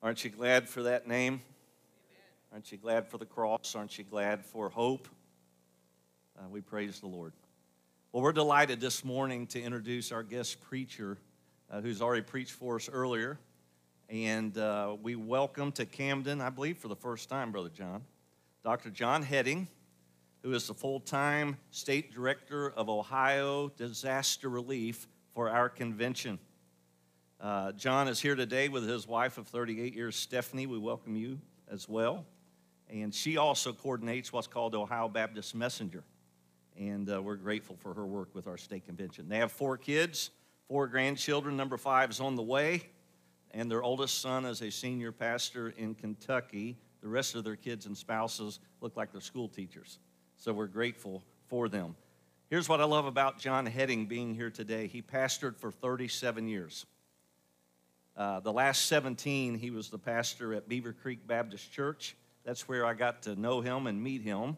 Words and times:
Aren't 0.00 0.22
you 0.22 0.30
glad 0.30 0.68
for 0.68 0.84
that 0.84 1.08
name? 1.08 1.42
Aren't 2.52 2.70
you 2.70 2.78
glad 2.78 3.08
for 3.08 3.18
the 3.18 3.26
cross? 3.26 3.74
Aren't 3.74 3.98
you 3.98 4.04
glad 4.04 4.46
for 4.46 4.68
hope? 4.68 5.08
Uh, 6.38 6.48
we 6.48 6.60
praise 6.60 7.00
the 7.00 7.08
Lord. 7.08 7.32
Well, 8.12 8.22
we're 8.22 8.30
delighted 8.30 8.80
this 8.80 9.04
morning 9.04 9.48
to 9.48 9.60
introduce 9.60 10.12
our 10.12 10.22
guest 10.22 10.60
preacher 10.60 11.18
uh, 11.68 11.80
who's 11.80 12.00
already 12.00 12.22
preached 12.22 12.52
for 12.52 12.76
us 12.76 12.88
earlier. 12.88 13.40
And 14.08 14.56
uh, 14.56 14.94
we 15.02 15.16
welcome 15.16 15.72
to 15.72 15.84
Camden, 15.84 16.40
I 16.40 16.50
believe 16.50 16.78
for 16.78 16.86
the 16.86 16.94
first 16.94 17.28
time, 17.28 17.50
Brother 17.50 17.70
John, 17.74 18.04
Dr. 18.62 18.90
John 18.90 19.24
Heading, 19.24 19.66
who 20.44 20.52
is 20.52 20.68
the 20.68 20.74
full 20.74 21.00
time 21.00 21.56
state 21.72 22.14
director 22.14 22.70
of 22.70 22.88
Ohio 22.88 23.72
Disaster 23.76 24.48
Relief 24.48 25.08
for 25.34 25.50
our 25.50 25.68
convention. 25.68 26.38
Uh, 27.40 27.70
John 27.72 28.08
is 28.08 28.20
here 28.20 28.34
today 28.34 28.68
with 28.68 28.88
his 28.88 29.06
wife 29.06 29.38
of 29.38 29.46
38 29.46 29.94
years, 29.94 30.16
Stephanie. 30.16 30.66
We 30.66 30.76
welcome 30.76 31.14
you 31.14 31.38
as 31.70 31.88
well. 31.88 32.24
And 32.90 33.14
she 33.14 33.36
also 33.36 33.72
coordinates 33.72 34.32
what's 34.32 34.48
called 34.48 34.72
the 34.72 34.80
Ohio 34.80 35.08
Baptist 35.08 35.54
Messenger. 35.54 36.02
And 36.76 37.08
uh, 37.08 37.22
we're 37.22 37.36
grateful 37.36 37.76
for 37.76 37.94
her 37.94 38.04
work 38.04 38.30
with 38.34 38.48
our 38.48 38.56
state 38.56 38.86
convention. 38.86 39.28
They 39.28 39.38
have 39.38 39.52
four 39.52 39.76
kids, 39.76 40.30
four 40.66 40.88
grandchildren. 40.88 41.56
Number 41.56 41.76
five 41.76 42.10
is 42.10 42.18
on 42.18 42.34
the 42.34 42.42
way. 42.42 42.82
And 43.52 43.70
their 43.70 43.84
oldest 43.84 44.20
son 44.20 44.44
is 44.44 44.60
a 44.60 44.70
senior 44.70 45.12
pastor 45.12 45.72
in 45.76 45.94
Kentucky. 45.94 46.76
The 47.02 47.08
rest 47.08 47.36
of 47.36 47.44
their 47.44 47.56
kids 47.56 47.86
and 47.86 47.96
spouses 47.96 48.58
look 48.80 48.96
like 48.96 49.12
they're 49.12 49.20
school 49.20 49.48
teachers. 49.48 50.00
So 50.38 50.52
we're 50.52 50.66
grateful 50.66 51.22
for 51.46 51.68
them. 51.68 51.94
Here's 52.50 52.68
what 52.68 52.80
I 52.80 52.84
love 52.84 53.06
about 53.06 53.38
John 53.38 53.64
Heading 53.64 54.06
being 54.06 54.34
here 54.34 54.50
today. 54.50 54.88
He 54.88 55.02
pastored 55.02 55.56
for 55.56 55.70
37 55.70 56.48
years. 56.48 56.84
Uh, 58.18 58.40
the 58.40 58.52
last 58.52 58.86
17, 58.86 59.54
he 59.54 59.70
was 59.70 59.90
the 59.90 59.98
pastor 59.98 60.52
at 60.52 60.68
Beaver 60.68 60.92
Creek 60.92 61.24
Baptist 61.24 61.70
Church. 61.72 62.16
That's 62.44 62.68
where 62.68 62.84
I 62.84 62.92
got 62.92 63.22
to 63.22 63.36
know 63.36 63.60
him 63.60 63.86
and 63.86 64.02
meet 64.02 64.22
him 64.22 64.56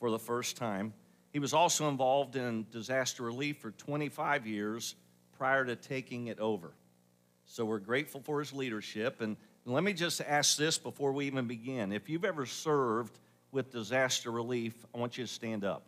for 0.00 0.10
the 0.10 0.18
first 0.18 0.56
time. 0.56 0.94
He 1.30 1.38
was 1.38 1.52
also 1.52 1.90
involved 1.90 2.34
in 2.34 2.66
disaster 2.70 3.22
relief 3.22 3.58
for 3.58 3.72
25 3.72 4.46
years 4.46 4.94
prior 5.36 5.66
to 5.66 5.76
taking 5.76 6.28
it 6.28 6.40
over. 6.40 6.72
So 7.44 7.66
we're 7.66 7.78
grateful 7.78 8.22
for 8.22 8.38
his 8.38 8.54
leadership. 8.54 9.20
And 9.20 9.36
let 9.66 9.84
me 9.84 9.92
just 9.92 10.22
ask 10.22 10.56
this 10.56 10.78
before 10.78 11.12
we 11.12 11.26
even 11.26 11.46
begin. 11.46 11.92
If 11.92 12.08
you've 12.08 12.24
ever 12.24 12.46
served 12.46 13.18
with 13.52 13.70
disaster 13.70 14.30
relief, 14.30 14.86
I 14.94 14.98
want 14.98 15.18
you 15.18 15.24
to 15.24 15.30
stand 15.30 15.62
up. 15.62 15.82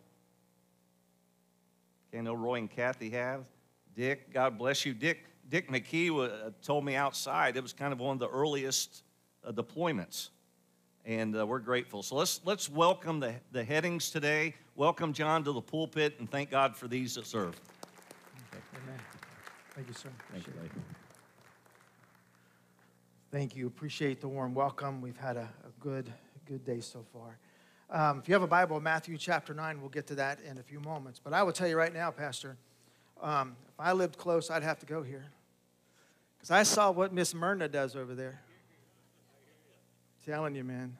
Okay, 2.09 2.19
I 2.19 2.21
know 2.21 2.35
Roy 2.35 2.59
and 2.59 2.69
Kathy 2.69 3.09
have. 3.09 3.45
Dick, 3.95 4.31
God 4.31 4.59
bless 4.59 4.85
you. 4.85 4.93
Dick, 4.93 5.25
Dick 5.49 5.69
McKee 5.69 6.11
uh, 6.11 6.51
told 6.61 6.83
me 6.83 6.95
outside 6.95 7.55
it 7.55 7.63
was 7.63 7.73
kind 7.73 7.93
of 7.93 7.99
one 7.99 8.13
of 8.13 8.19
the 8.19 8.29
earliest 8.29 9.03
uh, 9.45 9.51
deployments 9.51 10.29
and 11.07 11.37
uh, 11.37 11.47
we're 11.47 11.59
grateful. 11.59 12.03
So 12.03 12.15
let's 12.15 12.41
let's 12.43 12.69
welcome 12.69 13.19
the, 13.19 13.33
the 13.53 13.63
headings 13.63 14.11
today. 14.11 14.53
Welcome 14.75 15.13
John 15.13 15.43
to 15.45 15.53
the 15.53 15.61
pulpit, 15.61 16.15
and 16.19 16.29
thank 16.29 16.51
God 16.51 16.75
for 16.75 16.87
these 16.87 17.15
that 17.15 17.25
serve. 17.25 17.59
Amen. 18.53 18.99
Thank 19.73 19.87
you, 19.87 19.93
sir. 19.93 20.09
Thank 20.31 20.45
you, 20.45 20.53
Appreciate. 20.53 20.83
Thank 23.31 23.55
you. 23.55 23.67
Appreciate 23.67 24.21
the 24.21 24.27
warm 24.27 24.53
welcome. 24.53 25.01
We've 25.01 25.17
had 25.17 25.37
a, 25.37 25.49
a 25.63 25.71
good 25.79 26.11
good 26.45 26.65
day 26.65 26.81
so 26.81 27.05
far. 27.13 27.37
Um, 27.89 28.19
if 28.19 28.27
you 28.27 28.33
have 28.33 28.43
a 28.43 28.47
Bible, 28.47 28.81
Matthew 28.81 29.17
chapter 29.17 29.53
nine, 29.53 29.79
we'll 29.79 29.89
get 29.89 30.07
to 30.07 30.15
that 30.15 30.41
in 30.41 30.57
a 30.57 30.63
few 30.63 30.81
moments. 30.81 31.21
But 31.23 31.31
I 31.31 31.41
will 31.41 31.53
tell 31.53 31.69
you 31.69 31.77
right 31.77 31.93
now, 31.93 32.11
Pastor, 32.11 32.57
um, 33.21 33.55
if 33.69 33.79
I 33.79 33.93
lived 33.93 34.17
close, 34.17 34.51
I'd 34.51 34.63
have 34.63 34.79
to 34.79 34.85
go 34.85 35.03
here 35.03 35.23
because 36.37 36.51
I 36.51 36.63
saw 36.63 36.91
what 36.91 37.13
Miss 37.13 37.33
Myrna 37.33 37.67
does 37.67 37.95
over 37.95 38.15
there 38.15 38.41
telling 40.25 40.55
you, 40.55 40.63
man, 40.63 40.97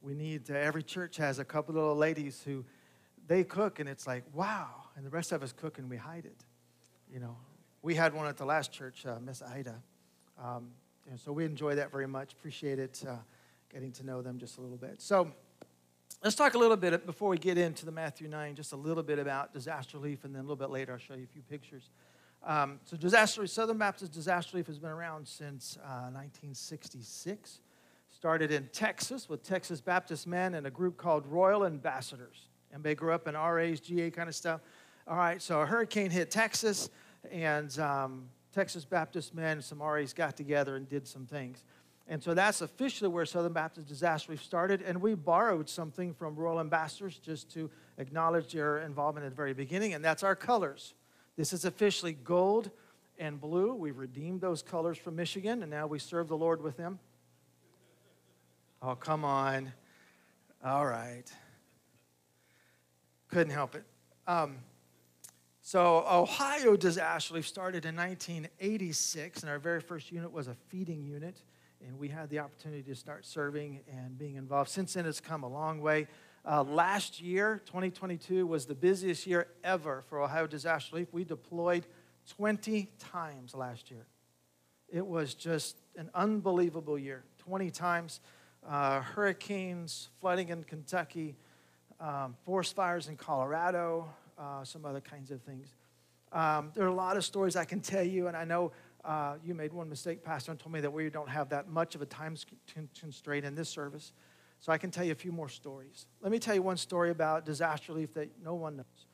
we 0.00 0.14
need 0.14 0.44
to, 0.46 0.58
every 0.58 0.82
church 0.82 1.16
has 1.16 1.38
a 1.38 1.44
couple 1.44 1.74
little 1.74 1.96
ladies 1.96 2.42
who 2.44 2.64
they 3.26 3.42
cook 3.42 3.80
and 3.80 3.88
it's 3.88 4.06
like, 4.06 4.22
wow. 4.32 4.68
And 4.96 5.04
the 5.04 5.10
rest 5.10 5.32
of 5.32 5.42
us 5.42 5.52
cook 5.52 5.78
and 5.78 5.90
we 5.90 5.96
hide 5.96 6.24
it. 6.24 6.44
You 7.12 7.18
know, 7.18 7.36
we 7.82 7.94
had 7.94 8.14
one 8.14 8.26
at 8.26 8.36
the 8.36 8.44
last 8.44 8.70
church, 8.70 9.04
uh, 9.06 9.16
Miss 9.20 9.42
Ida. 9.42 9.74
Um, 10.42 10.68
and 11.10 11.18
so 11.18 11.32
we 11.32 11.44
enjoy 11.44 11.74
that 11.74 11.90
very 11.90 12.06
much. 12.06 12.32
Appreciate 12.32 12.78
it, 12.78 13.02
uh, 13.08 13.16
getting 13.72 13.90
to 13.92 14.06
know 14.06 14.22
them 14.22 14.38
just 14.38 14.58
a 14.58 14.60
little 14.60 14.76
bit. 14.76 15.02
So 15.02 15.32
let's 16.22 16.36
talk 16.36 16.54
a 16.54 16.58
little 16.58 16.76
bit 16.76 17.06
before 17.06 17.28
we 17.28 17.38
get 17.38 17.58
into 17.58 17.84
the 17.84 17.92
Matthew 17.92 18.28
9, 18.28 18.54
just 18.54 18.72
a 18.72 18.76
little 18.76 19.02
bit 19.02 19.18
about 19.18 19.52
disaster 19.52 19.98
relief, 19.98 20.24
and 20.24 20.34
then 20.34 20.40
a 20.40 20.44
little 20.44 20.56
bit 20.56 20.70
later 20.70 20.92
I'll 20.92 20.98
show 20.98 21.14
you 21.14 21.24
a 21.24 21.32
few 21.32 21.42
pictures. 21.42 21.90
Um, 22.46 22.78
so 22.84 22.96
disaster, 22.96 23.46
Southern 23.46 23.78
Baptist 23.78 24.12
Disaster 24.12 24.50
Relief 24.54 24.66
has 24.66 24.78
been 24.78 24.90
around 24.90 25.26
since 25.26 25.78
uh, 25.82 26.10
1966. 26.12 27.60
Started 28.10 28.52
in 28.52 28.68
Texas 28.72 29.28
with 29.28 29.42
Texas 29.42 29.80
Baptist 29.80 30.26
men 30.26 30.54
and 30.54 30.66
a 30.66 30.70
group 30.70 30.96
called 30.96 31.26
Royal 31.26 31.64
Ambassadors. 31.64 32.48
And 32.72 32.82
they 32.82 32.94
grew 32.94 33.12
up 33.12 33.26
in 33.26 33.34
RAs, 33.34 33.80
GA 33.80 34.10
kind 34.10 34.28
of 34.28 34.34
stuff. 34.34 34.60
All 35.06 35.16
right, 35.16 35.40
so 35.40 35.60
a 35.60 35.66
hurricane 35.66 36.10
hit 36.10 36.30
Texas, 36.30 36.88
and 37.30 37.78
um, 37.78 38.28
Texas 38.52 38.84
Baptist 38.84 39.34
men, 39.34 39.60
some 39.60 39.82
RAs 39.82 40.12
got 40.12 40.36
together 40.36 40.76
and 40.76 40.88
did 40.88 41.06
some 41.06 41.26
things. 41.26 41.64
And 42.08 42.22
so 42.22 42.34
that's 42.34 42.60
officially 42.60 43.08
where 43.08 43.24
Southern 43.24 43.52
Baptist 43.52 43.88
Disaster 43.88 44.30
Relief 44.30 44.44
started. 44.44 44.82
And 44.82 45.00
we 45.00 45.14
borrowed 45.14 45.68
something 45.68 46.12
from 46.14 46.36
Royal 46.36 46.60
Ambassadors 46.60 47.18
just 47.18 47.50
to 47.54 47.70
acknowledge 47.98 48.52
their 48.52 48.78
involvement 48.78 49.26
at 49.26 49.30
the 49.30 49.36
very 49.36 49.54
beginning, 49.54 49.94
and 49.94 50.04
that's 50.04 50.22
our 50.22 50.36
colors. 50.36 50.94
This 51.36 51.52
is 51.52 51.64
officially 51.64 52.12
gold 52.12 52.70
and 53.18 53.40
blue. 53.40 53.74
We've 53.74 53.98
redeemed 53.98 54.40
those 54.40 54.62
colors 54.62 54.98
from 54.98 55.16
Michigan, 55.16 55.62
and 55.62 55.70
now 55.70 55.86
we 55.86 55.98
serve 55.98 56.28
the 56.28 56.36
Lord 56.36 56.62
with 56.62 56.76
them. 56.76 56.98
Oh, 58.80 58.94
come 58.94 59.24
on. 59.24 59.72
All 60.64 60.86
right. 60.86 61.24
Couldn't 63.28 63.52
help 63.52 63.74
it. 63.74 63.84
Um, 64.26 64.58
so, 65.60 66.04
Ohio 66.06 66.76
Disaster 66.76 67.32
Relief 67.32 67.48
started 67.48 67.86
in 67.86 67.96
1986, 67.96 69.42
and 69.42 69.50
our 69.50 69.58
very 69.58 69.80
first 69.80 70.12
unit 70.12 70.30
was 70.30 70.46
a 70.46 70.54
feeding 70.68 71.02
unit. 71.02 71.42
And 71.86 71.98
we 71.98 72.08
had 72.08 72.30
the 72.30 72.38
opportunity 72.38 72.82
to 72.82 72.94
start 72.94 73.26
serving 73.26 73.80
and 73.90 74.16
being 74.16 74.36
involved. 74.36 74.70
Since 74.70 74.94
then, 74.94 75.06
it's 75.06 75.20
come 75.20 75.42
a 75.42 75.48
long 75.48 75.80
way. 75.80 76.06
Uh, 76.46 76.62
last 76.62 77.22
year, 77.22 77.62
2022, 77.64 78.46
was 78.46 78.66
the 78.66 78.74
busiest 78.74 79.26
year 79.26 79.46
ever 79.62 80.04
for 80.08 80.20
Ohio 80.20 80.46
Disaster 80.46 80.94
Relief. 80.94 81.08
We 81.10 81.24
deployed 81.24 81.86
20 82.36 82.90
times 82.98 83.54
last 83.54 83.90
year. 83.90 84.04
It 84.92 85.06
was 85.06 85.32
just 85.32 85.78
an 85.96 86.10
unbelievable 86.14 86.98
year. 86.98 87.24
20 87.38 87.70
times 87.70 88.20
uh, 88.68 89.00
hurricanes, 89.00 90.10
flooding 90.20 90.50
in 90.50 90.64
Kentucky, 90.64 91.36
um, 91.98 92.36
forest 92.44 92.76
fires 92.76 93.08
in 93.08 93.16
Colorado, 93.16 94.06
uh, 94.38 94.64
some 94.64 94.84
other 94.84 95.00
kinds 95.00 95.30
of 95.30 95.40
things. 95.42 95.72
Um, 96.30 96.72
there 96.74 96.84
are 96.84 96.88
a 96.88 96.94
lot 96.94 97.16
of 97.16 97.24
stories 97.24 97.56
I 97.56 97.64
can 97.64 97.80
tell 97.80 98.04
you, 98.04 98.26
and 98.26 98.36
I 98.36 98.44
know 98.44 98.72
uh, 99.02 99.36
you 99.42 99.54
made 99.54 99.72
one 99.72 99.88
mistake, 99.88 100.22
Pastor, 100.22 100.50
and 100.50 100.60
told 100.60 100.74
me 100.74 100.80
that 100.82 100.92
we 100.92 101.08
don't 101.08 101.28
have 101.28 101.48
that 101.50 101.70
much 101.70 101.94
of 101.94 102.02
a 102.02 102.06
time 102.06 102.36
constraint 103.00 103.46
in 103.46 103.54
this 103.54 103.70
service. 103.70 104.12
So 104.64 104.72
I 104.72 104.78
can 104.78 104.90
tell 104.90 105.04
you 105.04 105.12
a 105.12 105.14
few 105.14 105.30
more 105.30 105.50
stories. 105.50 106.06
Let 106.22 106.32
me 106.32 106.38
tell 106.38 106.54
you 106.54 106.62
one 106.62 106.78
story 106.78 107.10
about 107.10 107.44
disaster 107.44 107.92
relief 107.92 108.14
that 108.14 108.30
no 108.42 108.54
one 108.54 108.78
knows. 108.78 109.06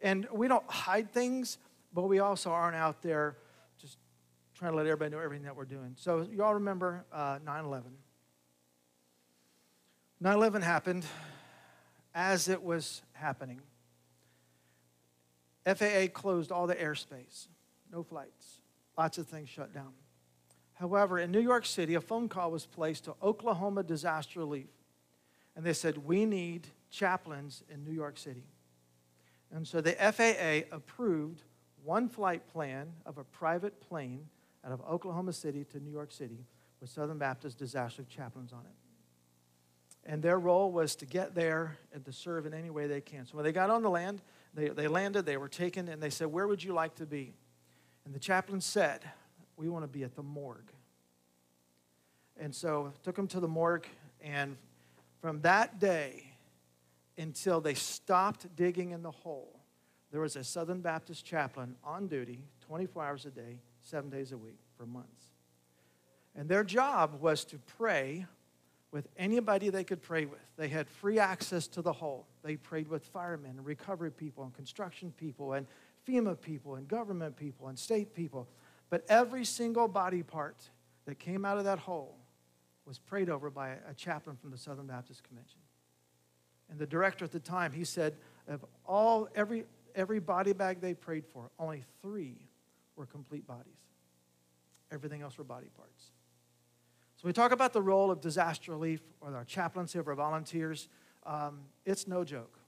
And 0.00 0.26
we 0.32 0.48
don't 0.48 0.68
hide 0.68 1.12
things, 1.12 1.58
but 1.94 2.08
we 2.08 2.18
also 2.18 2.50
aren't 2.50 2.74
out 2.74 3.02
there 3.02 3.36
just 3.80 3.98
trying 4.56 4.72
to 4.72 4.76
let 4.76 4.84
everybody 4.84 5.12
know 5.12 5.20
everything 5.20 5.44
that 5.44 5.54
we're 5.54 5.64
doing. 5.64 5.92
So 5.94 6.26
you 6.28 6.42
all 6.42 6.54
remember 6.54 7.04
uh, 7.12 7.38
9 7.44 7.64
11. 7.66 7.92
9 10.22 10.34
11 10.34 10.62
happened 10.62 11.06
as 12.12 12.48
it 12.48 12.60
was 12.60 13.00
happening. 13.12 13.60
FAA 15.64 16.08
closed 16.12 16.50
all 16.50 16.66
the 16.66 16.74
airspace, 16.74 17.46
no 17.92 18.02
flights, 18.02 18.60
lots 18.98 19.18
of 19.18 19.28
things 19.28 19.48
shut 19.48 19.72
down. 19.72 19.92
However, 20.74 21.20
in 21.20 21.30
New 21.30 21.38
York 21.38 21.64
City, 21.64 21.94
a 21.94 22.00
phone 22.00 22.28
call 22.28 22.50
was 22.50 22.66
placed 22.66 23.04
to 23.04 23.14
Oklahoma 23.22 23.84
Disaster 23.84 24.40
Relief, 24.40 24.66
and 25.56 25.64
they 25.64 25.72
said, 25.72 25.98
We 25.98 26.24
need 26.24 26.68
chaplains 26.90 27.64
in 27.68 27.84
New 27.84 27.92
York 27.92 28.18
City. 28.18 28.44
And 29.50 29.66
so 29.66 29.80
the 29.80 29.92
FAA 29.92 30.74
approved 30.74 31.42
one 31.82 32.08
flight 32.08 32.46
plan 32.48 32.92
of 33.04 33.18
a 33.18 33.24
private 33.24 33.80
plane 33.80 34.28
out 34.64 34.72
of 34.72 34.80
Oklahoma 34.82 35.32
City 35.32 35.64
to 35.64 35.80
New 35.80 35.90
York 35.90 36.12
City 36.12 36.44
with 36.80 36.90
Southern 36.90 37.18
Baptist 37.18 37.58
disaster 37.58 38.04
chaplains 38.08 38.52
on 38.52 38.60
it 38.60 38.74
and 40.06 40.22
their 40.22 40.38
role 40.38 40.70
was 40.70 40.94
to 40.96 41.06
get 41.06 41.34
there 41.34 41.76
and 41.92 42.04
to 42.04 42.12
serve 42.12 42.46
in 42.46 42.54
any 42.54 42.70
way 42.70 42.86
they 42.86 43.00
can. 43.00 43.26
So 43.26 43.36
when 43.36 43.44
they 43.44 43.52
got 43.52 43.70
on 43.70 43.82
the 43.82 43.90
land, 43.90 44.22
they, 44.54 44.68
they 44.68 44.88
landed, 44.88 45.26
they 45.26 45.36
were 45.36 45.48
taken, 45.48 45.88
and 45.88 46.00
they 46.00 46.10
said, 46.10 46.28
Where 46.28 46.46
would 46.46 46.62
you 46.62 46.72
like 46.72 46.94
to 46.96 47.06
be? 47.06 47.34
And 48.04 48.14
the 48.14 48.20
chaplain 48.20 48.60
said, 48.60 49.02
We 49.56 49.68
want 49.68 49.82
to 49.82 49.88
be 49.88 50.04
at 50.04 50.14
the 50.14 50.22
morgue. 50.22 50.70
And 52.38 52.54
so 52.54 52.92
took 53.02 53.16
them 53.16 53.26
to 53.28 53.40
the 53.40 53.48
morgue, 53.48 53.86
and 54.20 54.56
from 55.26 55.40
that 55.40 55.80
day 55.80 56.22
until 57.18 57.60
they 57.60 57.74
stopped 57.74 58.46
digging 58.54 58.92
in 58.92 59.02
the 59.02 59.10
hole, 59.10 59.58
there 60.12 60.20
was 60.20 60.36
a 60.36 60.44
Southern 60.44 60.80
Baptist 60.80 61.24
chaplain 61.24 61.74
on 61.82 62.06
duty 62.06 62.44
24 62.68 63.04
hours 63.04 63.26
a 63.26 63.30
day, 63.30 63.58
seven 63.80 64.08
days 64.08 64.30
a 64.30 64.38
week 64.38 64.60
for 64.78 64.86
months. 64.86 65.24
And 66.36 66.48
their 66.48 66.62
job 66.62 67.20
was 67.20 67.44
to 67.46 67.58
pray 67.76 68.24
with 68.92 69.08
anybody 69.16 69.68
they 69.68 69.82
could 69.82 70.00
pray 70.00 70.26
with. 70.26 70.38
They 70.56 70.68
had 70.68 70.88
free 70.88 71.18
access 71.18 71.66
to 71.66 71.82
the 71.82 71.92
hole. 71.92 72.28
They 72.44 72.54
prayed 72.54 72.86
with 72.86 73.04
firemen 73.04 73.50
and 73.56 73.66
recovery 73.66 74.12
people 74.12 74.44
and 74.44 74.54
construction 74.54 75.12
people 75.18 75.54
and 75.54 75.66
FEMA 76.08 76.40
people 76.40 76.76
and 76.76 76.86
government 76.86 77.36
people 77.36 77.66
and 77.66 77.76
state 77.76 78.14
people. 78.14 78.46
But 78.90 79.04
every 79.08 79.44
single 79.44 79.88
body 79.88 80.22
part 80.22 80.70
that 81.04 81.18
came 81.18 81.44
out 81.44 81.58
of 81.58 81.64
that 81.64 81.80
hole 81.80 82.14
was 82.86 82.98
prayed 82.98 83.28
over 83.28 83.50
by 83.50 83.70
a 83.88 83.94
chaplain 83.94 84.36
from 84.36 84.50
the 84.50 84.58
Southern 84.58 84.86
Baptist 84.86 85.24
Convention. 85.24 85.58
And 86.70 86.78
the 86.78 86.86
director 86.86 87.24
at 87.24 87.32
the 87.32 87.40
time, 87.40 87.72
he 87.72 87.84
said, 87.84 88.16
of 88.48 88.64
all 88.84 89.28
every 89.34 89.64
every 89.94 90.20
body 90.20 90.52
bag 90.52 90.80
they 90.80 90.94
prayed 90.94 91.24
for, 91.26 91.50
only 91.58 91.82
three 92.02 92.36
were 92.96 93.06
complete 93.06 93.46
bodies. 93.46 93.72
Everything 94.92 95.22
else 95.22 95.38
were 95.38 95.44
body 95.44 95.68
parts. 95.76 96.10
So 97.16 97.26
we 97.26 97.32
talk 97.32 97.50
about 97.50 97.72
the 97.72 97.80
role 97.80 98.10
of 98.10 98.20
disaster 98.20 98.72
relief 98.72 99.00
or 99.20 99.34
our 99.34 99.44
chaplaincy 99.44 99.98
of 99.98 100.06
our 100.06 100.14
volunteers. 100.14 100.88
Um, 101.24 101.60
it's 101.84 102.06
no 102.06 102.24
joke. 102.24 102.58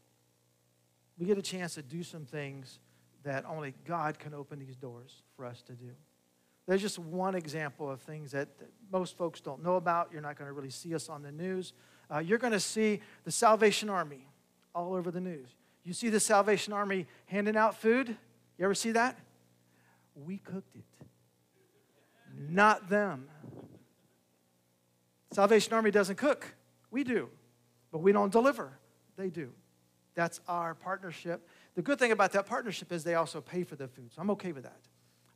We 1.18 1.26
get 1.26 1.36
a 1.36 1.42
chance 1.42 1.74
to 1.74 1.82
do 1.82 2.02
some 2.02 2.24
things 2.24 2.78
that 3.24 3.44
only 3.46 3.74
God 3.84 4.18
can 4.18 4.32
open 4.32 4.58
these 4.58 4.76
doors 4.76 5.22
for 5.36 5.44
us 5.44 5.62
to 5.62 5.72
do. 5.72 5.90
There's 6.68 6.82
just 6.82 6.98
one 6.98 7.34
example 7.34 7.90
of 7.90 8.02
things 8.02 8.32
that, 8.32 8.48
most 8.90 9.18
folks 9.18 9.40
don't 9.42 9.62
know 9.62 9.76
about. 9.76 10.10
You're 10.12 10.22
not 10.22 10.38
going 10.38 10.48
to 10.48 10.52
really 10.52 10.70
see 10.70 10.94
us 10.94 11.10
on 11.10 11.22
the 11.22 11.32
news. 11.32 11.74
Uh, 12.10 12.20
you're 12.20 12.38
going 12.38 12.54
to 12.54 12.60
see 12.60 13.00
the 13.24 13.30
Salvation 13.30 13.90
Army 13.90 14.26
all 14.74 14.94
over 14.94 15.10
the 15.10 15.20
news. 15.20 15.48
You 15.84 15.92
see 15.92 16.08
the 16.08 16.20
Salvation 16.20 16.72
Army 16.72 17.06
handing 17.26 17.54
out 17.54 17.76
food? 17.76 18.08
You 18.56 18.64
ever 18.64 18.74
see 18.74 18.92
that? 18.92 19.18
We 20.14 20.38
cooked 20.38 20.74
it, 20.74 20.84
not 22.48 22.88
them. 22.88 23.28
Salvation 25.32 25.74
Army 25.74 25.90
doesn't 25.90 26.16
cook. 26.16 26.54
We 26.90 27.04
do. 27.04 27.28
But 27.92 27.98
we 27.98 28.12
don't 28.12 28.32
deliver. 28.32 28.72
They 29.16 29.28
do. 29.28 29.52
That's 30.14 30.40
our 30.48 30.74
partnership. 30.74 31.46
The 31.74 31.82
good 31.82 31.98
thing 31.98 32.12
about 32.12 32.32
that 32.32 32.46
partnership 32.46 32.90
is 32.90 33.04
they 33.04 33.14
also 33.14 33.42
pay 33.42 33.64
for 33.64 33.76
the 33.76 33.86
food. 33.86 34.12
So 34.14 34.22
I'm 34.22 34.30
okay 34.30 34.52
with 34.52 34.64
that. 34.64 34.80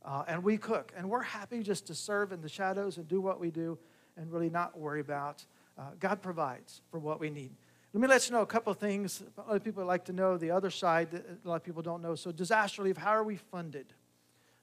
Uh, 0.05 0.23
and 0.27 0.43
we 0.43 0.57
cook. 0.57 0.91
And 0.97 1.09
we're 1.09 1.21
happy 1.21 1.63
just 1.63 1.87
to 1.87 1.95
serve 1.95 2.31
in 2.31 2.41
the 2.41 2.49
shadows 2.49 2.97
and 2.97 3.07
do 3.07 3.21
what 3.21 3.39
we 3.39 3.51
do 3.51 3.77
and 4.17 4.31
really 4.31 4.49
not 4.49 4.77
worry 4.77 4.99
about. 4.99 5.45
Uh, 5.77 5.91
God 5.99 6.21
provides 6.21 6.81
for 6.91 6.99
what 6.99 7.19
we 7.19 7.29
need. 7.29 7.51
Let 7.93 8.01
me 8.01 8.07
let 8.07 8.27
you 8.27 8.33
know 8.33 8.41
a 8.41 8.47
couple 8.47 8.71
of 8.71 8.79
things. 8.79 9.21
A 9.37 9.41
lot 9.41 9.55
of 9.55 9.63
people 9.63 9.85
like 9.85 10.05
to 10.05 10.13
know 10.13 10.35
the 10.35 10.51
other 10.51 10.71
side 10.71 11.11
that 11.11 11.25
a 11.45 11.47
lot 11.47 11.55
of 11.55 11.63
people 11.63 11.83
don't 11.83 12.01
know. 12.01 12.15
So, 12.15 12.31
disaster 12.31 12.81
relief, 12.81 12.97
how 12.97 13.11
are 13.11 13.23
we 13.23 13.35
funded? 13.35 13.93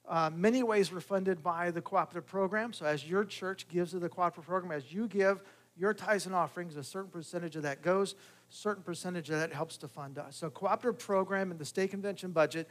Uh, 0.08 0.30
many 0.34 0.64
ways 0.64 0.92
we're 0.92 1.00
funded 1.00 1.40
by 1.40 1.70
the 1.70 1.80
cooperative 1.80 2.26
program. 2.26 2.72
So, 2.72 2.86
as 2.86 3.08
your 3.08 3.24
church 3.24 3.68
gives 3.68 3.92
to 3.92 4.00
the 4.00 4.08
cooperative 4.08 4.48
program, 4.48 4.72
as 4.72 4.92
you 4.92 5.06
give 5.06 5.42
your 5.76 5.94
tithes 5.94 6.26
and 6.26 6.34
offerings, 6.34 6.76
a 6.76 6.82
certain 6.82 7.10
percentage 7.10 7.54
of 7.54 7.62
that 7.62 7.82
goes, 7.82 8.16
certain 8.48 8.82
percentage 8.82 9.30
of 9.30 9.38
that 9.38 9.52
helps 9.52 9.76
to 9.78 9.88
fund 9.88 10.18
us. 10.18 10.36
So, 10.36 10.50
cooperative 10.50 10.98
program 10.98 11.52
in 11.52 11.58
the 11.58 11.64
state 11.64 11.90
convention 11.90 12.32
budget, 12.32 12.68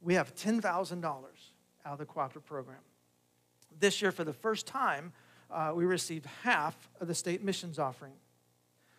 we 0.00 0.14
have 0.14 0.34
$10,000 0.34 1.02
out 1.84 1.94
of 1.94 1.98
the 1.98 2.06
cooperative 2.06 2.44
program. 2.44 2.78
This 3.78 4.02
year, 4.02 4.12
for 4.12 4.24
the 4.24 4.32
first 4.32 4.66
time, 4.66 5.12
uh, 5.50 5.72
we 5.74 5.84
received 5.84 6.26
half 6.42 6.88
of 7.00 7.08
the 7.08 7.14
state 7.14 7.42
missions 7.42 7.78
offering. 7.78 8.12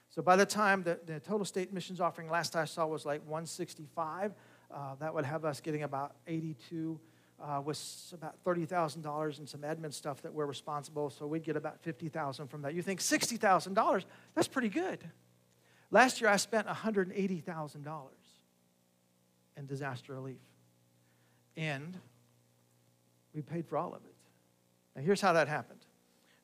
So 0.10 0.22
by 0.22 0.36
the 0.36 0.46
time 0.46 0.84
the, 0.84 1.00
the 1.06 1.20
total 1.20 1.46
state 1.46 1.74
missions 1.74 2.02
offering 2.02 2.30
last 2.30 2.56
I 2.56 2.66
saw 2.66 2.86
was 2.86 3.06
like 3.06 3.22
165, 3.22 4.34
uh, 4.70 4.96
that 5.00 5.14
would 5.14 5.26
have 5.26 5.46
us 5.46 5.62
getting 5.62 5.84
about 5.84 6.16
82 6.28 7.00
uh, 7.42 7.62
with 7.64 8.14
about 8.14 8.44
$30,000 8.44 9.40
and 9.40 9.48
some 9.50 9.62
admin 9.62 9.94
stuff 9.94 10.22
that 10.22 10.34
we're 10.34 10.46
responsible. 10.46 11.10
So 11.10 11.28
we'd 11.28 11.44
get 11.44 11.56
about 11.56 11.80
50,000 11.82 12.48
from 12.48 12.62
that. 12.62 12.74
You 12.74 12.82
think 12.82 13.00
$60,000? 13.00 14.06
That's 14.36 14.48
pretty 14.48 14.70
good. 14.70 15.00
Last 15.92 16.22
year 16.22 16.30
I 16.30 16.38
spent 16.38 16.68
$180,000 16.68 18.02
in 19.58 19.66
disaster 19.66 20.14
relief. 20.14 20.38
And 21.58 21.98
we 23.34 23.42
paid 23.42 23.66
for 23.66 23.78
all 23.78 23.94
of 23.94 24.04
it. 24.06 24.16
Now 24.96 25.02
here's 25.02 25.22
how 25.22 25.34
that 25.34 25.48
happened. 25.48 25.80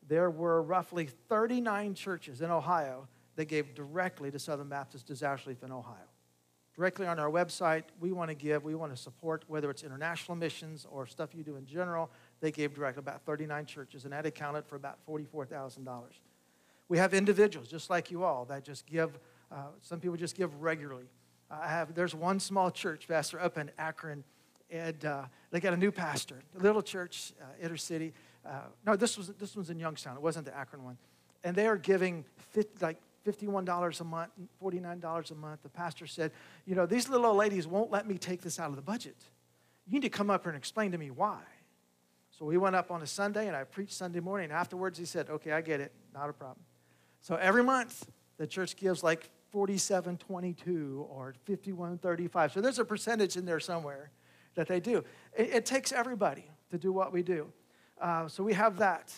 There 0.07 0.29
were 0.29 0.61
roughly 0.61 1.07
39 1.27 1.93
churches 1.93 2.41
in 2.41 2.49
Ohio 2.49 3.07
that 3.35 3.45
gave 3.45 3.75
directly 3.75 4.31
to 4.31 4.39
Southern 4.39 4.69
Baptist 4.69 5.05
Disaster 5.05 5.49
Relief 5.49 5.63
in 5.63 5.71
Ohio. 5.71 5.95
Directly 6.75 7.07
on 7.07 7.19
our 7.19 7.29
website, 7.29 7.83
we 7.99 8.11
want 8.11 8.29
to 8.29 8.35
give, 8.35 8.63
we 8.63 8.75
want 8.75 8.95
to 8.95 9.01
support, 9.01 9.43
whether 9.47 9.69
it's 9.71 9.83
international 9.83 10.35
missions 10.35 10.85
or 10.89 11.07
stuff 11.07 11.33
you 11.33 11.43
do 11.43 11.55
in 11.55 11.65
general. 11.65 12.11
They 12.39 12.51
gave 12.51 12.75
directly 12.75 12.99
about 12.99 13.23
39 13.23 13.65
churches, 13.65 14.03
and 14.03 14.13
that 14.13 14.27
accounted 14.27 14.65
for 14.65 14.75
about 14.75 14.99
$44,000. 15.07 16.03
We 16.87 16.99
have 16.99 17.13
individuals, 17.15 17.67
just 17.67 17.89
like 17.89 18.11
you 18.11 18.23
all, 18.23 18.45
that 18.45 18.63
just 18.63 18.85
give. 18.85 19.17
Uh, 19.51 19.63
some 19.81 19.99
people 19.99 20.17
just 20.17 20.35
give 20.35 20.53
regularly. 20.61 21.05
I 21.49 21.67
have, 21.67 21.95
there's 21.95 22.13
one 22.13 22.39
small 22.39 22.69
church, 22.69 23.07
Pastor, 23.07 23.39
up 23.39 23.57
in 23.57 23.71
Akron, 23.77 24.23
and 24.69 25.05
uh, 25.05 25.23
they 25.51 25.59
got 25.59 25.73
a 25.73 25.77
new 25.77 25.91
pastor, 25.91 26.41
a 26.57 26.61
little 26.61 26.81
church, 26.81 27.33
uh, 27.41 27.45
inner 27.65 27.77
city. 27.77 28.13
Uh, 28.45 28.61
no, 28.85 28.95
this 28.95 29.17
was 29.17 29.29
this 29.29 29.55
one's 29.55 29.69
in 29.69 29.79
Youngstown. 29.79 30.15
It 30.15 30.21
wasn't 30.21 30.45
the 30.45 30.55
Akron 30.55 30.83
one, 30.83 30.97
and 31.43 31.55
they 31.55 31.67
are 31.67 31.77
giving 31.77 32.25
50, 32.53 32.85
like 32.85 32.97
$51 33.25 34.01
a 34.01 34.03
month, 34.03 34.31
$49 34.63 35.31
a 35.31 35.35
month. 35.35 35.63
The 35.63 35.69
pastor 35.69 36.07
said, 36.07 36.31
You 36.65 36.75
know, 36.75 36.85
these 36.85 37.09
little 37.09 37.27
old 37.27 37.37
ladies 37.37 37.67
won't 37.67 37.91
let 37.91 38.07
me 38.07 38.17
take 38.17 38.41
this 38.41 38.59
out 38.59 38.69
of 38.69 38.75
the 38.75 38.81
budget. 38.81 39.17
You 39.85 39.93
need 39.93 40.03
to 40.03 40.09
come 40.09 40.29
up 40.29 40.43
here 40.43 40.51
and 40.51 40.57
explain 40.57 40.91
to 40.91 40.97
me 40.97 41.11
why. 41.11 41.39
So 42.31 42.45
we 42.45 42.57
went 42.57 42.75
up 42.75 42.91
on 42.91 43.01
a 43.01 43.07
Sunday 43.07 43.47
and 43.47 43.55
I 43.55 43.63
preached 43.63 43.93
Sunday 43.93 44.19
morning. 44.19 44.51
Afterwards, 44.51 44.97
he 44.97 45.05
said, 45.05 45.29
Okay, 45.29 45.51
I 45.51 45.61
get 45.61 45.81
it. 45.81 45.91
Not 46.13 46.29
a 46.29 46.33
problem. 46.33 46.63
So 47.19 47.35
every 47.35 47.63
month, 47.63 48.07
the 48.37 48.47
church 48.47 48.75
gives 48.75 49.03
like 49.03 49.29
4722 49.51 51.07
or 51.09 51.33
5135. 51.45 52.53
So 52.53 52.61
there's 52.61 52.79
a 52.79 52.85
percentage 52.85 53.37
in 53.37 53.45
there 53.45 53.59
somewhere 53.59 54.11
that 54.57 54.67
they 54.67 54.81
do. 54.81 55.05
It, 55.37 55.49
it 55.53 55.65
takes 55.65 55.93
everybody 55.93 56.51
to 56.71 56.77
do 56.77 56.91
what 56.91 57.13
we 57.13 57.23
do. 57.23 57.47
Uh, 58.01 58.27
so 58.27 58.43
we 58.43 58.53
have 58.53 58.77
that. 58.79 59.13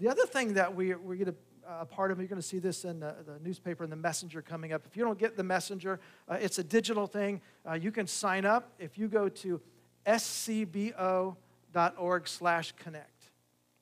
The 0.00 0.08
other 0.08 0.26
thing 0.26 0.54
that 0.54 0.74
we, 0.74 0.88
going 0.88 1.26
to 1.26 1.34
a 1.66 1.86
part 1.86 2.10
of. 2.10 2.18
You're 2.18 2.28
going 2.28 2.40
to 2.40 2.46
see 2.46 2.58
this 2.58 2.84
in 2.84 3.00
the, 3.00 3.14
the, 3.26 3.38
newspaper 3.42 3.84
and 3.84 3.92
the 3.92 3.96
messenger 3.96 4.42
coming 4.42 4.72
up. 4.72 4.82
If 4.86 4.96
you 4.96 5.04
don't 5.04 5.18
get 5.18 5.36
the 5.36 5.42
messenger, 5.42 6.00
uh, 6.28 6.36
it's 6.40 6.58
a 6.58 6.64
digital 6.64 7.06
thing. 7.06 7.40
Uh, 7.68 7.74
you 7.74 7.90
can 7.90 8.06
sign 8.06 8.44
up 8.44 8.72
if 8.78 8.98
you 8.98 9.08
go 9.08 9.28
to 9.28 9.60
scbo.org 10.06 11.36
slash 12.28 12.72
connect. 12.72 13.10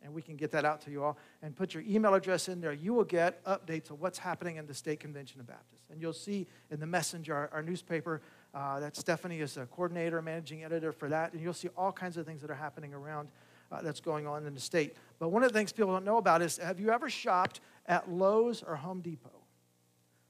And 0.05 0.13
we 0.13 0.21
can 0.21 0.35
get 0.35 0.51
that 0.51 0.65
out 0.65 0.81
to 0.83 0.91
you 0.91 1.05
all. 1.05 1.17
And 1.43 1.55
put 1.55 1.75
your 1.75 1.85
email 1.87 2.15
address 2.15 2.49
in 2.49 2.61
there. 2.61 2.73
You 2.73 2.93
will 2.93 3.05
get 3.05 3.45
updates 3.45 3.91
of 3.91 4.01
what's 4.01 4.19
happening 4.19 4.57
in 4.57 4.67
the 4.67 4.75
State 4.75 4.99
Convention 4.99 5.41
of 5.41 5.47
Baptists. 5.47 5.91
And 5.91 6.01
you'll 6.01 6.13
see 6.13 6.49
in 6.71 6.81
the 6.81 6.87
messenger, 6.87 7.35
our, 7.35 7.51
our 7.53 7.63
newspaper, 7.63 8.21
uh, 8.55 8.81
that 8.81 8.97
Stephanie 8.97 9.41
is 9.41 9.57
a 9.57 9.67
coordinator, 9.67 10.21
managing 10.21 10.65
editor 10.65 10.93
for 10.93 11.09
that. 11.09 11.33
And 11.33 11.43
you'll 11.43 11.55
see 11.55 11.69
all 11.77 11.93
kinds 11.93 12.17
of 12.17 12.27
things 12.27 12.43
that 12.43 12.51
are 12.51 12.55
happening 12.55 12.93
around 12.93 13.29
uh, 13.71 13.81
that's 13.83 14.01
going 14.01 14.27
on 14.27 14.47
in 14.47 14.55
the 14.55 14.61
state. 14.61 14.97
But 15.19 15.31
one 15.31 15.43
of 15.43 15.53
the 15.53 15.59
things 15.59 15.73
people 15.73 15.93
don't 15.93 16.05
know 16.05 16.19
about 16.19 16.43
is 16.43 16.59
have 16.59 16.79
you 16.79 16.91
ever 16.91 17.09
shopped 17.09 17.61
at 17.87 18.11
Lowe's 18.11 18.63
or 18.63 18.77
Home 18.77 19.01
Depot? 19.01 19.31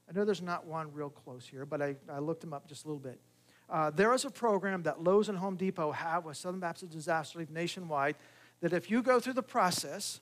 I 0.09 0.13
know 0.13 0.25
there's 0.25 0.41
not 0.41 0.65
one 0.65 0.91
real 0.93 1.09
close 1.09 1.45
here, 1.45 1.65
but 1.65 1.81
I, 1.81 1.95
I 2.09 2.19
looked 2.19 2.41
them 2.41 2.53
up 2.53 2.67
just 2.67 2.85
a 2.85 2.87
little 2.87 2.99
bit. 2.99 3.19
Uh, 3.69 3.89
there 3.89 4.13
is 4.13 4.25
a 4.25 4.29
program 4.29 4.83
that 4.83 5.03
Lowe's 5.03 5.29
and 5.29 5.37
Home 5.37 5.55
Depot 5.55 5.91
have 5.91 6.25
with 6.25 6.37
Southern 6.37 6.59
Baptist 6.59 6.91
Disaster 6.91 7.39
Relief 7.39 7.49
nationwide 7.49 8.15
that 8.61 8.73
if 8.73 8.91
you 8.91 9.01
go 9.01 9.19
through 9.19 9.33
the 9.33 9.43
process 9.43 10.21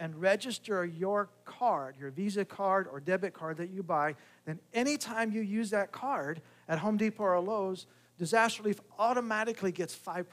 and 0.00 0.18
register 0.20 0.84
your 0.84 1.28
card, 1.44 1.94
your 2.00 2.10
Visa 2.10 2.44
card 2.44 2.88
or 2.90 2.98
debit 2.98 3.34
card 3.34 3.58
that 3.58 3.70
you 3.70 3.82
buy, 3.82 4.16
then 4.46 4.58
anytime 4.72 5.30
you 5.30 5.42
use 5.42 5.70
that 5.70 5.92
card 5.92 6.40
at 6.68 6.78
Home 6.78 6.96
Depot 6.96 7.22
or 7.22 7.38
Lowe's, 7.38 7.86
disaster 8.18 8.62
relief 8.62 8.80
automatically 8.98 9.70
gets 9.70 9.94
5% 9.94 10.24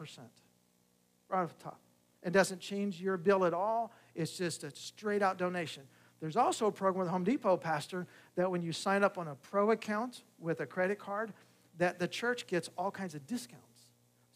right 1.30 1.44
off 1.44 1.56
the 1.58 1.64
top. 1.66 1.80
It 2.24 2.32
doesn't 2.32 2.62
change 2.62 3.02
your 3.02 3.18
bill 3.18 3.46
at 3.46 3.54
all. 3.54 3.92
It's 4.16 4.38
just 4.38 4.64
a 4.64 4.72
straight 4.74 5.22
out 5.22 5.38
donation. 5.38 5.84
There's 6.20 6.38
also 6.38 6.68
a 6.68 6.72
program 6.72 7.02
with 7.02 7.10
Home 7.10 7.26
Depot, 7.26 7.58
Pastor, 7.58 8.08
that 8.36 8.50
when 8.50 8.62
you 8.64 8.72
sign 8.72 9.04
up 9.04 9.18
on 9.18 9.28
a 9.28 9.36
pro 9.36 9.72
account 9.72 10.24
with 10.40 10.62
a 10.62 10.66
credit 10.66 10.98
card, 10.98 11.34
that 11.78 12.00
the 12.00 12.08
church 12.08 12.48
gets 12.48 12.70
all 12.78 12.90
kinds 12.90 13.14
of 13.14 13.28
discounts. 13.28 13.66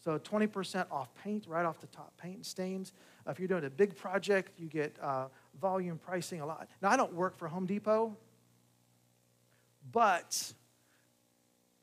So 0.04 0.18
20% 0.18 0.86
off 0.90 1.08
paint 1.14 1.46
right 1.48 1.64
off 1.64 1.80
the 1.80 1.86
top, 1.88 2.12
paint 2.20 2.36
and 2.36 2.46
stains. 2.46 2.92
If 3.26 3.38
you're 3.38 3.48
doing 3.48 3.64
a 3.64 3.70
big 3.70 3.96
project, 3.96 4.58
you 4.58 4.68
get 4.68 4.96
uh, 5.00 5.26
volume 5.60 5.98
pricing 5.98 6.40
a 6.40 6.46
lot. 6.46 6.68
Now, 6.80 6.90
I 6.90 6.96
don't 6.96 7.12
work 7.12 7.36
for 7.36 7.48
Home 7.48 7.66
Depot, 7.66 8.16
but 9.92 10.52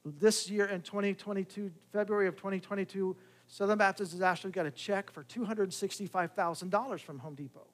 this 0.06 0.50
year 0.50 0.66
in 0.66 0.82
2022, 0.82 1.72
February 1.92 2.28
of 2.28 2.36
2022, 2.36 3.16
Southern 3.48 3.78
Baptist 3.78 4.12
has 4.12 4.22
actually 4.22 4.52
got 4.52 4.66
a 4.66 4.72
check 4.72 5.12
for 5.12 5.24
$265,000 5.24 7.00
from 7.00 7.20
Home 7.20 7.36
Depot 7.36 7.68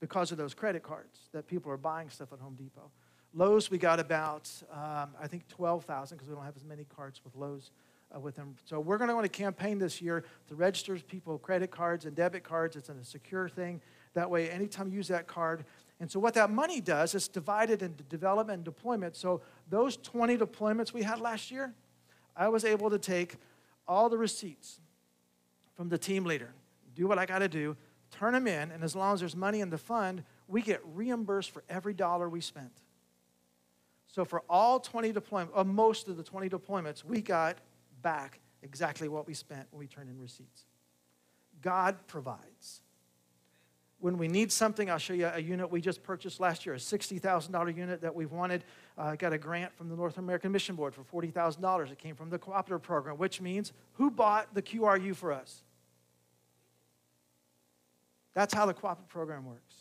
because 0.00 0.32
of 0.32 0.38
those 0.38 0.54
credit 0.54 0.82
cards 0.82 1.28
that 1.32 1.46
people 1.46 1.70
are 1.70 1.76
buying 1.76 2.10
stuff 2.10 2.32
at 2.32 2.38
Home 2.40 2.54
Depot. 2.54 2.90
Lowe's, 3.32 3.70
we 3.70 3.78
got 3.78 4.00
about, 4.00 4.50
um, 4.72 5.10
I 5.20 5.26
think, 5.28 5.46
12,000 5.48 6.16
because 6.16 6.28
we 6.28 6.34
don't 6.34 6.44
have 6.44 6.56
as 6.56 6.64
many 6.64 6.84
cards 6.84 7.20
with 7.24 7.36
Lowe's. 7.36 7.70
Uh, 8.14 8.20
with 8.20 8.36
them. 8.36 8.56
So 8.64 8.80
we're 8.80 8.98
going 8.98 9.08
to 9.08 9.14
want 9.14 9.24
to 9.24 9.30
campaign 9.30 9.78
this 9.78 10.00
year 10.00 10.24
to 10.48 10.54
register 10.54 10.96
people 10.96 11.38
credit 11.38 11.70
cards 11.70 12.04
and 12.04 12.14
debit 12.14 12.44
cards. 12.44 12.76
It's 12.76 12.88
a 12.88 13.04
secure 13.04 13.48
thing. 13.48 13.80
That 14.14 14.30
way, 14.30 14.50
anytime 14.50 14.88
you 14.88 14.96
use 14.96 15.08
that 15.08 15.26
card. 15.26 15.64
And 16.00 16.10
so 16.10 16.18
what 16.18 16.34
that 16.34 16.50
money 16.50 16.80
does, 16.80 17.14
it's 17.14 17.28
divided 17.28 17.82
into 17.82 18.02
development 18.04 18.56
and 18.56 18.64
deployment. 18.64 19.16
So 19.16 19.42
those 19.68 19.96
20 19.98 20.38
deployments 20.38 20.92
we 20.92 21.02
had 21.02 21.20
last 21.20 21.50
year, 21.50 21.74
I 22.36 22.48
was 22.48 22.64
able 22.64 22.90
to 22.90 22.98
take 22.98 23.36
all 23.86 24.08
the 24.08 24.18
receipts 24.18 24.80
from 25.76 25.88
the 25.88 25.98
team 25.98 26.24
leader, 26.24 26.52
do 26.94 27.06
what 27.06 27.18
I 27.18 27.26
got 27.26 27.40
to 27.40 27.48
do, 27.48 27.76
turn 28.10 28.32
them 28.32 28.46
in, 28.46 28.70
and 28.70 28.82
as 28.82 28.96
long 28.96 29.14
as 29.14 29.20
there's 29.20 29.36
money 29.36 29.60
in 29.60 29.70
the 29.70 29.78
fund, 29.78 30.24
we 30.48 30.62
get 30.62 30.80
reimbursed 30.94 31.50
for 31.50 31.62
every 31.68 31.94
dollar 31.94 32.28
we 32.28 32.40
spent. 32.40 32.72
So 34.08 34.24
for 34.24 34.42
all 34.48 34.80
20 34.80 35.12
deployments, 35.12 35.50
or 35.54 35.64
most 35.64 36.08
of 36.08 36.16
the 36.16 36.22
20 36.22 36.48
deployments, 36.48 37.04
we 37.04 37.20
got 37.20 37.58
back 38.02 38.40
exactly 38.62 39.08
what 39.08 39.26
we 39.26 39.34
spent 39.34 39.66
when 39.70 39.80
we 39.80 39.86
turn 39.86 40.08
in 40.08 40.18
receipts. 40.18 40.64
God 41.62 41.96
provides. 42.06 42.82
When 44.00 44.16
we 44.16 44.28
need 44.28 44.50
something, 44.50 44.90
I'll 44.90 44.98
show 44.98 45.12
you 45.12 45.26
a 45.26 45.38
unit 45.38 45.70
we 45.70 45.82
just 45.82 46.02
purchased 46.02 46.40
last 46.40 46.64
year, 46.64 46.74
a 46.74 46.78
$60,000 46.78 47.76
unit 47.76 48.00
that 48.00 48.14
we've 48.14 48.32
wanted. 48.32 48.64
Uh, 48.96 49.14
got 49.14 49.34
a 49.34 49.38
grant 49.38 49.74
from 49.76 49.90
the 49.90 49.96
North 49.96 50.16
American 50.16 50.52
Mission 50.52 50.74
Board 50.74 50.94
for 50.94 51.02
$40,000. 51.22 51.92
It 51.92 51.98
came 51.98 52.16
from 52.16 52.30
the 52.30 52.38
cooperative 52.38 52.82
program, 52.82 53.18
which 53.18 53.42
means 53.42 53.72
who 53.94 54.10
bought 54.10 54.54
the 54.54 54.62
QRU 54.62 55.14
for 55.14 55.32
us? 55.32 55.62
That's 58.32 58.54
how 58.54 58.64
the 58.64 58.72
cooperative 58.72 59.10
program 59.10 59.44
works. 59.44 59.74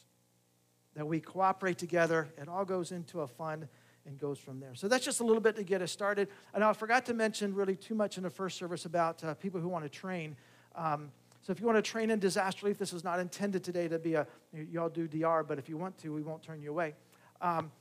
That 0.96 1.08
we 1.08 1.22
cooperate 1.22 1.78
together, 1.78 2.28
it 2.38 2.50
all 2.50 2.66
goes 2.66 2.92
into 2.92 3.22
a 3.22 3.28
fund 3.28 3.70
and 4.10 4.20
goes 4.20 4.40
from 4.40 4.60
there. 4.60 4.74
So 4.74 4.88
that's 4.88 5.06
just 5.06 5.22
a 5.22 5.24
little 5.24 5.42
bit 5.42 5.56
to 5.56 5.64
get 5.64 5.82
us 5.82 5.92
started. 5.92 6.28
And 6.54 6.64
I 6.64 6.74
forgot 6.74 7.06
to 7.06 7.14
mention 7.14 7.54
really 7.54 7.76
too 7.76 7.96
much 7.96 8.18
in 8.18 8.24
the 8.24 8.30
first 8.30 8.58
service 8.58 8.86
about 8.86 9.24
uh, 9.24 9.36
people 9.36 9.62
who 9.62 9.70
want 9.70 9.86
to 9.86 9.90
train. 9.90 10.36
Um, 10.76 11.12
so 11.42 11.52
if 11.52 11.60
you 11.60 11.66
want 11.66 11.78
to 11.78 11.82
train 11.82 12.10
in 12.10 12.20
disaster 12.20 12.66
relief, 12.66 12.78
this 12.78 12.92
is 12.92 13.04
not 13.04 13.20
intended 13.20 13.64
today 13.64 13.88
to 13.88 14.00
be 14.00 14.16
a, 14.16 14.28
you 14.52 14.82
all 14.82 14.90
do 14.90 15.08
DR, 15.08 15.44
but 15.48 15.58
if 15.60 15.70
you 15.70 15.78
want 15.78 15.98
to, 16.00 16.14
we 16.14 16.22
won't 16.22 16.44
turn 16.44 16.62
you 16.62 16.72
away. 16.72 16.96
Um, 17.40 17.72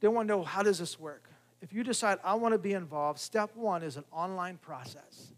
they 0.00 0.08
want 0.08 0.28
to 0.28 0.36
know 0.36 0.42
how 0.42 0.62
does 0.62 0.78
this 0.78 1.00
work? 1.00 1.30
If 1.62 1.72
you 1.72 1.82
decide 1.82 2.18
I 2.22 2.34
want 2.34 2.52
to 2.52 2.58
be 2.58 2.74
involved, 2.74 3.18
step 3.18 3.50
one 3.54 3.82
is 3.82 3.96
an 3.96 4.04
online 4.12 4.58
process. 4.58 5.32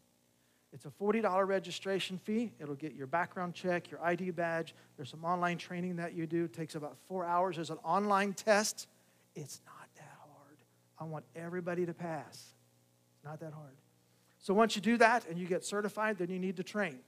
It's 0.73 0.85
a 0.85 0.91
$40 0.91 1.47
registration 1.47 2.19
fee. 2.19 2.53
It'll 2.61 2.75
get 2.75 2.95
your 2.95 3.07
background 3.07 3.55
check, 3.55 3.91
your 3.91 4.03
ID 4.03 4.31
badge. 4.33 4.75
There's 4.97 5.11
some 5.11 5.25
online 5.25 5.59
training 5.59 5.97
that 5.97 6.15
you 6.15 6.27
do. 6.27 6.45
It 6.45 6.53
takes 6.53 6.75
about 6.75 6.97
four 7.09 7.25
hours. 7.25 7.57
There's 7.57 7.71
an 7.71 7.79
online 7.85 8.33
test. 8.33 8.89
It's 9.35 9.61
not. 9.67 9.78
I 11.01 11.05
want 11.05 11.25
everybody 11.37 11.87
to 11.87 11.95
pass. 11.95 12.55
It's 13.15 13.25
not 13.25 13.41
that 13.41 13.53
hard. 13.53 13.77
So 14.39 14.55
once 14.55 14.77
you 14.77 14.83
do 14.83 14.97
that 14.99 15.27
and 15.29 15.39
you 15.39 15.47
get 15.47 15.65
certified, 15.65 16.19
then 16.19 16.31
you 16.31 16.39
need 16.39 16.57
to 16.57 16.63
train. 16.63 16.99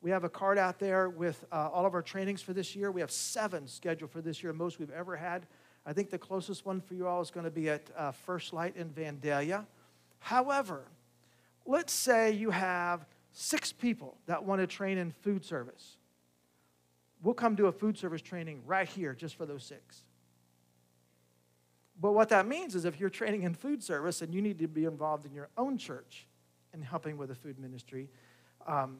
We 0.00 0.10
have 0.10 0.24
a 0.24 0.28
card 0.28 0.58
out 0.58 0.78
there 0.80 1.08
with 1.08 1.44
uh, 1.52 1.68
all 1.72 1.86
of 1.86 1.94
our 1.94 2.02
trainings 2.02 2.42
for 2.42 2.52
this 2.52 2.74
year. 2.74 2.90
We 2.90 3.00
have 3.00 3.10
seven 3.10 3.68
scheduled 3.68 4.10
for 4.10 4.20
this 4.20 4.42
year, 4.42 4.52
most 4.52 4.80
we've 4.80 4.90
ever 4.90 5.16
had. 5.16 5.46
I 5.86 5.92
think 5.92 6.10
the 6.10 6.18
closest 6.18 6.66
one 6.66 6.80
for 6.80 6.94
you 6.94 7.06
all 7.06 7.20
is 7.20 7.30
going 7.30 7.44
to 7.44 7.50
be 7.50 7.70
at 7.70 7.88
uh, 7.96 8.10
First 8.10 8.52
Light 8.52 8.76
in 8.76 8.90
Vandalia. 8.90 9.64
However, 10.18 10.82
let's 11.66 11.92
say 11.92 12.32
you 12.32 12.50
have 12.50 13.06
six 13.32 13.72
people 13.72 14.16
that 14.26 14.44
want 14.44 14.60
to 14.60 14.66
train 14.66 14.98
in 14.98 15.12
food 15.22 15.44
service. 15.44 15.96
We'll 17.22 17.34
come 17.34 17.54
do 17.54 17.66
a 17.66 17.72
food 17.72 17.96
service 17.96 18.22
training 18.22 18.62
right 18.66 18.88
here 18.88 19.14
just 19.14 19.36
for 19.36 19.46
those 19.46 19.64
six. 19.64 20.02
But 22.00 22.12
what 22.12 22.28
that 22.30 22.46
means 22.46 22.74
is 22.74 22.84
if 22.84 22.98
you're 22.98 23.10
training 23.10 23.42
in 23.42 23.54
food 23.54 23.82
service 23.82 24.22
and 24.22 24.34
you 24.34 24.42
need 24.42 24.58
to 24.58 24.68
be 24.68 24.84
involved 24.84 25.26
in 25.26 25.34
your 25.34 25.48
own 25.56 25.78
church 25.78 26.26
and 26.72 26.82
helping 26.82 27.16
with 27.16 27.28
the 27.28 27.34
food 27.34 27.58
ministry, 27.58 28.08
um, 28.66 28.98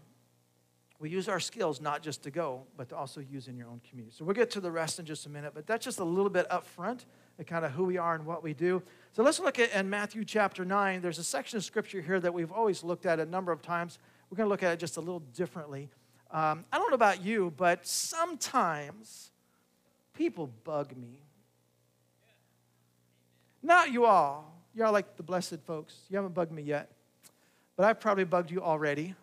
we 1.02 1.10
use 1.10 1.28
our 1.28 1.40
skills 1.40 1.80
not 1.80 2.00
just 2.00 2.22
to 2.22 2.30
go, 2.30 2.62
but 2.76 2.88
to 2.90 2.96
also 2.96 3.20
use 3.20 3.48
in 3.48 3.56
your 3.56 3.66
own 3.66 3.80
community. 3.90 4.14
So 4.16 4.24
we'll 4.24 4.36
get 4.36 4.52
to 4.52 4.60
the 4.60 4.70
rest 4.70 5.00
in 5.00 5.04
just 5.04 5.26
a 5.26 5.28
minute, 5.28 5.50
but 5.52 5.66
that's 5.66 5.84
just 5.84 5.98
a 5.98 6.04
little 6.04 6.30
bit 6.30 6.48
up 6.48 6.64
front 6.64 7.06
at 7.40 7.48
kind 7.48 7.64
of 7.64 7.72
who 7.72 7.82
we 7.82 7.96
are 7.96 8.14
and 8.14 8.24
what 8.24 8.44
we 8.44 8.54
do. 8.54 8.80
So 9.12 9.24
let's 9.24 9.40
look 9.40 9.58
at 9.58 9.72
in 9.72 9.90
Matthew 9.90 10.24
chapter 10.24 10.64
9. 10.64 11.02
There's 11.02 11.18
a 11.18 11.24
section 11.24 11.56
of 11.56 11.64
scripture 11.64 12.00
here 12.00 12.20
that 12.20 12.32
we've 12.32 12.52
always 12.52 12.84
looked 12.84 13.04
at 13.04 13.18
a 13.18 13.26
number 13.26 13.50
of 13.50 13.62
times. 13.62 13.98
We're 14.30 14.36
going 14.36 14.46
to 14.46 14.50
look 14.50 14.62
at 14.62 14.74
it 14.74 14.78
just 14.78 14.96
a 14.96 15.00
little 15.00 15.24
differently. 15.34 15.90
Um, 16.30 16.64
I 16.72 16.78
don't 16.78 16.90
know 16.90 16.94
about 16.94 17.24
you, 17.24 17.52
but 17.56 17.84
sometimes 17.84 19.32
people 20.14 20.50
bug 20.62 20.96
me. 20.96 21.18
Not 23.62 23.92
you 23.92 24.04
all. 24.04 24.52
You're 24.74 24.86
all 24.86 24.92
like 24.92 25.16
the 25.16 25.22
blessed 25.22 25.60
folks. 25.64 25.94
You 26.08 26.16
haven't 26.16 26.34
bugged 26.34 26.50
me 26.50 26.62
yet, 26.62 26.90
but 27.76 27.84
I've 27.84 28.00
probably 28.00 28.24
bugged 28.24 28.50
you 28.50 28.60
already. 28.62 29.14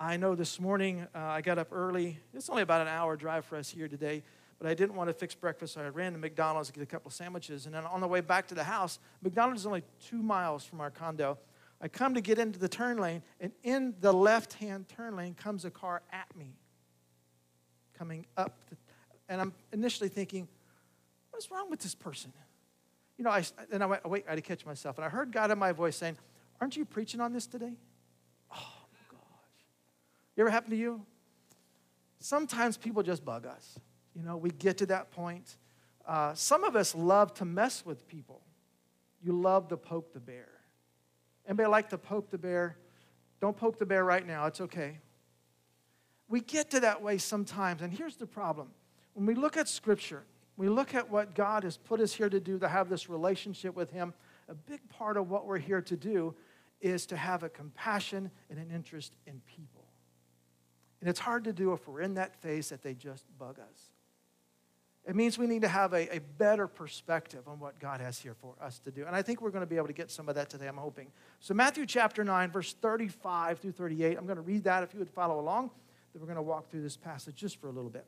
I 0.00 0.16
know 0.16 0.34
this 0.34 0.58
morning 0.58 1.06
uh, 1.14 1.18
I 1.18 1.40
got 1.40 1.58
up 1.58 1.68
early. 1.70 2.18
It's 2.32 2.50
only 2.50 2.62
about 2.62 2.80
an 2.80 2.88
hour 2.88 3.16
drive 3.16 3.44
for 3.44 3.56
us 3.56 3.70
here 3.70 3.86
today, 3.86 4.24
but 4.58 4.68
I 4.68 4.74
didn't 4.74 4.96
want 4.96 5.08
to 5.10 5.14
fix 5.14 5.34
breakfast, 5.34 5.74
so 5.74 5.80
I 5.80 5.88
ran 5.88 6.12
to 6.12 6.18
McDonald's 6.18 6.68
to 6.68 6.74
get 6.74 6.82
a 6.82 6.86
couple 6.86 7.08
of 7.08 7.14
sandwiches. 7.14 7.66
And 7.66 7.74
then 7.74 7.84
on 7.86 8.00
the 8.00 8.08
way 8.08 8.20
back 8.20 8.48
to 8.48 8.54
the 8.54 8.64
house, 8.64 8.98
McDonald's 9.22 9.60
is 9.60 9.66
only 9.66 9.84
two 10.04 10.20
miles 10.20 10.64
from 10.64 10.80
our 10.80 10.90
condo. 10.90 11.38
I 11.80 11.86
come 11.86 12.14
to 12.14 12.20
get 12.20 12.38
into 12.38 12.58
the 12.58 12.68
turn 12.68 12.98
lane, 12.98 13.22
and 13.40 13.52
in 13.62 13.94
the 14.00 14.12
left 14.12 14.54
hand 14.54 14.88
turn 14.88 15.14
lane 15.14 15.34
comes 15.34 15.64
a 15.64 15.70
car 15.70 16.02
at 16.12 16.34
me, 16.36 16.56
coming 17.96 18.26
up. 18.36 18.58
The, 18.70 18.76
and 19.28 19.40
I'm 19.40 19.52
initially 19.72 20.08
thinking, 20.08 20.48
what's 21.30 21.50
wrong 21.50 21.70
with 21.70 21.80
this 21.80 21.94
person? 21.94 22.32
You 23.18 23.24
know, 23.24 23.30
I, 23.30 23.44
and 23.70 23.82
I 23.82 23.86
went, 23.86 24.08
wait, 24.08 24.24
I 24.26 24.30
had 24.30 24.36
to 24.36 24.42
catch 24.42 24.66
myself. 24.66 24.98
And 24.98 25.04
I 25.04 25.08
heard 25.08 25.32
God 25.32 25.50
in 25.50 25.58
my 25.58 25.72
voice 25.72 25.96
saying, 25.96 26.16
Aren't 26.60 26.76
you 26.76 26.84
preaching 26.84 27.20
on 27.20 27.32
this 27.32 27.46
today? 27.46 27.74
Oh, 28.52 28.72
my 28.92 28.98
gosh. 29.10 29.64
You 30.36 30.42
ever 30.42 30.50
happen 30.50 30.70
to 30.70 30.76
you? 30.76 31.02
Sometimes 32.20 32.76
people 32.76 33.02
just 33.02 33.24
bug 33.24 33.46
us. 33.46 33.78
You 34.14 34.22
know, 34.22 34.36
we 34.36 34.50
get 34.50 34.78
to 34.78 34.86
that 34.86 35.10
point. 35.10 35.56
Uh, 36.06 36.34
some 36.34 36.64
of 36.64 36.76
us 36.76 36.94
love 36.94 37.34
to 37.34 37.44
mess 37.44 37.84
with 37.84 38.06
people. 38.06 38.40
You 39.22 39.32
love 39.32 39.68
to 39.68 39.76
poke 39.76 40.12
the 40.12 40.20
bear. 40.20 40.48
Anybody 41.46 41.68
like 41.68 41.90
to 41.90 41.98
poke 41.98 42.30
the 42.30 42.38
bear? 42.38 42.76
Don't 43.40 43.56
poke 43.56 43.78
the 43.78 43.86
bear 43.86 44.04
right 44.04 44.26
now, 44.26 44.46
it's 44.46 44.60
okay. 44.60 44.98
We 46.28 46.40
get 46.40 46.70
to 46.70 46.80
that 46.80 47.02
way 47.02 47.18
sometimes, 47.18 47.82
and 47.82 47.92
here's 47.92 48.16
the 48.16 48.26
problem. 48.26 48.68
When 49.12 49.26
we 49.26 49.34
look 49.34 49.56
at 49.56 49.68
Scripture, 49.68 50.24
we 50.56 50.68
look 50.68 50.94
at 50.94 51.10
what 51.10 51.34
God 51.34 51.64
has 51.64 51.76
put 51.76 52.00
us 52.00 52.12
here 52.12 52.28
to 52.28 52.40
do, 52.40 52.58
to 52.58 52.68
have 52.68 52.88
this 52.88 53.08
relationship 53.08 53.74
with 53.74 53.90
Him, 53.90 54.14
a 54.48 54.54
big 54.54 54.88
part 54.88 55.16
of 55.16 55.30
what 55.30 55.46
we're 55.46 55.58
here 55.58 55.82
to 55.82 55.96
do 55.96 56.34
is 56.80 57.06
to 57.06 57.16
have 57.16 57.42
a 57.42 57.48
compassion 57.48 58.30
and 58.50 58.58
an 58.58 58.70
interest 58.70 59.16
in 59.26 59.40
people. 59.46 59.84
And 61.00 61.08
it's 61.08 61.20
hard 61.20 61.44
to 61.44 61.52
do 61.52 61.72
if 61.72 61.86
we're 61.88 62.00
in 62.00 62.14
that 62.14 62.36
phase 62.36 62.68
that 62.68 62.82
they 62.82 62.94
just 62.94 63.24
bug 63.38 63.58
us. 63.58 63.90
It 65.06 65.14
means 65.14 65.36
we 65.36 65.46
need 65.46 65.62
to 65.62 65.68
have 65.68 65.92
a, 65.92 66.16
a 66.16 66.20
better 66.38 66.66
perspective 66.66 67.46
on 67.46 67.60
what 67.60 67.78
God 67.78 68.00
has 68.00 68.18
here 68.18 68.32
for 68.32 68.54
us 68.60 68.78
to 68.80 68.90
do. 68.90 69.04
And 69.04 69.14
I 69.14 69.20
think 69.20 69.42
we're 69.42 69.50
going 69.50 69.62
to 69.62 69.66
be 69.66 69.76
able 69.76 69.88
to 69.88 69.92
get 69.92 70.10
some 70.10 70.30
of 70.30 70.34
that 70.36 70.48
today, 70.48 70.66
I'm 70.66 70.78
hoping. 70.78 71.08
So, 71.40 71.52
Matthew 71.52 71.84
chapter 71.84 72.24
9, 72.24 72.50
verse 72.50 72.72
35 72.72 73.58
through 73.58 73.72
38, 73.72 74.16
I'm 74.16 74.24
going 74.24 74.36
to 74.36 74.42
read 74.42 74.64
that 74.64 74.82
if 74.82 74.94
you 74.94 74.98
would 74.98 75.10
follow 75.10 75.38
along. 75.40 75.70
Then 76.12 76.22
we're 76.22 76.26
going 76.26 76.36
to 76.36 76.42
walk 76.42 76.70
through 76.70 76.82
this 76.82 76.96
passage 76.96 77.34
just 77.34 77.60
for 77.60 77.66
a 77.66 77.72
little 77.72 77.90
bit. 77.90 78.06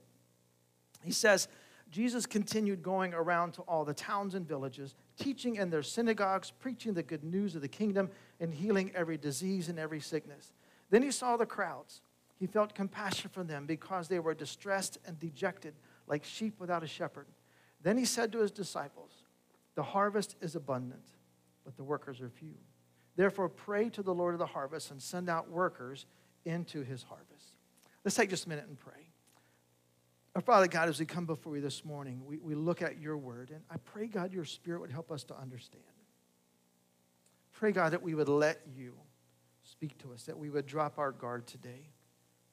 He 1.05 1.13
says, 1.13 1.49
Jesus 1.91 2.27
continued 2.27 2.83
going 2.83 3.15
around 3.15 3.53
to 3.55 3.63
all 3.63 3.85
the 3.85 3.95
towns 3.95 4.35
and 4.35 4.47
villages, 4.47 4.95
teaching 5.19 5.57
in 5.57 5.71
their 5.71 5.83
synagogues, 5.83 6.51
preaching 6.51 6.95
the 6.95 7.03
good 7.03 7.23
news 7.23 7.55
of 7.55 7.63
the 7.63 7.69
kingdom, 7.69 8.11
and 8.41 8.53
healing 8.53 8.91
every 8.95 9.17
disease 9.17 9.69
and 9.69 9.79
every 9.79 10.01
sickness. 10.01 10.53
Then 10.91 11.03
he 11.03 11.11
saw 11.11 11.37
the 11.37 11.47
crowds 11.47 12.03
he 12.39 12.47
felt 12.47 12.75
compassion 12.75 13.31
for 13.33 13.45
them 13.45 13.67
because 13.67 14.09
they 14.09 14.19
were 14.19 14.35
distressed 14.35 14.99
and 15.07 15.19
dejected, 15.19 15.75
like 16.07 16.25
sheep 16.25 16.61
without 16.61 16.83
a 16.83 16.87
shepherd. 16.87 17.27
Then 17.83 17.97
he 17.97 18.05
said 18.05 18.31
to 18.33 18.39
his 18.39 18.51
disciples, 18.51 19.11
The 19.75 19.83
harvest 19.83 20.37
is 20.41 20.55
abundant, 20.55 21.05
but 21.65 21.77
the 21.77 21.85
workers 21.85 22.21
are 22.21 22.29
few. 22.29 22.55
Therefore, 23.17 23.49
pray 23.49 23.89
to 23.91 24.03
the 24.03 24.15
Lord 24.15 24.35
of 24.35 24.39
the 24.39 24.47
harvest 24.47 24.91
and 24.91 25.01
send 25.01 25.31
out 25.31 25.51
workers 25.51 26.05
into 26.45 26.83
his 26.83 27.03
harvest. 27.03 27.57
Let's 28.05 28.17
take 28.17 28.29
just 28.29 28.45
a 28.45 28.49
minute 28.51 28.67
and 28.69 28.79
pray. 28.79 29.06
Our 30.37 30.43
Father 30.43 30.69
God, 30.69 30.91
as 30.91 31.01
we 31.01 31.07
come 31.07 31.25
before 31.25 31.57
you 31.57 31.63
this 31.63 31.83
morning, 31.83 32.21
we, 32.27 32.37
we 32.37 32.55
look 32.55 32.83
at 32.83 33.01
your 33.01 33.17
word, 33.17 33.51
and 33.51 33.63
I 33.71 33.79
pray, 33.79 34.07
God, 34.07 34.35
your 34.35 34.45
spirit 34.45 34.83
would 34.83 34.91
help 34.91 35.11
us 35.11 35.25
to 35.25 35.35
understand. 35.35 35.83
Pray, 37.55 37.73
God, 37.73 37.95
that 37.95 38.03
we 38.03 38.15
would 38.15 38.29
let 38.29 38.61
you 38.77 38.93
speak 39.65 39.97
to 40.03 40.13
us, 40.13 40.25
that 40.25 40.37
we 40.37 40.51
would 40.51 40.67
drop 40.67 40.99
our 40.99 41.11
guard 41.11 41.47
today 41.47 41.89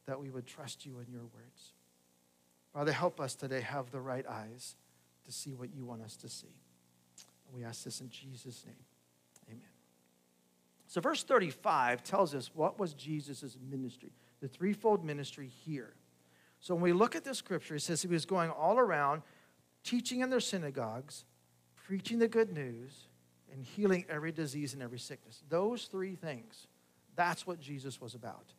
that 0.06 0.18
we 0.18 0.30
would 0.30 0.46
trust 0.46 0.86
you 0.86 1.00
in 1.00 1.12
your 1.12 1.24
words. 1.24 1.74
Father, 2.74 2.94
help 2.94 3.20
us 3.20 3.36
today 3.36 3.60
have 3.60 3.92
the 3.92 4.00
right 4.00 4.26
eyes 4.28 4.78
to 5.26 5.32
see 5.34 5.54
what 5.54 5.74
you 5.76 5.86
want 5.86 6.02
us 6.02 6.16
to 6.18 6.30
see. 6.30 6.56
we 7.52 7.66
ask 7.66 7.84
this 7.84 8.00
in 8.00 8.10
Jesus' 8.10 8.66
name. 8.66 8.76
Amen. 9.50 9.62
So, 10.88 11.02
verse 11.02 11.24
35 11.24 12.02
tells 12.02 12.34
us 12.34 12.50
what 12.54 12.80
was 12.80 12.94
Jesus' 12.94 13.58
ministry, 13.70 14.14
the 14.40 14.48
threefold 14.48 15.04
ministry 15.04 15.50
here. 15.66 15.96
So, 16.64 16.74
when 16.76 16.82
we 16.84 16.94
look 16.94 17.14
at 17.18 17.26
this 17.26 17.40
scripture, 17.40 17.76
it 17.76 17.82
says 17.82 18.02
he 18.02 18.08
was 18.08 18.26
going 18.26 18.50
all 18.50 18.80
around 18.80 19.22
teaching 19.84 20.22
in 20.22 20.30
their 20.30 20.40
synagogues, 20.40 21.26
preaching 21.76 22.20
the 22.20 22.30
good 22.30 22.54
news, 22.54 23.10
and 23.52 23.62
healing 23.62 24.06
every 24.08 24.32
disease 24.32 24.74
and 24.74 24.82
every 24.82 24.98
sickness. 24.98 25.44
Those 25.50 25.88
three 25.88 26.16
things, 26.16 26.68
that's 27.18 27.46
what 27.46 27.60
Jesus 27.60 28.00
was 28.00 28.16
about. 28.16 28.54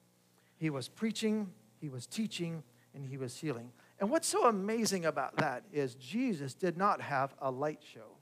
He 0.58 0.68
was 0.68 0.86
preaching, 0.86 1.50
he 1.80 1.88
was 1.88 2.06
teaching, 2.06 2.62
and 2.94 3.06
he 3.06 3.16
was 3.16 3.38
healing. 3.38 3.72
And 3.98 4.10
what's 4.10 4.28
so 4.28 4.48
amazing 4.48 5.06
about 5.06 5.38
that 5.38 5.64
is 5.72 5.94
Jesus 5.94 6.52
did 6.52 6.76
not 6.76 7.00
have 7.00 7.34
a 7.40 7.50
light 7.50 7.80
show. 7.82 8.18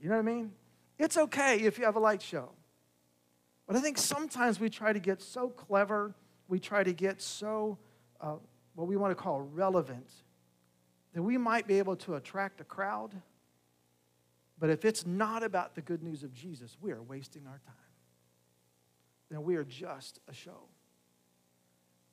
You 0.00 0.08
know 0.08 0.16
what 0.16 0.22
I 0.22 0.34
mean? 0.34 0.50
It's 0.98 1.16
okay 1.16 1.60
if 1.60 1.78
you 1.78 1.84
have 1.84 1.94
a 1.94 2.00
light 2.00 2.22
show. 2.22 2.50
But 3.68 3.76
I 3.76 3.80
think 3.80 3.98
sometimes 3.98 4.58
we 4.58 4.68
try 4.68 4.92
to 4.92 4.98
get 4.98 5.22
so 5.22 5.48
clever, 5.48 6.16
we 6.48 6.58
try 6.58 6.82
to 6.82 6.92
get 6.92 7.20
so, 7.20 7.78
uh, 8.20 8.36
what 8.74 8.88
we 8.88 8.96
want 8.96 9.10
to 9.10 9.22
call 9.22 9.40
relevant, 9.40 10.10
that 11.14 11.22
we 11.22 11.36
might 11.38 11.66
be 11.66 11.78
able 11.78 11.96
to 11.96 12.14
attract 12.14 12.60
a 12.60 12.64
crowd. 12.64 13.14
But 14.58 14.70
if 14.70 14.84
it's 14.84 15.06
not 15.06 15.42
about 15.42 15.74
the 15.74 15.82
good 15.82 16.02
news 16.02 16.24
of 16.24 16.32
Jesus, 16.32 16.76
we 16.80 16.90
are 16.90 17.02
wasting 17.02 17.46
our 17.46 17.60
time. 17.64 17.74
Then 19.30 19.42
we 19.42 19.56
are 19.56 19.64
just 19.64 20.20
a 20.28 20.32
show. 20.32 20.68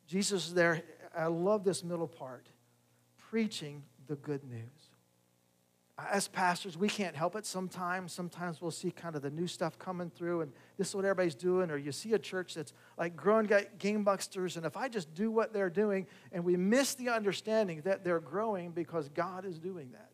Jesus 0.08 0.48
is 0.48 0.54
there. 0.54 0.84
I 1.18 1.27
love 1.27 1.63
this 1.63 1.84
middle 1.84 2.08
part 2.08 2.48
preaching 3.18 3.84
the 4.08 4.15
good 4.15 4.44
news 4.44 4.85
as 5.98 6.28
pastors, 6.28 6.78
we 6.78 6.90
can't 6.90 7.16
help 7.16 7.36
it 7.38 7.46
sometimes. 7.46 8.12
Sometimes 8.12 8.62
we'll 8.62 8.72
see 8.72 8.92
kind 8.92 9.16
of 9.16 9.22
the 9.22 9.30
new 9.30 9.48
stuff 9.48 9.80
coming 9.80 10.10
through, 10.10 10.42
and 10.42 10.52
this 10.78 10.90
is 10.90 10.96
what 10.96 11.06
everybody's 11.06 11.36
doing. 11.36 11.72
Or 11.72 11.78
you 11.78 11.94
see 11.94 12.14
a 12.14 12.20
church 12.20 12.54
that's 12.54 12.74
like 12.98 13.16
growing 13.16 13.48
gangbusters, 13.48 14.58
and 14.58 14.66
if 14.66 14.75
I 14.75 14.90
just 14.90 15.14
do 15.14 15.32
what 15.32 15.54
they're 15.54 15.70
doing, 15.70 16.06
and 16.34 16.44
we 16.44 16.58
miss 16.58 16.96
the 16.96 17.10
understanding 17.10 17.82
that 17.86 18.04
they're 18.04 18.20
growing 18.20 18.72
because 18.72 19.08
God 19.10 19.46
is 19.46 19.58
doing 19.58 19.92
that. 19.94 20.12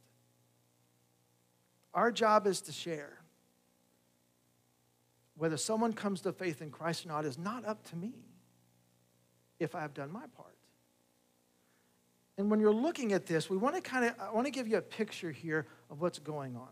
Our 1.96 2.12
job 2.12 2.46
is 2.46 2.62
to 2.62 2.72
share. 2.72 3.18
Whether 5.36 5.58
someone 5.58 5.94
comes 5.94 6.22
to 6.22 6.32
faith 6.32 6.62
in 6.62 6.70
Christ 6.70 7.06
or 7.06 7.08
not 7.08 7.26
is 7.26 7.40
not 7.40 7.66
up 7.66 7.84
to 7.90 7.96
me 7.96 8.14
if 9.60 9.74
I've 9.74 9.96
done 9.96 10.12
my 10.12 10.26
part. 10.38 10.56
And 12.42 12.50
when 12.50 12.60
you're 12.60 12.74
looking 12.74 13.14
at 13.14 13.28
this, 13.28 13.52
we 13.52 13.58
want 13.58 13.76
to 13.76 13.82
kind 13.82 14.04
of, 14.04 14.16
I 14.20 14.32
want 14.32 14.48
to 14.48 14.52
give 14.52 14.68
you 14.68 14.78
a 14.78 14.82
picture 14.82 15.30
here 15.30 15.68
of 15.92 16.02
what's 16.02 16.18
going 16.18 16.56
on. 16.56 16.70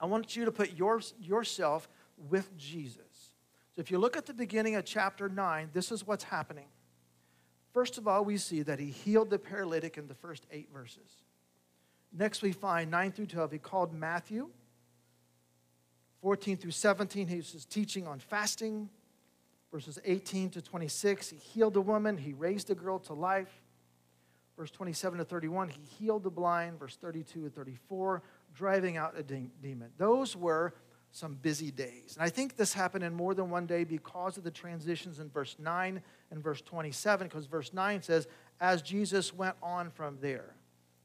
I 0.00 0.06
want 0.06 0.34
you 0.34 0.46
to 0.46 0.50
put 0.50 0.72
your, 0.72 1.02
yourself 1.20 1.90
with 2.16 2.56
Jesus. 2.56 3.34
So 3.74 3.82
if 3.82 3.90
you 3.90 3.98
look 3.98 4.16
at 4.16 4.24
the 4.24 4.32
beginning 4.32 4.74
of 4.76 4.86
chapter 4.86 5.28
9, 5.28 5.68
this 5.74 5.92
is 5.92 6.06
what's 6.06 6.24
happening. 6.24 6.68
First 7.74 7.98
of 7.98 8.08
all, 8.08 8.24
we 8.24 8.38
see 8.38 8.62
that 8.62 8.78
he 8.78 8.86
healed 8.86 9.28
the 9.28 9.38
paralytic 9.38 9.98
in 9.98 10.08
the 10.08 10.14
first 10.14 10.46
eight 10.50 10.70
verses. 10.72 11.22
Next, 12.10 12.40
we 12.40 12.52
find 12.52 12.90
9 12.90 13.12
through 13.12 13.26
12, 13.26 13.52
he 13.52 13.58
called 13.58 13.92
Matthew. 13.92 14.48
14 16.22 16.56
through 16.56 16.70
17, 16.70 17.28
he 17.28 17.36
was 17.36 17.66
teaching 17.66 18.06
on 18.06 18.20
fasting. 18.20 18.88
Verses 19.70 19.98
18 20.02 20.48
to 20.48 20.62
26, 20.62 21.28
he 21.28 21.36
healed 21.36 21.76
a 21.76 21.82
woman, 21.82 22.16
he 22.16 22.32
raised 22.32 22.70
a 22.70 22.74
girl 22.74 22.98
to 23.00 23.12
life. 23.12 23.60
Verse 24.56 24.70
27 24.70 25.18
to 25.18 25.24
31, 25.24 25.68
he 25.68 25.80
healed 25.98 26.22
the 26.22 26.30
blind. 26.30 26.78
Verse 26.78 26.96
32 26.96 27.44
to 27.44 27.50
34, 27.50 28.22
driving 28.54 28.96
out 28.96 29.14
a 29.16 29.22
de- 29.22 29.50
demon. 29.62 29.90
Those 29.98 30.34
were 30.34 30.74
some 31.10 31.34
busy 31.34 31.70
days. 31.70 32.14
And 32.16 32.24
I 32.24 32.28
think 32.28 32.56
this 32.56 32.72
happened 32.72 33.04
in 33.04 33.14
more 33.14 33.34
than 33.34 33.50
one 33.50 33.66
day 33.66 33.84
because 33.84 34.36
of 34.36 34.44
the 34.44 34.50
transitions 34.50 35.18
in 35.18 35.30
verse 35.30 35.56
9 35.58 36.02
and 36.30 36.42
verse 36.42 36.60
27, 36.62 37.28
because 37.28 37.46
verse 37.46 37.72
9 37.72 38.02
says, 38.02 38.26
as 38.60 38.82
Jesus 38.82 39.32
went 39.32 39.56
on 39.62 39.90
from 39.90 40.18
there. 40.20 40.54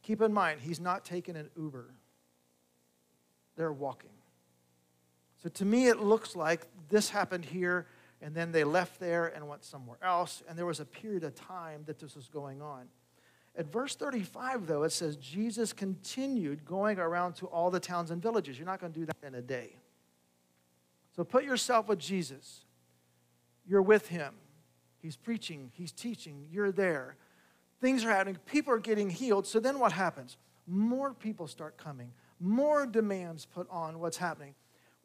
Keep 0.04 0.22
in 0.22 0.34
mind, 0.34 0.62
he's 0.62 0.80
not 0.80 1.06
taking 1.06 1.36
an 1.36 1.50
Uber, 1.56 1.86
they're 3.56 3.72
walking. 3.72 4.10
So 5.44 5.50
to 5.50 5.66
me, 5.66 5.88
it 5.88 6.00
looks 6.00 6.36
like 6.36 6.68
this 6.90 7.10
happened 7.10 7.46
here, 7.46 7.88
and 8.22 8.36
then 8.36 8.52
they 8.52 8.64
left 8.64 9.00
there 9.00 9.28
and 9.28 9.48
went 9.48 9.64
somewhere 9.64 9.98
else, 10.04 10.44
and 10.48 10.58
there 10.58 10.66
was 10.66 10.80
a 10.80 10.86
period 10.86 11.24
of 11.24 11.36
time 11.36 11.84
that 11.86 12.00
this 12.00 12.16
was 12.16 12.28
going 12.28 12.62
on. 12.62 12.88
At 13.56 13.72
verse 13.72 13.96
35, 13.96 14.66
though, 14.66 14.84
it 14.84 14.92
says 14.92 15.18
Jesus 15.18 15.74
continued 15.74 16.64
going 16.66 17.00
around 17.00 17.34
to 17.36 17.48
all 17.48 17.70
the 17.70 17.80
towns 17.80 18.12
and 18.12 18.22
villages. 18.22 18.58
You're 18.58 18.66
not 18.66 18.80
going 18.80 18.94
to 18.94 19.00
do 19.00 19.06
that 19.06 19.18
in 19.26 19.36
a 19.36 19.42
day. 19.42 19.76
So 21.16 21.24
put 21.24 21.44
yourself 21.44 21.90
with 21.90 22.00
Jesus. 22.00 22.64
You're 23.68 23.82
with 23.82 24.08
him. 24.08 24.34
He's 25.02 25.18
preaching, 25.18 25.72
he's 25.74 25.92
teaching, 25.92 26.46
you're 26.52 26.72
there. 26.72 27.16
Things 27.82 28.06
are 28.06 28.12
happening, 28.12 28.38
people 28.46 28.72
are 28.74 28.80
getting 28.80 29.10
healed. 29.10 29.48
So 29.48 29.60
then 29.60 29.80
what 29.80 29.92
happens? 29.92 30.38
More 30.68 31.14
people 31.14 31.48
start 31.48 31.76
coming, 31.78 32.12
more 32.40 32.86
demands 32.86 33.46
put 33.46 33.68
on 33.70 34.00
what's 34.00 34.18
happening. 34.18 34.56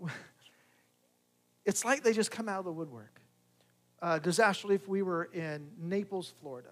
It's 1.66 1.84
like 1.84 2.04
they 2.04 2.12
just 2.12 2.30
come 2.30 2.48
out 2.48 2.60
of 2.60 2.64
the 2.64 2.72
woodwork. 2.72 3.20
Uh, 4.00 4.20
disaster 4.20 4.68
relief, 4.68 4.86
we 4.86 5.02
were 5.02 5.24
in 5.24 5.68
Naples, 5.76 6.32
Florida. 6.40 6.68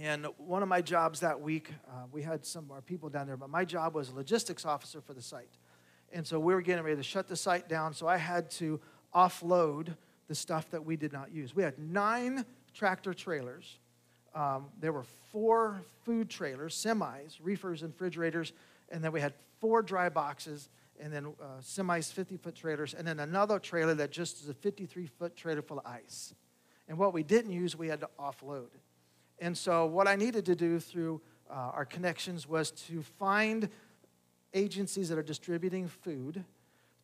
And 0.00 0.26
one 0.38 0.62
of 0.62 0.68
my 0.68 0.82
jobs 0.82 1.20
that 1.20 1.40
week, 1.40 1.70
uh, 1.88 2.06
we 2.10 2.22
had 2.22 2.44
some 2.44 2.64
of 2.64 2.72
our 2.72 2.80
people 2.80 3.08
down 3.08 3.26
there, 3.26 3.36
but 3.36 3.48
my 3.48 3.64
job 3.64 3.94
was 3.94 4.12
logistics 4.12 4.64
officer 4.64 5.00
for 5.00 5.14
the 5.14 5.22
site. 5.22 5.56
And 6.12 6.26
so 6.26 6.40
we 6.40 6.52
were 6.52 6.62
getting 6.62 6.84
ready 6.84 6.96
to 6.96 7.02
shut 7.02 7.28
the 7.28 7.36
site 7.36 7.68
down, 7.68 7.94
so 7.94 8.08
I 8.08 8.16
had 8.16 8.50
to 8.52 8.80
offload 9.14 9.96
the 10.26 10.34
stuff 10.34 10.70
that 10.70 10.84
we 10.84 10.96
did 10.96 11.12
not 11.12 11.32
use. 11.32 11.54
We 11.54 11.62
had 11.62 11.78
nine 11.78 12.44
tractor 12.72 13.14
trailers. 13.14 13.78
Um, 14.34 14.66
there 14.80 14.92
were 14.92 15.04
four 15.30 15.82
food 16.04 16.28
trailers, 16.28 16.74
semis, 16.74 17.38
reefers, 17.40 17.82
and 17.82 17.92
refrigerators, 17.92 18.52
and 18.90 19.02
then 19.02 19.12
we 19.12 19.20
had 19.20 19.32
four 19.60 19.80
dry 19.82 20.08
boxes, 20.08 20.68
and 21.00 21.12
then 21.12 21.26
uh, 21.40 21.60
semis, 21.60 22.12
50 22.12 22.36
foot 22.36 22.54
trailers, 22.56 22.94
and 22.94 23.06
then 23.06 23.20
another 23.20 23.60
trailer 23.60 23.94
that 23.94 24.10
just 24.10 24.42
is 24.42 24.48
a 24.48 24.54
53 24.54 25.06
foot 25.06 25.36
trailer 25.36 25.62
full 25.62 25.78
of 25.78 25.86
ice. 25.86 26.34
And 26.88 26.98
what 26.98 27.12
we 27.12 27.22
didn't 27.22 27.52
use, 27.52 27.76
we 27.76 27.88
had 27.88 28.00
to 28.00 28.08
offload. 28.18 28.68
And 29.38 29.56
so, 29.56 29.86
what 29.86 30.06
I 30.06 30.16
needed 30.16 30.44
to 30.46 30.54
do 30.54 30.78
through 30.78 31.20
uh, 31.50 31.72
our 31.74 31.84
connections 31.84 32.48
was 32.48 32.70
to 32.70 33.02
find 33.02 33.68
agencies 34.52 35.08
that 35.08 35.18
are 35.18 35.22
distributing 35.22 35.88
food 35.88 36.44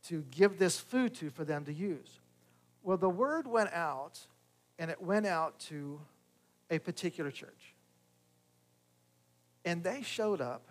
to 0.08 0.24
give 0.30 0.58
this 0.58 0.78
food 0.78 1.14
to 1.16 1.30
for 1.30 1.44
them 1.44 1.64
to 1.64 1.72
use. 1.72 2.20
Well, 2.82 2.96
the 2.96 3.10
word 3.10 3.46
went 3.46 3.72
out, 3.72 4.18
and 4.78 4.90
it 4.90 5.02
went 5.02 5.26
out 5.26 5.58
to 5.60 6.00
a 6.70 6.78
particular 6.78 7.30
church. 7.30 7.74
And 9.64 9.84
they 9.84 10.02
showed 10.02 10.40
up 10.40 10.68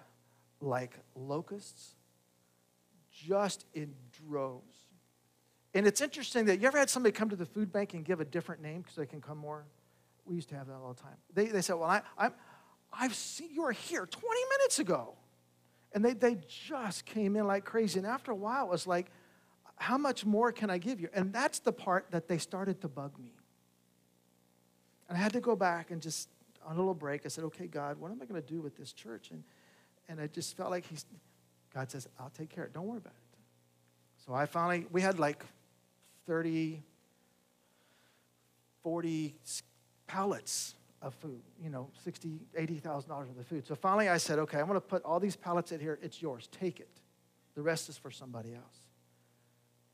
like 0.61 0.93
locusts, 1.15 1.95
just 3.11 3.65
in 3.73 3.93
droves. 4.27 4.77
And 5.73 5.85
it's 5.85 6.01
interesting 6.01 6.45
that 6.45 6.59
you 6.59 6.67
ever 6.67 6.79
had 6.79 6.89
somebody 6.89 7.13
come 7.13 7.29
to 7.29 7.35
the 7.35 7.45
food 7.45 7.71
bank 7.71 7.93
and 7.93 8.03
give 8.03 8.19
a 8.19 8.25
different 8.25 8.61
name 8.61 8.81
because 8.81 8.95
they 8.95 9.05
can 9.05 9.21
come 9.21 9.37
more? 9.37 9.65
We 10.29 10.35
used 10.35 10.49
to 10.49 10.55
have 10.55 10.67
that 10.67 10.75
all 10.75 10.93
the 10.93 11.01
time. 11.01 11.17
They, 11.33 11.47
they 11.47 11.61
said, 11.61 11.73
Well, 11.73 11.89
I, 11.89 12.01
I, 12.15 12.29
I've 12.93 13.15
seen 13.15 13.49
you 13.51 13.63
were 13.63 13.71
here 13.71 14.05
20 14.05 14.27
minutes 14.57 14.77
ago. 14.77 15.15
And 15.91 16.05
they, 16.05 16.13
they 16.13 16.37
just 16.47 17.05
came 17.07 17.35
in 17.35 17.47
like 17.47 17.65
crazy. 17.65 17.97
And 17.97 18.07
after 18.07 18.31
a 18.31 18.35
while, 18.35 18.65
it 18.65 18.69
was 18.69 18.85
like, 18.85 19.07
How 19.75 19.97
much 19.97 20.25
more 20.25 20.51
can 20.51 20.69
I 20.69 20.77
give 20.77 21.01
you? 21.01 21.09
And 21.13 21.33
that's 21.33 21.59
the 21.59 21.71
part 21.71 22.11
that 22.11 22.27
they 22.27 22.37
started 22.37 22.79
to 22.81 22.87
bug 22.87 23.17
me. 23.17 23.33
And 25.09 25.17
I 25.17 25.21
had 25.21 25.33
to 25.33 25.41
go 25.41 25.55
back 25.55 25.89
and 25.89 25.99
just, 25.99 26.29
on 26.63 26.75
a 26.75 26.79
little 26.79 26.93
break, 26.93 27.25
I 27.25 27.29
said, 27.29 27.43
Okay, 27.45 27.65
God, 27.65 27.97
what 27.99 28.11
am 28.11 28.21
I 28.21 28.25
going 28.25 28.39
to 28.39 28.47
do 28.47 28.61
with 28.61 28.77
this 28.77 28.93
church? 28.93 29.31
And, 29.31 29.43
and 30.07 30.21
I 30.21 30.27
just 30.27 30.55
felt 30.55 30.69
like 30.69 30.85
He's, 30.85 31.07
God 31.73 31.89
says, 31.89 32.07
I'll 32.19 32.29
take 32.29 32.49
care 32.49 32.65
of 32.65 32.69
it. 32.69 32.73
Don't 32.73 32.85
worry 32.85 32.99
about 32.99 33.13
it. 33.13 33.37
So 34.27 34.35
I 34.35 34.45
finally, 34.45 34.85
we 34.91 35.01
had 35.01 35.17
like 35.17 35.43
30, 36.27 36.83
40 38.83 39.35
pallets 40.09 40.73
of 41.03 41.13
food, 41.13 41.39
you 41.63 41.69
know, 41.69 41.87
60, 42.03 42.39
$80,000 42.57 43.07
worth 43.09 43.39
of 43.39 43.47
food. 43.47 43.65
So 43.67 43.75
finally 43.75 44.09
I 44.09 44.17
said, 44.17 44.39
okay, 44.39 44.59
I'm 44.59 44.65
going 44.65 44.75
to 44.75 44.81
put 44.81 45.03
all 45.03 45.19
these 45.19 45.35
pallets 45.35 45.71
in 45.71 45.79
here. 45.79 45.99
It's 46.01 46.21
yours. 46.21 46.49
Take 46.51 46.79
it. 46.79 46.89
The 47.55 47.61
rest 47.61 47.89
is 47.89 47.97
for 47.97 48.09
somebody 48.09 48.53
else. 48.53 48.81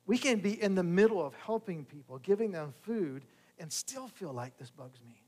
We 0.08 0.18
can 0.18 0.40
be 0.40 0.62
in 0.62 0.74
the 0.74 0.84
middle 0.84 1.24
of 1.24 1.34
helping 1.36 1.84
people, 1.84 2.18
giving 2.20 2.52
them 2.52 2.74
food, 2.84 3.26
and 3.60 3.72
still 3.72 4.08
feel 4.08 4.32
like 4.32 4.58
this 4.58 4.70
bugs 4.70 5.00
me. 5.06 5.22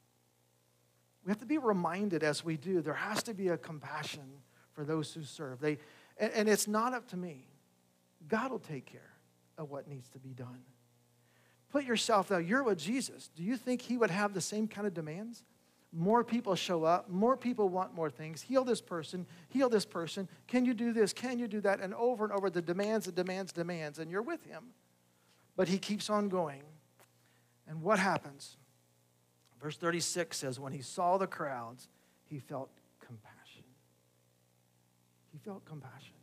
We 1.26 1.32
have 1.32 1.40
to 1.40 1.46
be 1.46 1.58
reminded 1.58 2.24
as 2.24 2.46
we 2.46 2.56
do, 2.56 2.82
there 2.82 2.94
has 2.94 3.22
to 3.24 3.34
be 3.34 3.50
a 3.50 3.58
compassion 3.58 4.24
for 4.72 4.86
those 4.86 5.14
who 5.14 5.24
serve. 5.24 5.60
They, 5.60 5.80
and, 6.18 6.32
and 6.34 6.50
it's 6.50 6.68
not 6.68 6.94
up 6.94 7.08
to 7.10 7.18
me. 7.18 7.48
God 8.28 8.52
will 8.52 8.60
take 8.60 8.86
care 8.86 9.14
of 9.58 9.70
what 9.70 9.88
needs 9.90 10.08
to 10.10 10.20
be 10.20 10.30
done. 10.30 10.62
Put 11.78 11.86
yourself 11.86 12.32
now, 12.32 12.38
you're 12.38 12.64
with 12.64 12.80
Jesus. 12.80 13.30
Do 13.36 13.44
you 13.44 13.56
think 13.56 13.84
he 13.84 13.98
would 13.98 14.10
have 14.10 14.34
the 14.34 14.42
same 14.42 14.68
kind 14.68 14.88
of 14.88 14.96
demands? 14.96 15.44
More 15.94 16.24
people 16.24 16.56
show 16.56 16.84
up, 16.84 17.08
more 17.08 17.38
people 17.38 17.70
want 17.70 17.94
more 17.94 18.10
things. 18.10 18.42
Heal 18.42 18.64
this 18.64 18.82
person, 18.82 19.28
heal 19.50 19.70
this 19.70 19.86
person. 19.86 20.28
Can 20.48 20.66
you 20.66 20.74
do 20.74 20.92
this? 20.92 21.14
Can 21.14 21.38
you 21.38 21.48
do 21.48 21.62
that? 21.62 21.80
And 21.80 21.94
over 21.94 22.24
and 22.24 22.34
over, 22.34 22.50
the 22.50 22.64
demands, 22.64 23.06
the 23.06 23.12
demands, 23.12 23.52
demands, 23.52 24.00
and 24.00 24.10
you're 24.10 24.24
with 24.24 24.44
him. 24.44 24.70
But 25.56 25.68
he 25.68 25.78
keeps 25.78 26.10
on 26.10 26.30
going. 26.30 26.64
And 27.68 27.84
what 27.84 28.00
happens? 28.00 28.58
Verse 29.62 29.78
36 29.78 30.36
says, 30.36 30.60
When 30.60 30.74
he 30.74 30.82
saw 30.82 31.20
the 31.20 31.28
crowds, 31.28 31.90
he 32.26 32.40
felt 32.40 32.72
compassion. 33.00 33.66
He 35.32 35.38
felt 35.38 35.64
compassion. 35.64 36.16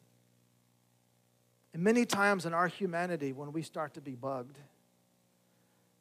And 1.72 1.84
many 1.84 2.04
times 2.04 2.44
in 2.44 2.54
our 2.54 2.66
humanity, 2.66 3.32
when 3.32 3.52
we 3.52 3.62
start 3.62 3.94
to 3.94 4.00
be 4.00 4.16
bugged, 4.16 4.58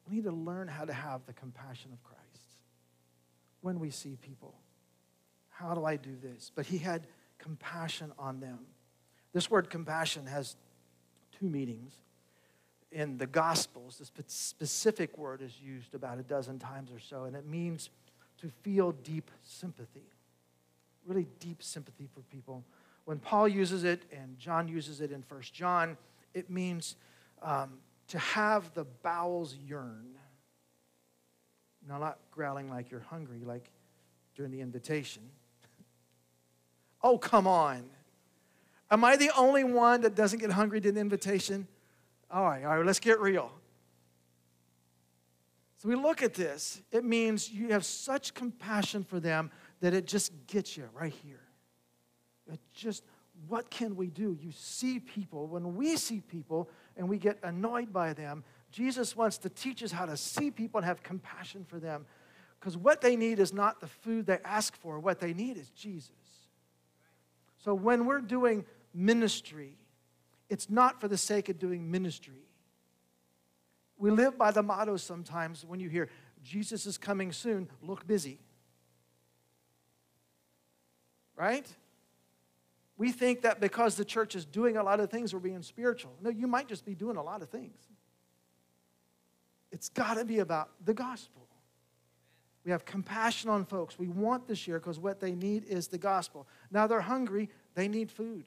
we 0.08 0.16
need 0.16 0.24
to 0.24 0.32
learn 0.32 0.68
how 0.68 0.84
to 0.84 0.92
have 0.92 1.24
the 1.26 1.32
compassion 1.32 1.90
of 1.92 2.02
Christ 2.02 2.20
when 3.60 3.80
we 3.80 3.90
see 3.90 4.16
people. 4.20 4.54
How 5.48 5.74
do 5.74 5.84
I 5.84 5.96
do 5.96 6.16
this? 6.22 6.50
But 6.54 6.66
he 6.66 6.78
had 6.78 7.06
compassion 7.38 8.12
on 8.18 8.40
them. 8.40 8.58
This 9.32 9.50
word 9.50 9.70
compassion 9.70 10.26
has 10.26 10.56
two 11.38 11.46
meanings. 11.46 11.94
In 12.92 13.18
the 13.18 13.26
Gospels, 13.26 13.98
the 14.14 14.24
specific 14.28 15.18
word 15.18 15.42
is 15.42 15.60
used 15.60 15.94
about 15.94 16.18
a 16.18 16.22
dozen 16.22 16.58
times 16.58 16.92
or 16.92 17.00
so, 17.00 17.24
and 17.24 17.34
it 17.34 17.46
means 17.46 17.90
to 18.40 18.50
feel 18.62 18.92
deep 18.92 19.30
sympathy, 19.42 20.04
really 21.06 21.26
deep 21.40 21.62
sympathy 21.62 22.08
for 22.14 22.20
people. 22.32 22.62
When 23.04 23.18
Paul 23.18 23.48
uses 23.48 23.84
it 23.84 24.02
and 24.12 24.38
John 24.38 24.68
uses 24.68 25.00
it 25.00 25.10
in 25.10 25.22
First 25.22 25.52
John, 25.52 25.96
it 26.34 26.50
means 26.50 26.96
um, 27.42 27.78
to 28.08 28.18
have 28.18 28.72
the 28.74 28.84
bowels 28.84 29.54
yearn. 29.54 30.14
Now, 31.88 31.98
not 31.98 32.18
growling 32.30 32.70
like 32.70 32.90
you're 32.90 33.00
hungry, 33.00 33.42
like 33.44 33.70
during 34.34 34.50
the 34.50 34.60
invitation. 34.60 35.22
oh, 37.02 37.18
come 37.18 37.46
on. 37.46 37.84
Am 38.90 39.04
I 39.04 39.16
the 39.16 39.30
only 39.36 39.64
one 39.64 40.02
that 40.02 40.14
doesn't 40.14 40.38
get 40.38 40.50
hungry 40.50 40.80
during 40.80 40.94
the 40.94 41.00
invitation? 41.00 41.66
All 42.30 42.44
right, 42.44 42.64
all 42.64 42.76
right, 42.76 42.86
let's 42.86 43.00
get 43.00 43.20
real. 43.20 43.50
So 45.78 45.88
we 45.88 45.96
look 45.96 46.22
at 46.22 46.34
this. 46.34 46.80
It 46.90 47.04
means 47.04 47.50
you 47.50 47.68
have 47.68 47.84
such 47.84 48.32
compassion 48.34 49.04
for 49.04 49.20
them 49.20 49.50
that 49.80 49.92
it 49.92 50.06
just 50.06 50.32
gets 50.46 50.76
you 50.76 50.88
right 50.94 51.12
here. 51.12 51.40
It 52.50 52.58
just, 52.72 53.04
what 53.48 53.70
can 53.70 53.94
we 53.96 54.08
do? 54.08 54.36
You 54.40 54.50
see 54.52 54.98
people. 54.98 55.46
When 55.46 55.76
we 55.76 55.96
see 55.96 56.20
people 56.20 56.70
and 56.96 57.08
we 57.08 57.18
get 57.18 57.38
annoyed 57.42 57.92
by 57.92 58.12
them, 58.12 58.44
Jesus 58.70 59.16
wants 59.16 59.38
to 59.38 59.48
teach 59.48 59.82
us 59.82 59.92
how 59.92 60.06
to 60.06 60.16
see 60.16 60.50
people 60.50 60.78
and 60.78 60.86
have 60.86 61.02
compassion 61.02 61.64
for 61.64 61.78
them. 61.78 62.06
Because 62.58 62.76
what 62.76 63.00
they 63.00 63.14
need 63.14 63.38
is 63.38 63.52
not 63.52 63.80
the 63.80 63.86
food 63.86 64.26
they 64.26 64.38
ask 64.44 64.74
for, 64.76 64.98
what 64.98 65.20
they 65.20 65.34
need 65.34 65.56
is 65.56 65.68
Jesus. 65.70 66.10
So 67.58 67.74
when 67.74 68.06
we're 68.06 68.20
doing 68.20 68.64
ministry, 68.92 69.76
it's 70.48 70.70
not 70.70 71.00
for 71.00 71.08
the 71.08 71.16
sake 71.16 71.48
of 71.48 71.58
doing 71.58 71.90
ministry. 71.90 72.48
We 73.96 74.10
live 74.10 74.36
by 74.36 74.50
the 74.50 74.62
motto 74.62 74.96
sometimes 74.96 75.64
when 75.64 75.80
you 75.80 75.88
hear, 75.88 76.08
Jesus 76.42 76.84
is 76.84 76.98
coming 76.98 77.32
soon, 77.32 77.68
look 77.82 78.06
busy. 78.06 78.38
Right? 81.36 81.66
We 82.96 83.10
think 83.10 83.42
that 83.42 83.60
because 83.60 83.96
the 83.96 84.04
church 84.04 84.36
is 84.36 84.44
doing 84.44 84.76
a 84.76 84.82
lot 84.82 85.00
of 85.00 85.10
things, 85.10 85.34
we're 85.34 85.40
being 85.40 85.62
spiritual. 85.62 86.12
No, 86.22 86.30
you 86.30 86.46
might 86.46 86.68
just 86.68 86.84
be 86.84 86.94
doing 86.94 87.16
a 87.16 87.22
lot 87.22 87.42
of 87.42 87.48
things. 87.48 87.76
It's 89.72 89.88
got 89.88 90.14
to 90.14 90.24
be 90.24 90.38
about 90.38 90.70
the 90.84 90.94
gospel. 90.94 91.48
We 92.64 92.70
have 92.70 92.84
compassion 92.84 93.50
on 93.50 93.64
folks. 93.66 93.98
We 93.98 94.08
want 94.08 94.46
this 94.46 94.66
year 94.66 94.78
because 94.78 94.98
what 94.98 95.20
they 95.20 95.32
need 95.32 95.64
is 95.64 95.88
the 95.88 95.98
gospel. 95.98 96.46
Now 96.70 96.86
they're 96.86 97.00
hungry, 97.00 97.50
they 97.74 97.88
need 97.88 98.10
food. 98.10 98.44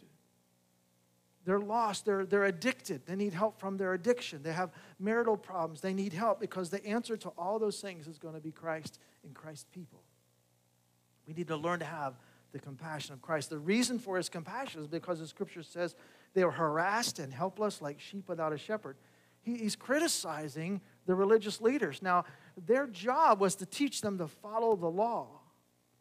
They're 1.46 1.60
lost, 1.60 2.06
they're, 2.06 2.26
they're 2.26 2.46
addicted, 2.46 3.06
they 3.06 3.16
need 3.16 3.34
help 3.34 3.60
from 3.60 3.78
their 3.78 3.94
addiction. 3.94 4.44
They 4.44 4.52
have 4.52 4.72
marital 5.00 5.38
problems, 5.38 5.82
they 5.82 5.94
need 5.94 6.14
help 6.14 6.40
because 6.40 6.70
the 6.70 6.86
answer 6.86 7.16
to 7.18 7.30
all 7.38 7.60
those 7.60 7.80
things 7.80 8.08
is 8.08 8.18
going 8.18 8.34
to 8.34 8.42
be 8.42 8.52
Christ 8.52 9.00
and 9.24 9.34
Christ's 9.34 9.66
people. 9.72 10.02
We 11.26 11.34
need 11.34 11.48
to 11.48 11.56
learn 11.56 11.80
to 11.80 11.86
have 11.86 12.16
the 12.58 12.63
compassion 12.63 13.13
of 13.13 13.22
Christ. 13.22 13.50
The 13.50 13.60
reason 13.60 14.00
for 14.00 14.17
his 14.17 14.30
compassion 14.30 14.82
is 14.82 14.88
because 14.88 15.20
the 15.20 15.28
scripture 15.28 15.63
says 15.63 15.96
they 16.34 16.43
were 16.43 16.52
harassed 16.52 17.20
and 17.20 17.32
helpless 17.32 17.82
like 17.82 18.00
sheep 18.00 18.28
without 18.28 18.54
a 18.54 18.58
shepherd. 18.58 18.98
He, 19.41 19.58
he's 19.58 19.76
criticizing 19.76 20.82
the 21.06 21.15
religious 21.15 21.62
leaders. 21.62 22.02
Now, 22.02 22.26
their 22.65 22.88
job 22.88 23.39
was 23.39 23.56
to 23.56 23.65
teach 23.65 24.02
them 24.02 24.17
to 24.17 24.28
follow 24.28 24.76
the 24.76 24.89
law. 24.89 25.28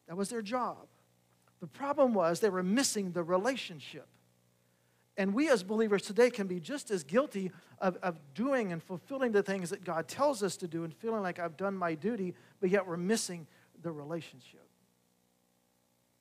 That 0.09 0.17
was 0.17 0.31
their 0.31 0.43
job. 0.43 0.89
The 1.61 1.67
problem 1.67 2.15
was 2.15 2.41
they 2.41 2.49
were 2.49 2.63
missing 2.63 3.13
the 3.13 3.23
relationship. 3.23 4.07
And 5.17 5.33
we 5.33 5.49
as 5.49 5.63
believers 5.63 6.03
today 6.03 6.31
can 6.31 6.47
be 6.47 6.61
just 6.61 6.91
as 6.91 7.03
guilty 7.03 7.51
of, 7.81 7.97
of 8.03 8.19
doing 8.35 8.73
and 8.73 8.83
fulfilling 8.83 9.33
the 9.33 9.43
things 9.43 9.71
that 9.71 9.85
God 9.85 10.09
tells 10.09 10.43
us 10.43 10.57
to 10.59 10.69
do 10.69 10.85
and 10.85 10.95
feeling 10.95 11.23
like 11.23 11.39
I've 11.39 11.57
done 11.57 11.75
my 11.75 11.95
duty, 11.95 12.35
but 12.61 12.71
yet 12.71 12.87
we're 12.87 12.99
missing 12.99 13.47
the 13.83 13.91
relationship. 13.91 14.66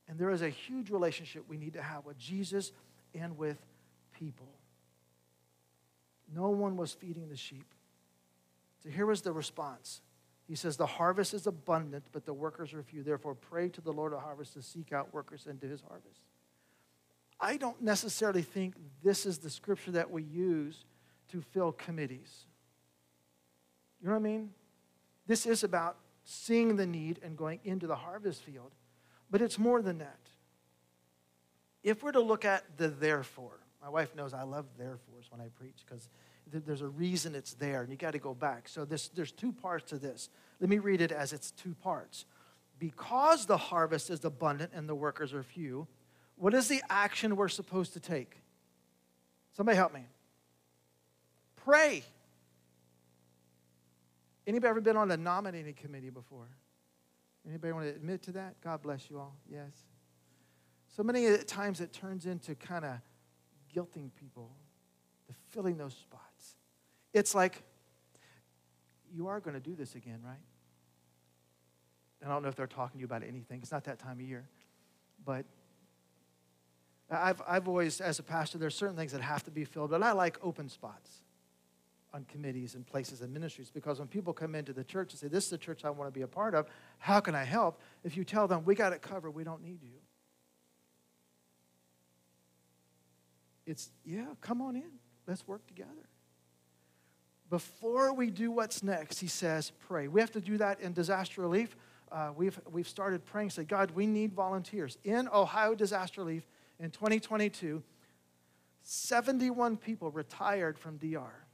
And 0.07 0.19
there 0.19 0.29
is 0.31 0.41
a 0.41 0.49
huge 0.49 0.89
relationship 0.89 1.45
we 1.47 1.57
need 1.57 1.73
to 1.73 1.81
have 1.81 2.05
with 2.05 2.17
Jesus 2.17 2.71
and 3.13 3.37
with 3.37 3.57
people. 4.17 4.47
No 6.33 6.49
one 6.49 6.77
was 6.77 6.93
feeding 6.93 7.29
the 7.29 7.37
sheep. 7.37 7.65
So 8.83 8.89
here 8.89 9.05
was 9.05 9.21
the 9.21 9.31
response. 9.31 10.01
He 10.47 10.55
says, 10.55 10.77
The 10.77 10.85
harvest 10.85 11.33
is 11.33 11.47
abundant, 11.47 12.05
but 12.11 12.25
the 12.25 12.33
workers 12.33 12.73
are 12.73 12.83
few. 12.83 13.03
Therefore, 13.03 13.35
pray 13.35 13.69
to 13.69 13.81
the 13.81 13.91
Lord 13.91 14.13
of 14.13 14.21
harvest 14.21 14.53
to 14.53 14.61
seek 14.61 14.93
out 14.93 15.13
workers 15.13 15.47
into 15.47 15.67
his 15.67 15.81
harvest. 15.81 16.21
I 17.39 17.57
don't 17.57 17.81
necessarily 17.81 18.43
think 18.43 18.75
this 19.03 19.25
is 19.25 19.39
the 19.39 19.49
scripture 19.49 19.91
that 19.91 20.09
we 20.09 20.23
use 20.23 20.85
to 21.29 21.41
fill 21.41 21.71
committees. 21.71 22.45
You 24.01 24.07
know 24.07 24.13
what 24.13 24.19
I 24.19 24.23
mean? 24.23 24.51
This 25.27 25.45
is 25.45 25.63
about 25.63 25.97
seeing 26.23 26.75
the 26.75 26.85
need 26.85 27.19
and 27.23 27.37
going 27.37 27.59
into 27.63 27.87
the 27.87 27.95
harvest 27.95 28.41
field, 28.43 28.71
but 29.29 29.41
it's 29.41 29.57
more 29.57 29.81
than 29.81 29.99
that. 29.99 30.19
If 31.83 32.03
we're 32.03 32.13
to 32.13 32.21
look 32.21 32.45
at 32.45 32.63
the 32.77 32.87
therefore, 32.87 33.59
my 33.81 33.89
wife 33.89 34.15
knows 34.15 34.33
I 34.33 34.43
love 34.43 34.65
therefores 34.77 35.27
when 35.29 35.41
I 35.41 35.49
preach 35.49 35.83
because 35.85 36.09
there's 36.51 36.81
a 36.81 36.87
reason 36.87 37.35
it's 37.35 37.53
there, 37.53 37.81
and 37.81 37.91
you 37.91 37.97
got 37.97 38.11
to 38.11 38.19
go 38.19 38.33
back. 38.33 38.67
So 38.67 38.85
this, 38.85 39.09
there's 39.09 39.31
two 39.31 39.51
parts 39.51 39.89
to 39.89 39.97
this. 39.97 40.29
Let 40.59 40.69
me 40.69 40.79
read 40.79 41.01
it 41.01 41.11
as 41.11 41.33
it's 41.33 41.51
two 41.51 41.75
parts. 41.83 42.25
Because 42.79 43.45
the 43.45 43.57
harvest 43.57 44.09
is 44.09 44.25
abundant 44.25 44.71
and 44.73 44.89
the 44.89 44.95
workers 44.95 45.33
are 45.33 45.43
few, 45.43 45.87
what 46.35 46.53
is 46.53 46.67
the 46.67 46.81
action 46.89 47.35
we're 47.35 47.47
supposed 47.47 47.93
to 47.93 47.99
take? 47.99 48.41
Somebody 49.53 49.77
help 49.77 49.93
me. 49.93 50.01
Pray. 51.55 52.03
Anybody 54.45 54.69
ever 54.69 54.81
been 54.81 54.97
on 54.97 55.09
a 55.11 55.17
nominating 55.17 55.73
committee 55.73 56.09
before? 56.09 56.47
Anybody 57.47 57.73
want 57.73 57.85
to 57.85 57.91
admit 57.91 58.23
to 58.23 58.31
that? 58.33 58.59
God 58.61 58.81
bless 58.81 59.09
you 59.09 59.19
all. 59.19 59.35
Yes. 59.51 59.71
So 60.95 61.03
many 61.03 61.37
times 61.39 61.81
it 61.81 61.93
turns 61.93 62.25
into 62.25 62.55
kind 62.55 62.85
of 62.85 62.93
guilting 63.75 64.09
people 64.19 64.51
to 65.27 65.33
filling 65.51 65.77
those 65.77 65.93
spots. 65.93 66.55
It's 67.13 67.35
like, 67.35 67.61
you 69.13 69.27
are 69.27 69.39
going 69.39 69.53
to 69.53 69.59
do 69.59 69.75
this 69.75 69.95
again, 69.95 70.19
right? 70.23 70.35
And 72.21 72.29
I 72.29 72.33
don't 72.33 72.43
know 72.43 72.49
if 72.49 72.55
they're 72.55 72.67
talking 72.67 72.97
to 72.97 72.99
you 72.99 73.05
about 73.05 73.23
anything. 73.23 73.59
It's 73.61 73.71
not 73.71 73.83
that 73.85 73.99
time 73.99 74.19
of 74.19 74.21
year. 74.21 74.47
But 75.23 75.45
I've, 77.09 77.41
I've 77.47 77.67
always, 77.67 78.01
as 78.01 78.19
a 78.19 78.23
pastor, 78.23 78.57
there's 78.57 78.75
certain 78.75 78.95
things 78.95 79.11
that 79.11 79.21
have 79.21 79.43
to 79.43 79.51
be 79.51 79.63
filled, 79.63 79.91
but 79.91 80.01
I 80.01 80.13
like 80.13 80.37
open 80.41 80.69
spots 80.69 81.21
on 82.15 82.23
committees 82.25 82.75
and 82.75 82.87
places 82.87 83.21
and 83.21 83.33
ministries 83.33 83.69
because 83.69 83.99
when 83.99 84.07
people 84.07 84.31
come 84.31 84.55
into 84.55 84.73
the 84.73 84.83
church 84.83 85.11
and 85.11 85.19
say, 85.19 85.27
This 85.27 85.43
is 85.43 85.49
the 85.49 85.57
church 85.57 85.83
I 85.83 85.89
want 85.89 86.07
to 86.07 86.17
be 86.17 86.21
a 86.23 86.27
part 86.27 86.55
of, 86.55 86.65
how 86.97 87.19
can 87.19 87.35
I 87.35 87.43
help? 87.43 87.79
If 88.03 88.15
you 88.15 88.23
tell 88.23 88.47
them, 88.47 88.63
We 88.65 88.73
got 88.73 88.93
it 88.93 89.01
covered, 89.01 89.31
we 89.31 89.43
don't 89.43 89.61
need 89.61 89.83
you. 89.83 89.99
It's, 93.65 93.89
yeah, 94.05 94.25
come 94.41 94.61
on 94.61 94.75
in. 94.75 94.91
Let's 95.27 95.47
work 95.47 95.67
together 95.67 96.07
before 97.49 98.13
we 98.13 98.31
do 98.31 98.51
what's 98.51 98.83
next, 98.83 99.19
he 99.19 99.27
says, 99.27 99.71
pray. 99.87 100.07
We 100.07 100.19
have 100.19 100.31
to 100.31 100.41
do 100.41 100.57
that 100.57 100.79
in 100.81 100.93
disaster 100.93 101.41
relief. 101.41 101.75
Uh, 102.11 102.31
we've, 102.35 102.59
we've 102.71 102.87
started 102.87 103.25
praying, 103.25 103.51
say, 103.51 103.63
God, 103.63 103.91
we 103.91 104.05
need 104.05 104.33
volunteers. 104.33 104.97
In 105.03 105.27
Ohio 105.29 105.75
disaster 105.75 106.21
relief 106.21 106.43
in 106.79 106.91
2022, 106.91 107.83
71 108.81 109.77
people 109.77 110.11
retired 110.11 110.77
from 110.77 110.97
DR 110.97 111.44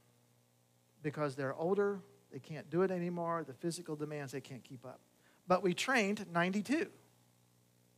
because 1.02 1.34
they're 1.34 1.54
older, 1.54 2.00
they 2.32 2.38
can't 2.38 2.68
do 2.70 2.82
it 2.82 2.90
anymore, 2.90 3.44
the 3.46 3.52
physical 3.52 3.96
demands, 3.96 4.32
they 4.32 4.40
can't 4.40 4.64
keep 4.64 4.84
up. 4.84 5.00
But 5.46 5.62
we 5.62 5.74
trained 5.74 6.24
92. 6.32 6.88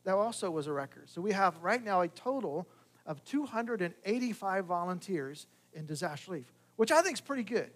That 0.05 0.14
also 0.14 0.51
was 0.51 0.67
a 0.67 0.73
record. 0.73 1.09
So 1.09 1.21
we 1.21 1.33
have 1.33 1.57
right 1.62 1.83
now 1.83 2.03
a 2.03 2.09
total 2.09 2.69
of 3.07 3.25
285 3.25 4.64
volunteers 4.64 5.47
in 5.73 5.87
disaster 5.87 6.33
relief, 6.33 6.53
which 6.77 6.93
I 6.93 7.03
think 7.03 7.14
is 7.14 7.21
pretty 7.21 7.43
good. 7.43 7.71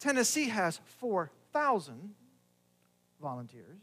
Tennessee 0.00 0.48
has 0.48 0.80
4,000 0.98 2.14
volunteers. 3.20 3.80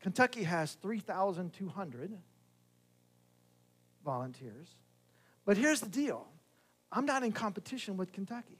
Kentucky 0.00 0.44
has 0.44 0.74
3,200 0.74 2.12
volunteers. 4.04 4.68
But 5.44 5.56
here's 5.56 5.80
the 5.80 5.88
deal 5.88 6.26
I'm 6.92 7.06
not 7.06 7.22
in 7.22 7.32
competition 7.32 7.96
with 7.96 8.12
Kentucky. 8.12 8.58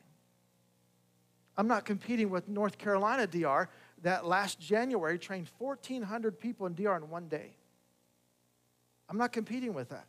I'm 1.57 1.69
not 1.69 1.85
competing 1.85 2.31
with 2.31 2.49
North 2.49 2.79
Carolina 2.79 3.27
DR 3.27 3.69
that 4.03 4.27
last 4.27 4.61
January 4.61 5.19
trained 5.19 5.49
1,400 5.59 6.39
people 6.39 6.67
in 6.67 6.75
DR 6.75 6.97
in 6.97 7.09
one 7.09 7.29
day. 7.29 7.57
I'm 9.09 9.19
not 9.19 9.33
competing 9.33 9.75
with 9.75 9.91
that. 9.91 10.07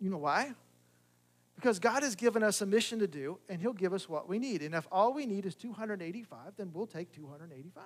You 0.00 0.10
know 0.10 0.18
why? 0.18 0.52
Because 1.54 1.78
God 1.78 2.02
has 2.02 2.14
given 2.14 2.42
us 2.42 2.60
a 2.60 2.66
mission 2.66 2.98
to 2.98 3.06
do, 3.06 3.38
and 3.48 3.60
He'll 3.60 3.72
give 3.72 3.94
us 3.94 4.08
what 4.08 4.28
we 4.28 4.38
need. 4.38 4.62
And 4.62 4.74
if 4.74 4.86
all 4.92 5.14
we 5.14 5.24
need 5.24 5.46
is 5.46 5.54
285, 5.54 6.38
then 6.56 6.70
we'll 6.72 6.86
take 6.86 7.12
285. 7.12 7.84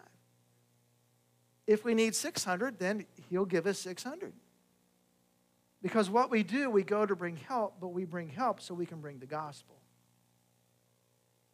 If 1.66 1.84
we 1.84 1.94
need 1.94 2.16
600, 2.16 2.78
then 2.80 3.06
He'll 3.28 3.44
give 3.44 3.66
us 3.68 3.78
600. 3.78 4.32
Because 5.82 6.10
what 6.10 6.30
we 6.30 6.42
do, 6.42 6.68
we 6.68 6.82
go 6.82 7.06
to 7.06 7.14
bring 7.14 7.36
help, 7.36 7.76
but 7.80 7.88
we 7.88 8.04
bring 8.04 8.28
help 8.28 8.60
so 8.60 8.74
we 8.74 8.86
can 8.86 9.00
bring 9.00 9.18
the 9.18 9.26
gospel. 9.26 9.79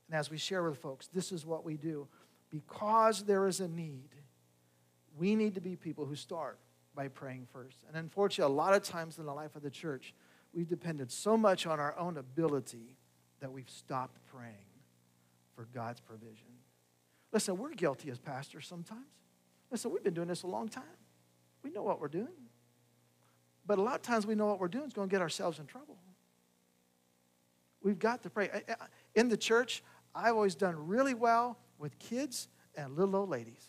And 0.08 0.18
as 0.18 0.30
we 0.30 0.38
share 0.38 0.62
with 0.62 0.78
folks, 0.78 1.08
this 1.08 1.32
is 1.32 1.44
what 1.44 1.64
we 1.64 1.76
do. 1.76 2.06
Because 2.50 3.24
there 3.24 3.46
is 3.46 3.60
a 3.60 3.68
need, 3.68 4.10
we 5.18 5.34
need 5.34 5.54
to 5.54 5.60
be 5.60 5.76
people 5.76 6.06
who 6.06 6.14
start 6.14 6.58
by 6.94 7.08
praying 7.08 7.46
first. 7.52 7.78
And 7.88 7.96
unfortunately, 7.96 8.52
a 8.52 8.56
lot 8.56 8.74
of 8.74 8.82
times 8.82 9.18
in 9.18 9.26
the 9.26 9.34
life 9.34 9.56
of 9.56 9.62
the 9.62 9.70
church, 9.70 10.14
we've 10.52 10.68
depended 10.68 11.10
so 11.10 11.36
much 11.36 11.66
on 11.66 11.80
our 11.80 11.98
own 11.98 12.16
ability 12.16 12.96
that 13.40 13.52
we've 13.52 13.68
stopped 13.68 14.18
praying 14.26 14.54
for 15.54 15.66
God's 15.74 16.00
provision. 16.00 16.46
Listen, 17.32 17.58
we're 17.58 17.74
guilty 17.74 18.10
as 18.10 18.18
pastors 18.18 18.66
sometimes. 18.66 19.02
Listen, 19.70 19.90
we've 19.90 20.04
been 20.04 20.14
doing 20.14 20.28
this 20.28 20.44
a 20.44 20.46
long 20.46 20.68
time. 20.68 20.84
We 21.62 21.70
know 21.70 21.82
what 21.82 22.00
we're 22.00 22.08
doing. 22.08 22.28
But 23.66 23.78
a 23.78 23.82
lot 23.82 23.96
of 23.96 24.02
times 24.02 24.26
we 24.26 24.36
know 24.36 24.46
what 24.46 24.60
we're 24.60 24.68
doing 24.68 24.86
is 24.86 24.92
going 24.92 25.08
to 25.08 25.12
get 25.12 25.20
ourselves 25.20 25.58
in 25.58 25.66
trouble. 25.66 25.96
We've 27.82 27.98
got 27.98 28.22
to 28.22 28.30
pray. 28.30 28.48
In 29.14 29.28
the 29.28 29.36
church, 29.36 29.82
I've 30.16 30.34
always 30.34 30.54
done 30.54 30.74
really 30.86 31.14
well 31.14 31.58
with 31.78 31.98
kids 31.98 32.48
and 32.74 32.96
little 32.96 33.16
old 33.16 33.28
ladies. 33.28 33.68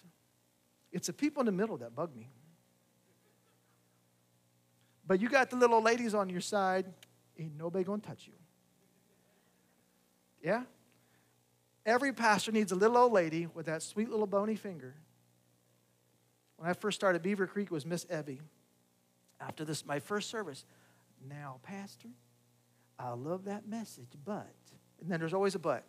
It's 0.92 1.08
the 1.08 1.14
people 1.14 1.42
in 1.42 1.46
the 1.46 1.52
middle 1.52 1.78
that 1.78 1.94
bug 1.94 2.16
me. 2.16 2.30
But 5.06 5.20
you 5.20 5.30
got 5.30 5.50
the 5.50 5.58
little 5.58 5.76
old 5.76 5.84
ladies 5.84 6.14
on 6.14 6.30
your 6.30 6.42
side, 6.42 6.86
ain't 7.38 7.58
nobody 7.58 7.84
gonna 7.84 8.02
touch 8.02 8.28
you. 8.28 8.34
Yeah? 10.42 10.64
Every 11.86 12.14
pastor 12.14 12.52
needs 12.52 12.72
a 12.72 12.76
little 12.76 12.98
old 12.98 13.14
lady 13.14 13.48
with 13.54 13.66
that 13.66 13.82
sweet 13.82 14.10
little 14.10 14.28
bony 14.28 14.56
finger. 14.56 14.96
When 16.58 16.70
I 16.70 16.74
first 16.74 16.96
started 17.00 17.22
Beaver 17.22 17.48
Creek, 17.48 17.72
was 17.72 17.86
Miss 17.86 18.06
Ebby. 18.06 18.40
After 19.40 19.64
this, 19.64 19.86
my 19.86 20.00
first 20.00 20.30
service, 20.30 20.66
now, 21.30 21.60
Pastor, 21.64 22.10
I 22.98 23.12
love 23.12 23.46
that 23.46 23.68
message, 23.68 24.10
but, 24.26 24.54
and 25.02 25.10
then 25.10 25.20
there's 25.20 25.34
always 25.34 25.56
a 25.56 25.60
but. 25.60 25.86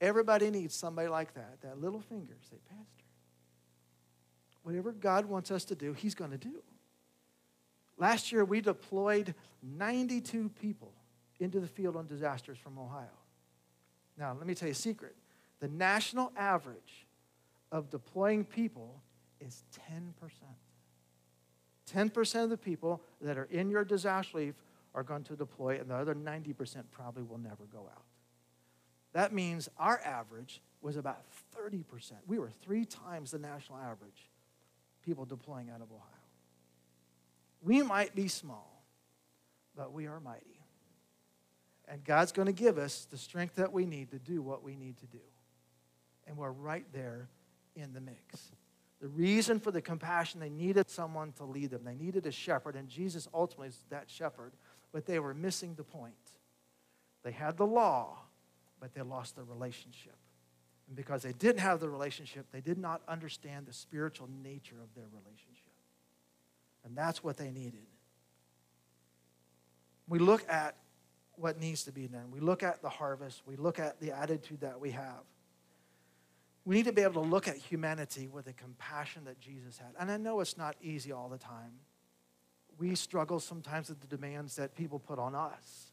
Everybody 0.00 0.50
needs 0.50 0.74
somebody 0.74 1.08
like 1.08 1.34
that, 1.34 1.60
that 1.62 1.80
little 1.80 2.00
finger. 2.00 2.36
Say, 2.48 2.56
Pastor, 2.68 3.04
whatever 4.62 4.92
God 4.92 5.26
wants 5.26 5.50
us 5.50 5.64
to 5.66 5.74
do, 5.74 5.92
He's 5.92 6.14
going 6.14 6.30
to 6.30 6.38
do. 6.38 6.62
Last 7.98 8.32
year, 8.32 8.44
we 8.44 8.62
deployed 8.62 9.34
92 9.62 10.50
people 10.60 10.92
into 11.38 11.60
the 11.60 11.66
field 11.66 11.96
on 11.96 12.06
disasters 12.06 12.56
from 12.58 12.78
Ohio. 12.78 13.06
Now, 14.16 14.34
let 14.36 14.46
me 14.46 14.54
tell 14.54 14.68
you 14.68 14.72
a 14.72 14.74
secret. 14.74 15.16
The 15.60 15.68
national 15.68 16.32
average 16.36 17.06
of 17.70 17.90
deploying 17.90 18.44
people 18.44 19.02
is 19.40 19.64
10%. 19.90 20.12
10% 21.92 22.44
of 22.44 22.50
the 22.50 22.56
people 22.56 23.02
that 23.20 23.36
are 23.36 23.48
in 23.50 23.70
your 23.70 23.84
disaster 23.84 24.38
relief 24.38 24.54
are 24.94 25.02
going 25.02 25.24
to 25.24 25.36
deploy, 25.36 25.78
and 25.78 25.90
the 25.90 25.94
other 25.94 26.14
90% 26.14 26.84
probably 26.90 27.22
will 27.22 27.38
never 27.38 27.64
go 27.72 27.80
out. 27.80 28.04
That 29.12 29.32
means 29.32 29.68
our 29.78 30.00
average 30.04 30.60
was 30.82 30.96
about 30.96 31.22
30%. 31.58 31.84
We 32.26 32.38
were 32.38 32.50
three 32.62 32.84
times 32.84 33.32
the 33.32 33.38
national 33.38 33.78
average, 33.78 34.30
people 35.04 35.24
deploying 35.24 35.70
out 35.70 35.80
of 35.80 35.90
Ohio. 35.90 36.04
We 37.62 37.82
might 37.82 38.14
be 38.14 38.28
small, 38.28 38.82
but 39.76 39.92
we 39.92 40.06
are 40.06 40.20
mighty. 40.20 40.46
And 41.88 42.04
God's 42.04 42.32
going 42.32 42.46
to 42.46 42.52
give 42.52 42.78
us 42.78 43.06
the 43.10 43.18
strength 43.18 43.56
that 43.56 43.72
we 43.72 43.84
need 43.84 44.10
to 44.12 44.18
do 44.18 44.42
what 44.42 44.62
we 44.62 44.76
need 44.76 44.96
to 44.98 45.06
do. 45.06 45.18
And 46.26 46.36
we're 46.36 46.52
right 46.52 46.86
there 46.92 47.28
in 47.74 47.92
the 47.92 48.00
mix. 48.00 48.52
The 49.00 49.08
reason 49.08 49.58
for 49.58 49.70
the 49.70 49.80
compassion, 49.80 50.40
they 50.40 50.50
needed 50.50 50.88
someone 50.88 51.32
to 51.32 51.44
lead 51.44 51.70
them. 51.70 51.84
They 51.84 51.94
needed 51.94 52.26
a 52.26 52.32
shepherd, 52.32 52.76
and 52.76 52.88
Jesus 52.88 53.26
ultimately 53.34 53.68
is 53.68 53.84
that 53.90 54.08
shepherd, 54.08 54.52
but 54.92 55.06
they 55.06 55.18
were 55.18 55.34
missing 55.34 55.74
the 55.74 55.84
point. 55.84 56.14
They 57.22 57.32
had 57.32 57.56
the 57.56 57.66
law, 57.66 58.18
but 58.80 58.94
they 58.94 59.02
lost 59.02 59.36
the 59.36 59.44
relationship. 59.44 60.16
And 60.88 60.96
because 60.96 61.22
they 61.22 61.32
didn't 61.32 61.60
have 61.60 61.78
the 61.78 61.88
relationship, 61.88 62.46
they 62.50 62.60
did 62.60 62.78
not 62.78 63.02
understand 63.06 63.66
the 63.66 63.72
spiritual 63.72 64.28
nature 64.42 64.76
of 64.82 64.92
their 64.94 65.06
relationship. 65.12 65.66
And 66.84 66.96
that's 66.96 67.22
what 67.22 67.36
they 67.36 67.50
needed. 67.50 67.86
We 70.08 70.18
look 70.18 70.44
at 70.48 70.76
what 71.36 71.60
needs 71.60 71.84
to 71.84 71.92
be 71.92 72.08
done. 72.08 72.30
We 72.32 72.40
look 72.40 72.62
at 72.62 72.82
the 72.82 72.88
harvest. 72.88 73.42
We 73.46 73.56
look 73.56 73.78
at 73.78 74.00
the 74.00 74.12
attitude 74.12 74.62
that 74.62 74.80
we 74.80 74.90
have. 74.90 75.22
We 76.64 76.74
need 76.74 76.86
to 76.86 76.92
be 76.92 77.02
able 77.02 77.22
to 77.22 77.28
look 77.28 77.48
at 77.48 77.56
humanity 77.56 78.28
with 78.28 78.44
the 78.46 78.52
compassion 78.52 79.24
that 79.24 79.40
Jesus 79.40 79.78
had. 79.78 79.90
And 79.98 80.10
I 80.10 80.16
know 80.16 80.40
it's 80.40 80.58
not 80.58 80.76
easy 80.82 81.12
all 81.12 81.28
the 81.28 81.38
time. 81.38 81.72
We 82.78 82.94
struggle 82.94 83.40
sometimes 83.40 83.88
with 83.88 84.00
the 84.00 84.06
demands 84.06 84.56
that 84.56 84.74
people 84.74 84.98
put 84.98 85.18
on 85.18 85.34
us. 85.34 85.92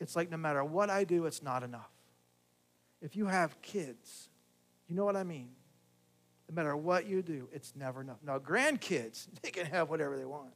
It's 0.00 0.16
like 0.16 0.30
no 0.30 0.36
matter 0.36 0.62
what 0.64 0.90
I 0.90 1.04
do, 1.04 1.26
it's 1.26 1.42
not 1.42 1.62
enough. 1.62 1.90
If 3.06 3.14
you 3.14 3.26
have 3.26 3.62
kids, 3.62 4.30
you 4.88 4.96
know 4.96 5.04
what 5.04 5.14
I 5.14 5.22
mean? 5.22 5.50
No 6.50 6.56
matter 6.56 6.76
what 6.76 7.06
you 7.06 7.22
do, 7.22 7.48
it's 7.52 7.72
never 7.76 8.00
enough. 8.00 8.16
Now, 8.26 8.40
grandkids, 8.40 9.28
they 9.42 9.50
can 9.50 9.64
have 9.66 9.88
whatever 9.88 10.18
they 10.18 10.24
want. 10.24 10.50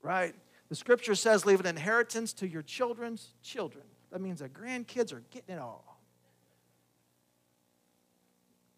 Right? 0.00 0.34
The 0.70 0.74
scripture 0.74 1.14
says, 1.14 1.44
leave 1.44 1.60
an 1.60 1.66
inheritance 1.66 2.32
to 2.34 2.48
your 2.48 2.62
children's 2.62 3.34
children. 3.42 3.84
That 4.12 4.22
means 4.22 4.40
the 4.40 4.48
grandkids 4.48 5.12
are 5.12 5.22
getting 5.30 5.56
it 5.56 5.60
all. 5.60 6.00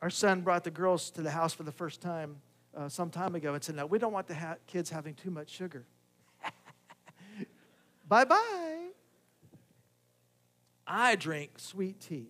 Our 0.03 0.11
son 0.11 0.41
brought 0.41 0.65
the 0.65 0.73
girls 0.73 1.13
to 1.13 1.23
the 1.23 1.31
house 1.31 1.55
for 1.55 1.63
the 1.63 1.73
first 1.73 2.01
time 2.01 2.39
uh, 2.77 2.89
some 2.89 3.11
time 3.11 3.37
ago 3.37 3.55
and 3.55 3.63
said, 3.63 3.77
No, 3.77 3.87
we 3.87 4.01
don't 4.01 4.13
want 4.13 4.27
the 4.27 4.35
ha- 4.35 4.57
kids 4.67 4.91
having 4.91 5.15
too 5.15 5.31
much 5.31 5.49
sugar. 5.49 5.87
bye 8.09 8.25
bye. 8.25 8.89
I 10.87 11.17
drink 11.17 11.53
sweet 11.59 12.01
tea. 12.01 12.29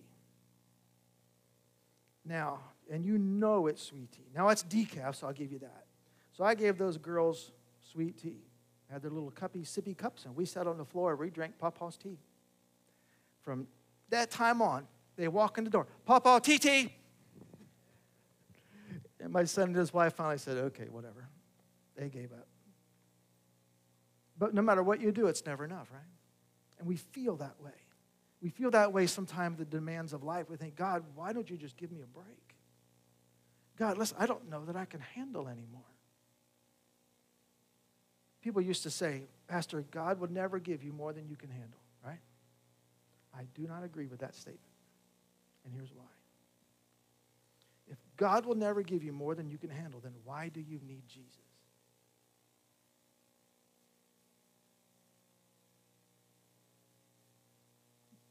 Now, 2.25 2.59
and 2.91 3.05
you 3.05 3.17
know 3.17 3.67
it's 3.67 3.81
sweet 3.81 4.11
tea. 4.11 4.27
Now 4.33 4.49
it's 4.49 4.63
decaf, 4.63 5.15
so 5.15 5.27
I'll 5.27 5.33
give 5.33 5.51
you 5.51 5.59
that. 5.59 5.85
So 6.33 6.43
I 6.43 6.55
gave 6.55 6.77
those 6.77 6.97
girls 6.97 7.51
sweet 7.91 8.17
tea. 8.17 8.41
Had 8.91 9.01
their 9.01 9.11
little 9.11 9.31
cuppy, 9.31 9.63
sippy 9.63 9.97
cups, 9.97 10.25
and 10.25 10.35
we 10.35 10.45
sat 10.45 10.67
on 10.67 10.77
the 10.77 10.85
floor. 10.85 11.11
And 11.11 11.19
we 11.19 11.29
drank 11.29 11.57
Papa's 11.59 11.97
tea. 11.97 12.17
From 13.41 13.67
that 14.09 14.31
time 14.31 14.61
on, 14.61 14.87
they 15.15 15.27
walk 15.27 15.57
in 15.57 15.63
the 15.63 15.69
door. 15.69 15.87
Papa, 16.05 16.39
tea, 16.43 16.57
tea. 16.57 16.93
And 19.19 19.31
my 19.31 19.45
son 19.45 19.69
and 19.69 19.75
his 19.75 19.93
wife 19.93 20.13
finally 20.13 20.37
said, 20.37 20.57
okay, 20.57 20.87
whatever. 20.91 21.27
They 21.95 22.09
gave 22.09 22.31
up. 22.31 22.47
But 24.37 24.53
no 24.53 24.61
matter 24.61 24.83
what 24.83 24.99
you 24.99 25.11
do, 25.11 25.27
it's 25.27 25.45
never 25.45 25.63
enough, 25.63 25.89
right? 25.91 26.01
And 26.77 26.87
we 26.87 26.97
feel 26.97 27.35
that 27.37 27.55
way. 27.63 27.71
We 28.41 28.49
feel 28.49 28.71
that 28.71 28.93
way 28.93 29.07
sometimes 29.07 29.57
the 29.57 29.65
demands 29.65 30.13
of 30.13 30.23
life. 30.23 30.49
We 30.49 30.57
think, 30.57 30.75
God, 30.75 31.03
why 31.15 31.33
don't 31.33 31.49
you 31.49 31.57
just 31.57 31.77
give 31.77 31.91
me 31.91 32.01
a 32.01 32.05
break? 32.05 32.55
God, 33.77 33.97
listen, 33.97 34.17
I 34.19 34.25
don't 34.25 34.49
know 34.49 34.65
that 34.65 34.75
I 34.75 34.85
can 34.85 34.99
handle 34.99 35.47
anymore. 35.47 35.81
People 38.41 38.61
used 38.61 38.83
to 38.83 38.91
say, 38.91 39.23
Pastor, 39.47 39.83
God 39.91 40.19
would 40.19 40.31
never 40.31 40.59
give 40.59 40.83
you 40.83 40.93
more 40.93 41.13
than 41.13 41.27
you 41.27 41.35
can 41.35 41.49
handle, 41.49 41.79
right? 42.05 42.19
I 43.37 43.43
do 43.55 43.67
not 43.67 43.83
agree 43.83 44.05
with 44.05 44.19
that 44.19 44.35
statement. 44.35 44.61
And 45.65 45.73
here's 45.73 45.91
why. 45.91 46.03
If 47.87 47.97
God 48.17 48.45
will 48.45 48.55
never 48.55 48.81
give 48.81 49.03
you 49.03 49.11
more 49.11 49.35
than 49.35 49.49
you 49.49 49.57
can 49.57 49.69
handle, 49.69 49.99
then 49.99 50.13
why 50.23 50.49
do 50.49 50.59
you 50.59 50.79
need 50.87 51.07
Jesus? 51.07 51.44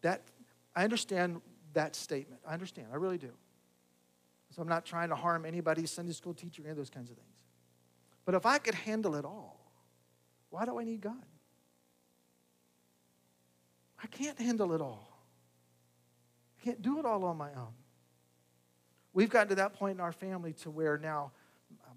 That 0.05 0.21
I 0.77 0.85
understand 0.85 1.41
that 1.73 1.97
statement. 1.97 2.43
I 2.47 2.53
understand. 2.53 2.89
I 2.93 2.97
really 2.97 3.17
do. 3.17 3.31
So 4.51 4.61
I'm 4.61 4.69
not 4.69 4.85
trying 4.85 5.09
to 5.09 5.15
harm 5.15 5.47
anybody's 5.47 5.91
Sunday 5.91 6.13
school 6.13 6.35
teacher, 6.35 6.63
any 6.63 6.73
of 6.73 6.77
those 6.77 6.91
kinds 6.91 7.11
of 7.11 7.17
things. 7.17 7.29
But 8.27 8.35
if 8.35 8.45
I 8.45 8.59
could 8.59 8.75
handle 8.75 9.15
it 9.15 9.25
all, 9.25 9.59
why 10.51 10.67
do 10.67 10.79
I 10.79 10.85
need 10.85 11.01
God? 11.01 11.25
I 14.03 14.07
can't 14.09 14.39
handle 14.39 14.75
it 14.75 14.83
all. 14.83 15.09
I 16.61 16.65
can't 16.65 16.83
do 16.83 16.99
it 16.99 17.07
all 17.07 17.25
on 17.25 17.39
my 17.39 17.49
own. 17.55 17.73
We've 19.15 19.31
gotten 19.31 19.49
to 19.49 19.55
that 19.55 19.73
point 19.73 19.95
in 19.95 20.01
our 20.01 20.13
family 20.13 20.53
to 20.65 20.71
where 20.71 20.99
now 20.99 21.33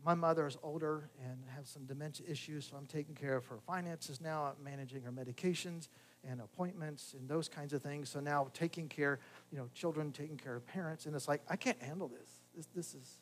my 0.06 0.14
mother 0.14 0.48
is 0.48 0.58
older 0.64 1.10
and 1.26 1.44
has 1.58 1.68
some 1.68 1.84
dementia 1.86 2.26
issues, 2.30 2.68
so 2.68 2.78
I'm 2.78 2.86
taking 2.86 3.16
care 3.16 3.36
of 3.36 3.46
her 3.48 3.60
finances 3.60 4.22
now, 4.22 4.46
I'm 4.46 4.64
managing 4.64 5.02
her 5.04 5.12
medications 5.12 5.90
and 6.24 6.42
appointments 6.42 7.14
and 7.18 7.28
those 7.28 7.50
kinds 7.50 7.74
of 7.74 7.82
things. 7.82 8.10
So 8.10 8.20
now 8.20 8.50
taking 8.54 8.88
care, 8.88 9.20
you 9.52 9.58
know, 9.58 9.70
children 9.74 10.12
taking 10.12 10.38
care 10.38 10.56
of 10.56 10.66
parents, 10.66 11.06
and 11.06 11.16
it's 11.16 11.28
like, 11.28 11.42
I 11.50 11.56
can't 11.56 11.82
handle 11.82 12.08
this. 12.08 12.30
This, 12.56 12.68
this 12.76 12.96
is, 12.96 13.18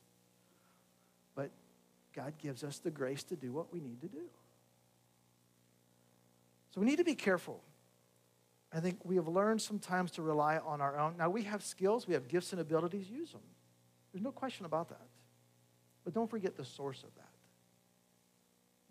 but 1.35 1.51
God 2.15 2.33
gives 2.37 2.63
us 2.63 2.79
the 2.79 2.91
grace 2.91 3.23
to 3.25 3.35
do 3.35 3.51
what 3.51 3.73
we 3.73 3.79
need 3.79 4.01
to 4.01 4.07
do. 4.07 4.23
So 6.73 6.81
we 6.81 6.87
need 6.87 6.97
to 6.97 7.03
be 7.03 7.15
careful. 7.15 7.61
I 8.73 8.79
think 8.79 8.99
we 9.03 9.15
have 9.15 9.27
learned 9.27 9.61
sometimes 9.61 10.11
to 10.11 10.21
rely 10.21 10.57
on 10.57 10.81
our 10.81 10.97
own. 10.97 11.15
Now, 11.17 11.29
we 11.29 11.43
have 11.43 11.63
skills, 11.63 12.07
we 12.07 12.13
have 12.13 12.27
gifts 12.27 12.51
and 12.51 12.59
abilities, 12.59 13.09
use 13.09 13.31
them. 13.31 13.41
There's 14.11 14.23
no 14.23 14.31
question 14.31 14.65
about 14.65 14.89
that. 14.89 15.07
But 16.03 16.13
don't 16.13 16.29
forget 16.29 16.57
the 16.57 16.65
source 16.65 17.03
of 17.03 17.13
that. 17.15 17.29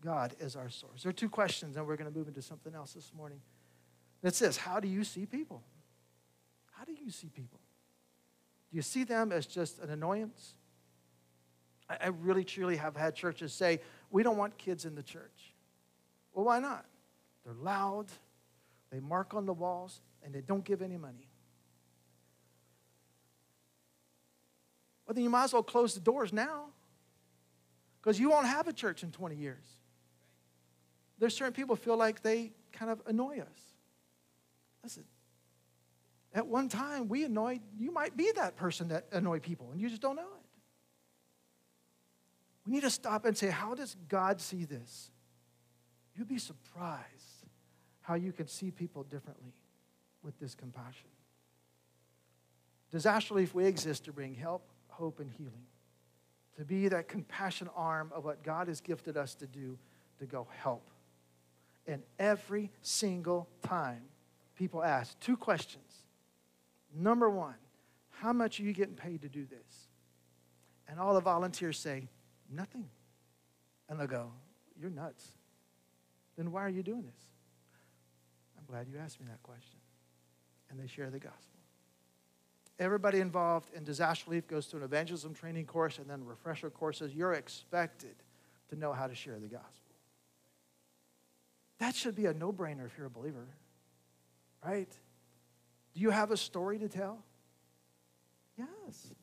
God 0.03 0.35
is 0.40 0.57
our 0.57 0.69
source. 0.69 1.03
There 1.03 1.11
are 1.11 1.14
two 1.14 1.29
questions, 1.29 1.77
and 1.77 1.87
we're 1.87 1.97
going 1.97 2.11
to 2.11 2.17
move 2.17 2.29
into 2.29 2.43
something 2.43 2.75
else 2.75 2.93
this 2.93 3.12
morning. 3.17 3.40
It 4.25 4.35
says, 4.35 4.57
How 4.57 4.81
do 4.81 4.89
you 4.89 5.05
see 5.05 5.27
people? 5.27 5.63
How 6.73 6.85
do 6.85 6.93
you 6.93 7.11
see 7.11 7.29
people? 7.29 7.61
Do 8.71 8.77
you 8.77 8.83
see 8.83 9.05
them 9.05 9.31
as 9.31 9.47
just 9.47 9.79
an 9.81 9.91
annoyance? 9.91 10.55
I 11.89 12.09
really, 12.09 12.45
truly 12.45 12.77
have 12.77 12.97
had 12.97 13.15
churches 13.15 13.53
say, 13.53 13.81
We 14.11 14.23
don't 14.23 14.39
want 14.39 14.57
kids 14.57 14.87
in 14.87 14.95
the 14.95 15.03
church. 15.03 15.55
Well, 16.33 16.47
why 16.47 16.59
not? 16.59 16.87
They're 17.45 17.55
loud, 17.55 18.07
they 18.91 19.01
mark 19.01 19.35
on 19.35 19.45
the 19.45 19.53
walls, 19.53 20.01
and 20.25 20.35
they 20.35 20.41
don't 20.41 20.65
give 20.65 20.81
any 20.81 20.97
money. 20.97 21.29
Well, 25.07 25.15
then 25.15 25.23
you 25.23 25.31
might 25.31 25.45
as 25.45 25.53
well 25.53 25.63
close 25.63 25.95
the 25.95 26.01
doors 26.01 26.33
now 26.33 26.69
because 28.01 28.19
you 28.19 28.31
won't 28.31 28.47
have 28.47 28.67
a 28.69 28.73
church 28.73 29.03
in 29.03 29.11
20 29.11 29.37
years. 29.37 29.65
There's 31.19 31.37
certain 31.37 31.53
people 31.53 31.77
feel 31.77 31.99
like 31.99 32.23
they 32.23 32.53
kind 32.73 32.91
of 32.91 33.03
annoy 33.07 33.41
us. 33.41 33.74
Listen, 34.85 35.05
at 36.35 36.47
one 36.47 36.68
time 36.68 37.09
we 37.09 37.25
annoyed, 37.25 37.62
you 37.79 37.90
might 37.90 38.16
be 38.16 38.31
that 38.37 38.55
person 38.55 38.88
that 38.88 39.07
annoy 39.12 39.40
people 39.40 39.70
and 39.73 39.81
you 39.81 39.88
just 39.88 40.03
don't 40.03 40.16
know 40.16 40.23
it. 40.23 40.44
We 42.66 42.73
need 42.73 42.83
to 42.83 42.90
stop 42.90 43.25
and 43.25 43.37
say, 43.37 43.49
how 43.49 43.75
does 43.75 43.97
God 44.09 44.40
see 44.40 44.64
this? 44.64 45.11
You'd 46.14 46.29
be 46.29 46.38
surprised 46.38 47.03
how 48.03 48.14
you 48.14 48.33
can 48.33 48.47
see 48.47 48.70
people 48.70 49.05
differently 49.05 49.55
with 50.23 50.38
this 50.38 50.55
compassion. 50.55 51.09
Disaster 52.90 53.35
Relief, 53.35 53.55
we 53.55 53.66
exist 53.66 54.05
to 54.05 54.12
bring 54.12 54.35
help, 54.35 54.66
hope, 54.88 55.20
and 55.20 55.31
healing. 55.31 55.66
To 56.59 56.64
be 56.64 56.88
that 56.88 57.09
compassion 57.09 57.68
arm 57.75 58.12
of 58.14 58.25
what 58.25 58.42
God 58.42 58.68
has 58.68 58.81
gifted 58.81 59.16
us 59.16 59.35
to 59.37 59.47
do 59.47 59.79
to 60.20 60.27
go 60.27 60.47
help. 60.62 60.88
And 61.87 62.03
every 62.18 62.70
single 62.83 63.49
time 63.62 64.03
people 64.57 64.83
ask 64.83 65.19
two 65.21 65.37
questions. 65.37 65.85
Number 66.95 67.29
one, 67.29 67.55
how 68.11 68.33
much 68.33 68.61
are 68.61 68.62
you 68.62 68.73
getting 68.73 68.95
paid 68.95 69.23
to 69.23 69.29
do 69.29 69.45
this? 69.45 69.88
And 70.88 71.01
all 71.01 71.14
the 71.14 71.21
volunteers 71.21 71.79
say, 71.79 72.09
nothing. 72.51 72.88
And 73.88 73.99
they'll 73.99 74.07
go, 74.07 74.31
you're 74.81 74.90
nuts. 74.90 75.27
Then 76.37 76.53
why 76.53 76.64
are 76.64 76.69
you 76.69 76.83
doing 76.83 77.03
this? 77.03 77.27
I'm 78.59 78.64
glad 78.67 78.88
you 78.88 78.99
asked 78.99 79.21
me 79.21 79.27
that 79.29 79.43
question. 79.43 79.79
And 80.71 80.79
they 80.79 80.87
share 80.87 81.11
the 81.11 81.19
gospel. 81.19 81.40
Everybody 82.79 83.21
involved 83.21 83.71
in 83.75 83.85
disaster 83.85 84.25
relief 84.29 84.49
goes 84.49 84.67
through 84.67 84.81
an 84.81 84.85
evangelism 84.85 85.33
training 85.35 85.67
course 85.67 85.99
and 85.99 86.11
then 86.11 86.25
refresher 86.25 86.71
courses. 86.71 87.14
You're 87.14 87.35
expected 87.35 88.17
to 88.71 88.77
know 88.77 88.93
how 88.93 89.07
to 89.07 89.14
share 89.14 89.38
the 89.38 89.47
gospel. 89.47 89.71
That 91.79 91.95
should 91.95 92.17
be 92.17 92.27
a 92.27 92.35
no 92.35 92.53
brainer 92.53 92.87
if 92.87 92.97
you're 92.97 93.07
a 93.07 93.11
believer, 93.11 93.47
right? 94.64 94.90
Do 95.94 96.00
you 96.00 96.11
have 96.11 96.31
a 96.31 96.37
story 96.37 96.79
to 96.79 96.88
tell? 96.88 97.22
Yes. 98.57 99.14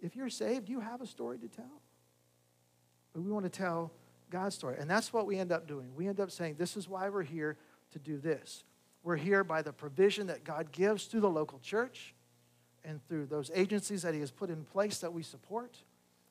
If 0.00 0.16
you're 0.16 0.30
saved, 0.30 0.68
you 0.68 0.80
have 0.80 1.00
a 1.00 1.06
story 1.06 1.38
to 1.38 1.48
tell. 1.48 1.80
But 3.12 3.22
we 3.22 3.30
want 3.30 3.44
to 3.44 3.50
tell 3.50 3.90
God's 4.30 4.54
story. 4.54 4.76
And 4.78 4.88
that's 4.88 5.12
what 5.12 5.26
we 5.26 5.38
end 5.38 5.52
up 5.52 5.66
doing. 5.66 5.90
We 5.96 6.08
end 6.08 6.20
up 6.20 6.30
saying, 6.30 6.56
This 6.58 6.76
is 6.76 6.88
why 6.88 7.08
we're 7.08 7.22
here 7.22 7.56
to 7.92 7.98
do 7.98 8.18
this. 8.18 8.64
We're 9.02 9.16
here 9.16 9.44
by 9.44 9.62
the 9.62 9.72
provision 9.72 10.28
that 10.28 10.44
God 10.44 10.72
gives 10.72 11.04
through 11.04 11.20
the 11.20 11.30
local 11.30 11.58
church 11.58 12.14
and 12.84 13.00
through 13.08 13.26
those 13.26 13.50
agencies 13.54 14.02
that 14.02 14.14
He 14.14 14.20
has 14.20 14.30
put 14.30 14.50
in 14.50 14.64
place 14.64 14.98
that 14.98 15.12
we 15.12 15.22
support. 15.22 15.76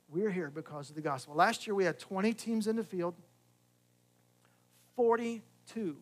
We're 0.08 0.32
here 0.32 0.49
because 0.49 0.89
of 0.89 0.95
the 0.95 1.02
gospel. 1.02 1.36
Last 1.36 1.67
year 1.67 1.75
we 1.75 1.84
had 1.84 1.99
20 1.99 2.34
teams 2.34 2.67
in 2.67 2.75
the 2.75 2.84
field, 2.84 3.15
42 4.95 5.97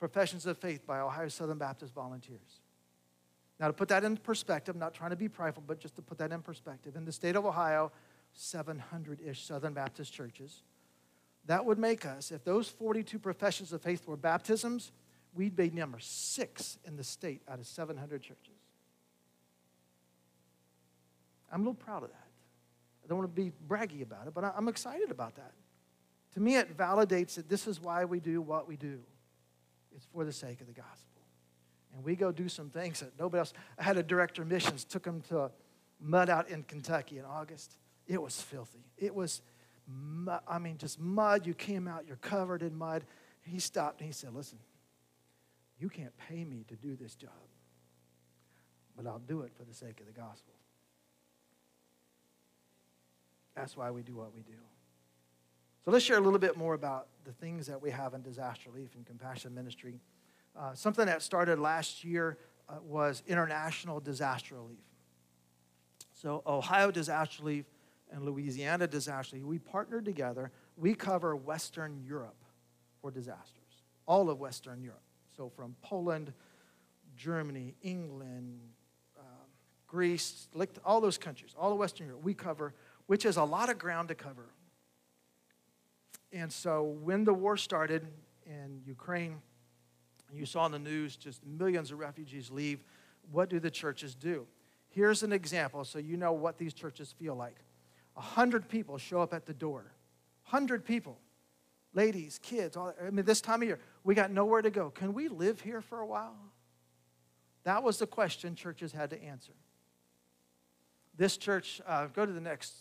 professions 0.00 0.46
of 0.46 0.58
faith 0.58 0.86
by 0.86 0.98
Ohio 0.98 1.28
Southern 1.28 1.58
Baptist 1.58 1.94
volunteers. 1.94 2.60
Now, 3.60 3.66
to 3.66 3.74
put 3.74 3.88
that 3.90 4.02
in 4.02 4.16
perspective, 4.16 4.74
I'm 4.74 4.80
not 4.80 4.94
trying 4.94 5.10
to 5.10 5.16
be 5.16 5.28
prideful, 5.28 5.62
but 5.66 5.78
just 5.78 5.94
to 5.96 6.02
put 6.02 6.16
that 6.18 6.32
in 6.32 6.40
perspective, 6.40 6.96
in 6.96 7.04
the 7.04 7.12
state 7.12 7.36
of 7.36 7.44
Ohio, 7.44 7.92
700 8.32 9.20
ish 9.20 9.44
Southern 9.44 9.74
Baptist 9.74 10.12
churches. 10.12 10.62
That 11.44 11.64
would 11.66 11.78
make 11.78 12.06
us, 12.06 12.32
if 12.32 12.42
those 12.42 12.68
42 12.68 13.18
professions 13.18 13.72
of 13.72 13.82
faith 13.82 14.06
were 14.08 14.16
baptisms, 14.16 14.92
we'd 15.34 15.54
be 15.54 15.70
number 15.70 15.98
six 16.00 16.78
in 16.86 16.96
the 16.96 17.04
state 17.04 17.42
out 17.48 17.58
of 17.58 17.66
700 17.66 18.22
churches. 18.22 18.54
I'm 21.52 21.60
a 21.60 21.64
little 21.64 21.74
proud 21.74 22.04
of 22.04 22.10
that. 22.10 22.28
I 23.04 23.08
don't 23.08 23.18
want 23.18 23.34
to 23.34 23.42
be 23.42 23.52
braggy 23.68 24.02
about 24.02 24.26
it, 24.26 24.34
but 24.34 24.44
I'm 24.44 24.68
excited 24.68 25.10
about 25.10 25.34
that. 25.36 25.52
To 26.34 26.40
me, 26.40 26.56
it 26.56 26.76
validates 26.76 27.34
that 27.34 27.48
this 27.48 27.66
is 27.66 27.80
why 27.80 28.04
we 28.04 28.20
do 28.20 28.40
what 28.40 28.68
we 28.68 28.76
do. 28.76 29.00
It's 29.94 30.06
for 30.12 30.24
the 30.24 30.32
sake 30.32 30.60
of 30.60 30.66
the 30.66 30.72
gospel. 30.72 31.22
And 31.94 32.04
we 32.04 32.14
go 32.14 32.30
do 32.30 32.48
some 32.48 32.70
things 32.70 33.00
that 33.00 33.18
nobody 33.18 33.40
else. 33.40 33.52
I 33.78 33.82
had 33.82 33.96
a 33.96 34.02
director 34.02 34.42
of 34.42 34.48
missions, 34.48 34.84
took 34.84 35.04
him 35.04 35.22
to 35.28 35.50
mud 36.00 36.30
out 36.30 36.48
in 36.48 36.62
Kentucky 36.62 37.18
in 37.18 37.24
August. 37.24 37.76
It 38.06 38.20
was 38.20 38.40
filthy. 38.40 38.84
It 38.96 39.14
was, 39.14 39.42
I 40.46 40.58
mean, 40.58 40.78
just 40.78 41.00
mud. 41.00 41.46
You 41.46 41.54
came 41.54 41.88
out, 41.88 42.06
you're 42.06 42.16
covered 42.16 42.62
in 42.62 42.76
mud. 42.76 43.04
He 43.42 43.58
stopped 43.58 44.00
and 44.00 44.06
he 44.06 44.12
said, 44.12 44.34
Listen, 44.34 44.58
you 45.78 45.88
can't 45.88 46.16
pay 46.28 46.44
me 46.44 46.64
to 46.68 46.76
do 46.76 46.94
this 46.94 47.14
job, 47.14 47.30
but 48.96 49.06
I'll 49.06 49.18
do 49.18 49.42
it 49.42 49.52
for 49.56 49.64
the 49.64 49.74
sake 49.74 50.00
of 50.00 50.06
the 50.06 50.12
gospel. 50.12 50.54
That's 53.54 53.76
why 53.76 53.90
we 53.90 54.02
do 54.02 54.14
what 54.14 54.34
we 54.34 54.42
do. 54.42 54.58
So 55.84 55.90
let's 55.90 56.04
share 56.04 56.18
a 56.18 56.20
little 56.20 56.38
bit 56.38 56.56
more 56.56 56.74
about 56.74 57.06
the 57.24 57.32
things 57.32 57.66
that 57.66 57.80
we 57.80 57.90
have 57.90 58.14
in 58.14 58.22
disaster 58.22 58.70
relief 58.70 58.94
and 58.94 59.06
compassion 59.06 59.54
ministry. 59.54 60.00
Uh, 60.56 60.74
something 60.74 61.06
that 61.06 61.22
started 61.22 61.58
last 61.58 62.04
year 62.04 62.38
uh, 62.68 62.74
was 62.82 63.22
international 63.26 64.00
disaster 64.00 64.56
relief. 64.56 64.78
So, 66.12 66.42
Ohio 66.46 66.90
Disaster 66.90 67.42
Relief 67.42 67.64
and 68.12 68.24
Louisiana 68.24 68.86
disaster, 68.86 69.36
relief, 69.36 69.48
we 69.48 69.58
partnered 69.58 70.04
together. 70.04 70.50
We 70.76 70.94
cover 70.94 71.34
Western 71.34 72.02
Europe 72.06 72.44
for 73.00 73.10
disasters, 73.10 73.82
all 74.06 74.28
of 74.28 74.38
Western 74.38 74.82
Europe. 74.82 75.02
So 75.36 75.48
from 75.48 75.74
Poland, 75.80 76.32
Germany, 77.16 77.74
England, 77.82 78.60
uh, 79.18 79.22
Greece, 79.86 80.48
all 80.84 81.00
those 81.00 81.16
countries, 81.16 81.54
all 81.58 81.72
of 81.72 81.78
Western 81.78 82.08
Europe, 82.08 82.22
we 82.22 82.34
cover, 82.34 82.74
which 83.06 83.24
is 83.24 83.36
a 83.36 83.44
lot 83.44 83.70
of 83.70 83.78
ground 83.78 84.08
to 84.08 84.14
cover. 84.14 84.50
And 86.32 86.52
so 86.52 86.82
when 86.82 87.24
the 87.24 87.34
war 87.34 87.56
started 87.56 88.06
in 88.46 88.82
Ukraine, 88.86 89.40
you 90.32 90.46
saw 90.46 90.66
in 90.66 90.72
the 90.72 90.78
news 90.78 91.16
just 91.16 91.44
millions 91.44 91.90
of 91.90 91.98
refugees 91.98 92.50
leave. 92.50 92.80
What 93.32 93.48
do 93.48 93.58
the 93.58 93.70
churches 93.70 94.14
do? 94.14 94.46
Here's 94.88 95.22
an 95.22 95.32
example 95.32 95.84
so 95.84 95.98
you 95.98 96.16
know 96.16 96.32
what 96.32 96.58
these 96.58 96.74
churches 96.74 97.12
feel 97.12 97.34
like. 97.34 97.56
A 98.16 98.20
100 98.20 98.68
people 98.68 98.98
show 98.98 99.20
up 99.20 99.32
at 99.32 99.46
the 99.46 99.54
door. 99.54 99.92
100 100.50 100.84
people. 100.84 101.18
Ladies, 101.92 102.38
kids, 102.42 102.76
all, 102.76 102.94
I 103.04 103.10
mean, 103.10 103.24
this 103.24 103.40
time 103.40 103.62
of 103.62 103.68
year, 103.68 103.80
we 104.04 104.14
got 104.14 104.30
nowhere 104.30 104.62
to 104.62 104.70
go. 104.70 104.90
Can 104.90 105.12
we 105.12 105.28
live 105.28 105.60
here 105.60 105.80
for 105.80 106.00
a 106.00 106.06
while? 106.06 106.36
That 107.64 107.82
was 107.82 107.98
the 107.98 108.06
question 108.06 108.54
churches 108.54 108.92
had 108.92 109.10
to 109.10 109.22
answer. 109.22 109.52
This 111.16 111.36
church, 111.36 111.80
uh, 111.86 112.06
go 112.06 112.24
to 112.24 112.32
the 112.32 112.40
next, 112.40 112.74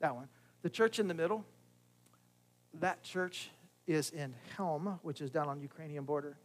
that 0.00 0.14
one. 0.14 0.28
The 0.62 0.70
church 0.70 0.98
in 0.98 1.08
the 1.08 1.14
middle, 1.14 1.44
that 2.80 3.02
church 3.02 3.50
is 3.86 4.10
in 4.10 4.34
Chelm, 4.56 4.98
which 5.02 5.20
is 5.20 5.30
down 5.30 5.48
on 5.48 5.56
the 5.56 5.62
Ukrainian 5.62 6.04
border. 6.04 6.36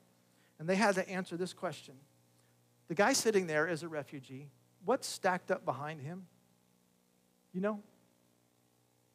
And 0.60 0.68
they 0.68 0.76
had 0.76 0.96
to 0.96 1.10
answer 1.10 1.38
this 1.38 1.54
question. 1.54 1.96
The 2.88 2.96
guy 2.96 3.14
sitting 3.14 3.48
there 3.48 3.68
is 3.68 3.84
a 3.84 3.88
refugee. 3.88 4.50
What's 4.84 5.08
stacked 5.08 5.52
up 5.52 5.64
behind 5.64 6.02
him? 6.02 6.26
You 7.54 7.62
know? 7.62 7.80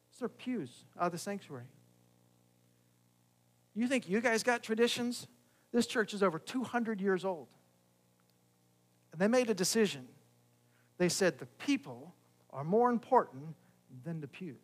It's 0.09 0.19
their 0.19 0.29
pews 0.29 0.71
out 0.99 1.07
of 1.07 1.11
the 1.11 1.17
sanctuary. 1.17 1.65
You 3.75 3.87
think 3.87 4.07
you 4.07 4.21
guys 4.21 4.43
got 4.43 4.63
traditions? 4.63 5.27
This 5.73 5.85
church 5.85 6.13
is 6.13 6.23
over 6.23 6.39
200 6.39 7.01
years 7.01 7.25
old. 7.25 7.47
And 9.11 9.19
they 9.19 9.27
made 9.27 9.49
a 9.49 9.53
decision. 9.53 10.07
They 10.97 11.09
said 11.09 11.37
the 11.37 11.45
people 11.45 12.13
are 12.51 12.63
more 12.63 12.89
important 12.89 13.55
than 14.05 14.21
the 14.21 14.27
pews. 14.27 14.55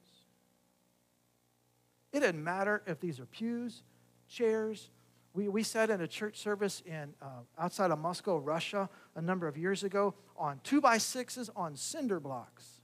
It 2.14 2.20
didn't 2.20 2.44
matter 2.44 2.82
if 2.86 3.00
these 3.00 3.20
are 3.20 3.26
pews, 3.26 3.84
chairs. 4.28 4.90
We, 5.34 5.48
we 5.48 5.64
sat 5.64 5.90
in 5.90 6.02
a 6.02 6.08
church 6.08 6.38
service 6.38 6.82
in, 6.86 7.14
uh, 7.22 7.28
outside 7.58 7.92
of 7.92 8.00
Moscow, 8.00 8.38
Russia, 8.38 8.90
a 9.16 9.22
number 9.22 9.48
of 9.48 9.58
years 9.58 9.84
ago 9.84 10.14
on 10.36 10.60
two 10.64 10.82
by 10.82 10.98
sixes 10.98 11.50
on 11.56 11.76
cinder 11.76 12.20
blocks. 12.20 12.82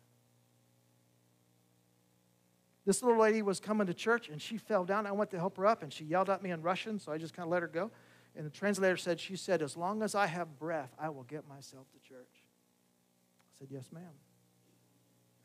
This 2.86 3.04
little 3.04 3.20
lady 3.20 3.42
was 3.42 3.60
coming 3.60 3.86
to 3.88 3.94
church 3.94 4.30
and 4.30 4.42
she 4.42 4.58
fell 4.58 4.86
down. 4.86 5.06
I 5.06 5.12
went 5.12 5.30
to 5.32 5.38
help 5.38 5.58
her 5.58 5.66
up 5.66 5.84
and 5.84 5.92
she 5.92 6.06
yelled 6.06 6.30
at 6.30 6.42
me 6.42 6.52
in 6.52 6.62
Russian, 6.62 7.00
so 7.00 7.12
I 7.12 7.18
just 7.18 7.34
kind 7.34 7.46
of 7.46 7.52
let 7.52 7.62
her 7.62 7.68
go. 7.68 7.92
And 8.34 8.46
the 8.46 8.50
translator 8.50 8.96
said, 8.96 9.20
She 9.20 9.36
said, 9.36 9.62
As 9.62 9.76
long 9.76 10.02
as 10.04 10.16
I 10.16 10.28
have 10.28 10.58
breath, 10.58 10.94
I 10.98 11.10
will 11.10 11.24
get 11.24 11.46
myself 11.50 11.88
to 11.92 12.00
church. 12.08 12.32
I 12.32 13.60
said, 13.60 13.68
Yes, 13.72 13.90
ma'am. 13.92 14.04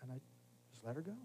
And 0.02 0.12
I 0.12 0.20
just 0.70 0.84
let 0.84 0.94
her 0.94 1.02
go. 1.02 1.16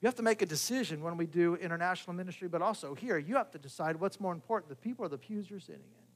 You 0.00 0.06
have 0.06 0.14
to 0.16 0.22
make 0.22 0.42
a 0.42 0.46
decision 0.46 1.02
when 1.02 1.16
we 1.16 1.26
do 1.26 1.56
international 1.56 2.14
ministry, 2.14 2.48
but 2.48 2.62
also 2.62 2.94
here, 2.94 3.18
you 3.18 3.34
have 3.36 3.50
to 3.50 3.58
decide 3.58 3.96
what's 3.96 4.20
more 4.20 4.32
important 4.32 4.68
the 4.68 4.76
people 4.76 5.04
or 5.04 5.08
the 5.08 5.18
pews 5.18 5.50
you're 5.50 5.58
sitting 5.58 5.80
in. 5.80 6.06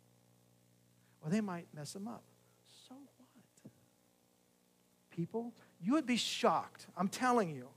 Well, 1.21 1.31
they 1.31 1.41
might 1.41 1.67
mess 1.75 1.93
them 1.93 2.07
up. 2.07 2.23
So 2.89 2.95
what? 2.95 3.73
People, 5.11 5.53
you 5.81 5.93
would 5.95 6.07
be 6.07 6.17
shocked. 6.17 6.87
I'm 6.97 7.09
telling 7.09 7.51
you. 7.51 7.69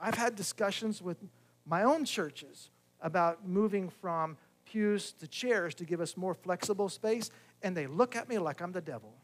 I've 0.00 0.14
had 0.14 0.36
discussions 0.36 1.02
with 1.02 1.18
my 1.66 1.82
own 1.82 2.04
churches 2.04 2.70
about 3.00 3.46
moving 3.46 3.88
from 3.88 4.36
pews 4.64 5.12
to 5.12 5.26
chairs 5.26 5.74
to 5.76 5.84
give 5.84 6.00
us 6.00 6.16
more 6.16 6.34
flexible 6.34 6.88
space, 6.88 7.30
and 7.62 7.76
they 7.76 7.86
look 7.86 8.16
at 8.16 8.28
me 8.28 8.38
like 8.38 8.60
I'm 8.60 8.72
the 8.72 8.80
devil. 8.80 9.14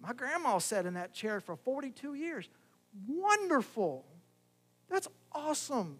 My 0.00 0.12
grandma 0.12 0.58
sat 0.58 0.86
in 0.86 0.94
that 0.94 1.12
chair 1.12 1.40
for 1.40 1.56
42 1.56 2.14
years. 2.14 2.48
Wonderful. 3.06 4.04
That's 4.90 5.08
awesome. 5.32 5.98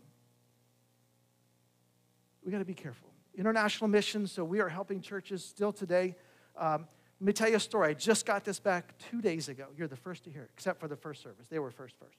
We 2.45 2.53
got 2.53 2.59
to 2.59 2.65
be 2.65 2.75
careful. 2.75 3.09
International 3.37 3.89
missions, 3.89 4.31
so 4.31 4.45
we 4.45 4.61
are 4.61 4.69
helping 4.69 5.01
churches 5.01 5.45
still 5.45 5.73
today. 5.73 6.15
Um, 6.57 6.87
let 7.21 7.27
me 7.27 7.33
tell 7.33 7.49
you 7.49 7.57
a 7.57 7.61
story. 7.61 7.89
I 7.89 7.95
just 7.95 8.27
got 8.27 8.45
this 8.45 8.61
back 8.61 8.95
two 9.11 9.21
days 9.21 9.49
ago. 9.49 9.67
You're 9.77 9.89
the 9.89 9.97
first 9.97 10.25
to 10.25 10.31
hear 10.31 10.43
it, 10.43 10.51
except 10.53 10.79
for 10.79 10.89
the 10.89 10.97
first 10.97 11.23
service. 11.23 11.47
They 11.49 11.59
were 11.59 11.71
first, 11.71 11.97
first. 11.99 12.19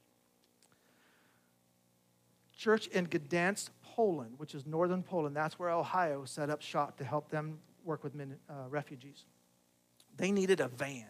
Church 2.57 2.87
in 2.87 3.07
Gdansk, 3.07 3.69
Poland, 3.83 4.35
which 4.37 4.55
is 4.55 4.65
northern 4.65 5.03
Poland. 5.03 5.35
That's 5.35 5.59
where 5.59 5.69
Ohio 5.69 6.25
set 6.25 6.49
up 6.49 6.61
shop 6.61 6.97
to 6.97 7.03
help 7.03 7.29
them 7.29 7.59
work 7.83 8.03
with 8.03 8.15
men, 8.15 8.37
uh, 8.49 8.67
refugees. 8.69 9.25
They 10.17 10.31
needed 10.31 10.59
a 10.59 10.69
van. 10.69 11.05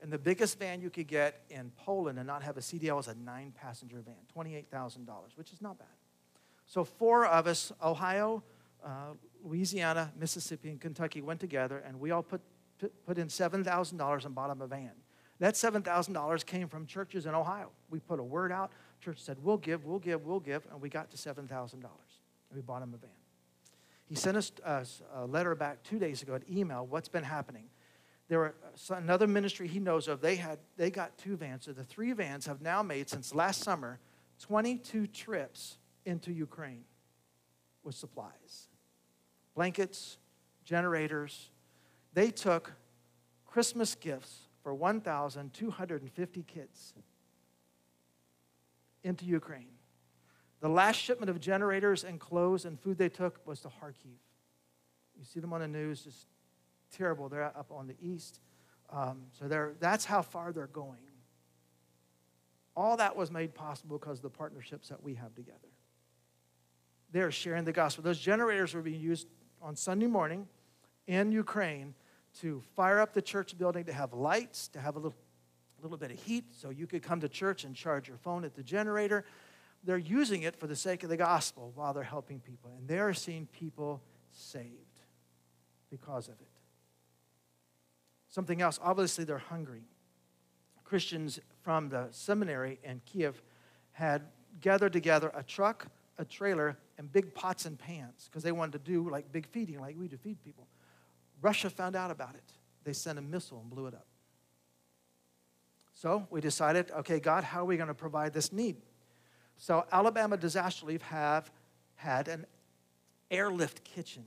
And 0.00 0.12
the 0.12 0.18
biggest 0.18 0.58
van 0.58 0.80
you 0.80 0.90
could 0.90 1.08
get 1.08 1.42
in 1.50 1.72
Poland 1.76 2.18
and 2.18 2.26
not 2.26 2.42
have 2.42 2.56
a 2.56 2.60
CDL 2.60 2.96
was 2.96 3.08
a 3.08 3.14
nine 3.14 3.52
passenger 3.52 4.00
van, 4.04 4.14
$28,000, 4.36 5.08
which 5.34 5.52
is 5.52 5.60
not 5.60 5.78
bad. 5.78 5.88
So, 6.66 6.84
four 6.84 7.26
of 7.26 7.46
us, 7.46 7.72
Ohio, 7.82 8.42
uh, 8.84 9.14
Louisiana, 9.42 10.12
Mississippi, 10.18 10.68
and 10.68 10.80
Kentucky, 10.80 11.20
went 11.20 11.40
together 11.40 11.78
and 11.78 11.98
we 11.98 12.10
all 12.10 12.22
put, 12.22 12.40
put 13.06 13.18
in 13.18 13.28
$7,000 13.28 14.24
and 14.24 14.34
bought 14.34 14.48
them 14.48 14.60
a 14.60 14.66
van. 14.66 14.92
That 15.40 15.54
$7,000 15.54 16.46
came 16.46 16.68
from 16.68 16.86
churches 16.86 17.26
in 17.26 17.34
Ohio. 17.34 17.70
We 17.90 18.00
put 18.00 18.18
a 18.20 18.24
word 18.24 18.52
out. 18.52 18.72
Church 19.00 19.18
said, 19.20 19.38
We'll 19.40 19.56
give, 19.56 19.84
we'll 19.84 20.00
give, 20.00 20.24
we'll 20.24 20.40
give. 20.40 20.66
And 20.70 20.80
we 20.80 20.88
got 20.88 21.10
to 21.12 21.16
$7,000. 21.16 21.74
And 21.74 21.82
we 22.54 22.60
bought 22.60 22.82
him 22.82 22.92
a 22.94 22.98
van. 22.98 23.10
He 24.08 24.14
sent 24.14 24.36
us 24.36 25.02
a 25.14 25.26
letter 25.26 25.54
back 25.54 25.82
two 25.82 25.98
days 25.98 26.22
ago, 26.22 26.34
an 26.34 26.44
email, 26.50 26.86
what's 26.86 27.08
been 27.08 27.24
happening. 27.24 27.64
There 28.28 28.38
were 28.38 28.54
uh, 28.90 28.94
another 28.94 29.26
ministry 29.26 29.66
he 29.66 29.80
knows 29.80 30.06
of. 30.06 30.20
They 30.20 30.36
had 30.36 30.58
they 30.76 30.90
got 30.90 31.16
two 31.18 31.36
vans. 31.36 31.64
So 31.64 31.72
the 31.72 31.84
three 31.84 32.12
vans 32.12 32.46
have 32.46 32.60
now 32.60 32.82
made 32.82 33.08
since 33.08 33.34
last 33.34 33.62
summer 33.62 33.98
22 34.40 35.06
trips 35.08 35.78
into 36.04 36.32
Ukraine 36.32 36.84
with 37.82 37.94
supplies, 37.94 38.68
blankets, 39.54 40.18
generators. 40.64 41.50
They 42.12 42.30
took 42.30 42.72
Christmas 43.46 43.94
gifts 43.94 44.48
for 44.62 44.74
1,250 44.74 46.42
kids 46.42 46.94
into 49.02 49.24
Ukraine. 49.24 49.68
The 50.60 50.68
last 50.68 50.96
shipment 50.96 51.30
of 51.30 51.40
generators 51.40 52.04
and 52.04 52.18
clothes 52.18 52.64
and 52.64 52.78
food 52.78 52.98
they 52.98 53.08
took 53.08 53.46
was 53.46 53.60
to 53.60 53.68
Kharkiv. 53.68 54.18
You 55.16 55.24
see 55.24 55.40
them 55.40 55.52
on 55.52 55.60
the 55.60 55.68
news, 55.68 56.02
just 56.02 56.26
terrible. 56.96 57.28
They're 57.28 57.44
up 57.44 57.70
on 57.70 57.86
the 57.86 57.96
east. 58.00 58.40
Um, 58.90 59.26
so 59.38 59.48
they're, 59.48 59.74
that's 59.80 60.04
how 60.04 60.22
far 60.22 60.52
they're 60.52 60.66
going. 60.66 60.98
All 62.76 62.96
that 62.96 63.16
was 63.16 63.30
made 63.30 63.54
possible 63.54 63.98
because 63.98 64.18
of 64.18 64.22
the 64.22 64.30
partnerships 64.30 64.88
that 64.88 65.02
we 65.02 65.14
have 65.14 65.34
together. 65.34 65.58
They're 67.10 67.32
sharing 67.32 67.64
the 67.64 67.72
gospel. 67.72 68.04
Those 68.04 68.20
generators 68.20 68.74
were 68.74 68.82
being 68.82 69.00
used 69.00 69.26
on 69.60 69.74
Sunday 69.74 70.06
morning 70.06 70.46
in 71.06 71.32
Ukraine 71.32 71.94
to 72.40 72.62
fire 72.76 73.00
up 73.00 73.14
the 73.14 73.22
church 73.22 73.58
building, 73.58 73.84
to 73.84 73.92
have 73.92 74.12
lights, 74.12 74.68
to 74.68 74.80
have 74.80 74.94
a 74.94 74.98
little, 74.98 75.16
a 75.78 75.82
little 75.82 75.96
bit 75.96 76.12
of 76.12 76.22
heat 76.22 76.44
so 76.52 76.70
you 76.70 76.86
could 76.86 77.02
come 77.02 77.20
to 77.20 77.28
church 77.28 77.64
and 77.64 77.74
charge 77.74 78.06
your 78.06 78.18
phone 78.18 78.44
at 78.44 78.54
the 78.54 78.62
generator. 78.62 79.24
They're 79.82 79.98
using 79.98 80.42
it 80.42 80.54
for 80.54 80.66
the 80.66 80.76
sake 80.76 81.02
of 81.02 81.08
the 81.08 81.16
gospel 81.16 81.72
while 81.74 81.92
they're 81.94 82.02
helping 82.02 82.40
people. 82.40 82.72
And 82.78 82.86
they're 82.86 83.14
seeing 83.14 83.46
people 83.46 84.02
saved 84.30 84.74
because 85.90 86.28
of 86.28 86.34
it. 86.40 86.57
Something 88.28 88.60
else, 88.60 88.78
obviously, 88.82 89.24
they're 89.24 89.38
hungry. 89.38 89.84
Christians 90.84 91.38
from 91.62 91.88
the 91.88 92.08
seminary 92.10 92.78
in 92.82 93.00
Kiev 93.04 93.42
had 93.92 94.22
gathered 94.60 94.92
together 94.92 95.30
a 95.34 95.42
truck, 95.42 95.86
a 96.18 96.24
trailer, 96.24 96.78
and 96.98 97.12
big 97.12 97.34
pots 97.34 97.64
and 97.66 97.78
pans 97.78 98.28
because 98.30 98.42
they 98.42 98.52
wanted 98.52 98.72
to 98.72 98.90
do 98.90 99.08
like 99.08 99.30
big 99.32 99.46
feeding, 99.46 99.80
like 99.80 99.96
we 99.98 100.08
do 100.08 100.16
feed 100.16 100.42
people. 100.42 100.66
Russia 101.40 101.70
found 101.70 101.94
out 101.94 102.10
about 102.10 102.34
it. 102.34 102.52
They 102.84 102.92
sent 102.92 103.18
a 103.18 103.22
missile 103.22 103.60
and 103.60 103.70
blew 103.70 103.86
it 103.86 103.94
up. 103.94 104.06
So 105.94 106.26
we 106.30 106.40
decided, 106.40 106.90
okay, 106.92 107.18
God, 107.20 107.44
how 107.44 107.62
are 107.62 107.64
we 107.64 107.76
going 107.76 107.88
to 107.88 107.94
provide 107.94 108.32
this 108.32 108.52
need? 108.52 108.76
So 109.56 109.84
Alabama 109.90 110.36
Disaster 110.36 110.86
Relief 110.86 111.02
have 111.02 111.50
had 111.96 112.28
an 112.28 112.46
airlift 113.30 113.84
kitchen. 113.84 114.24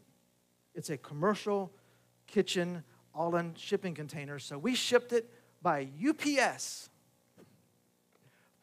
It's 0.76 0.90
a 0.90 0.98
commercial 0.98 1.72
kitchen 2.28 2.84
all 3.14 3.36
in 3.36 3.54
shipping 3.56 3.94
containers. 3.94 4.44
So 4.44 4.58
we 4.58 4.76
shipped 4.76 5.14
it 5.14 5.30
by 5.62 5.88
UPS. 6.08 6.90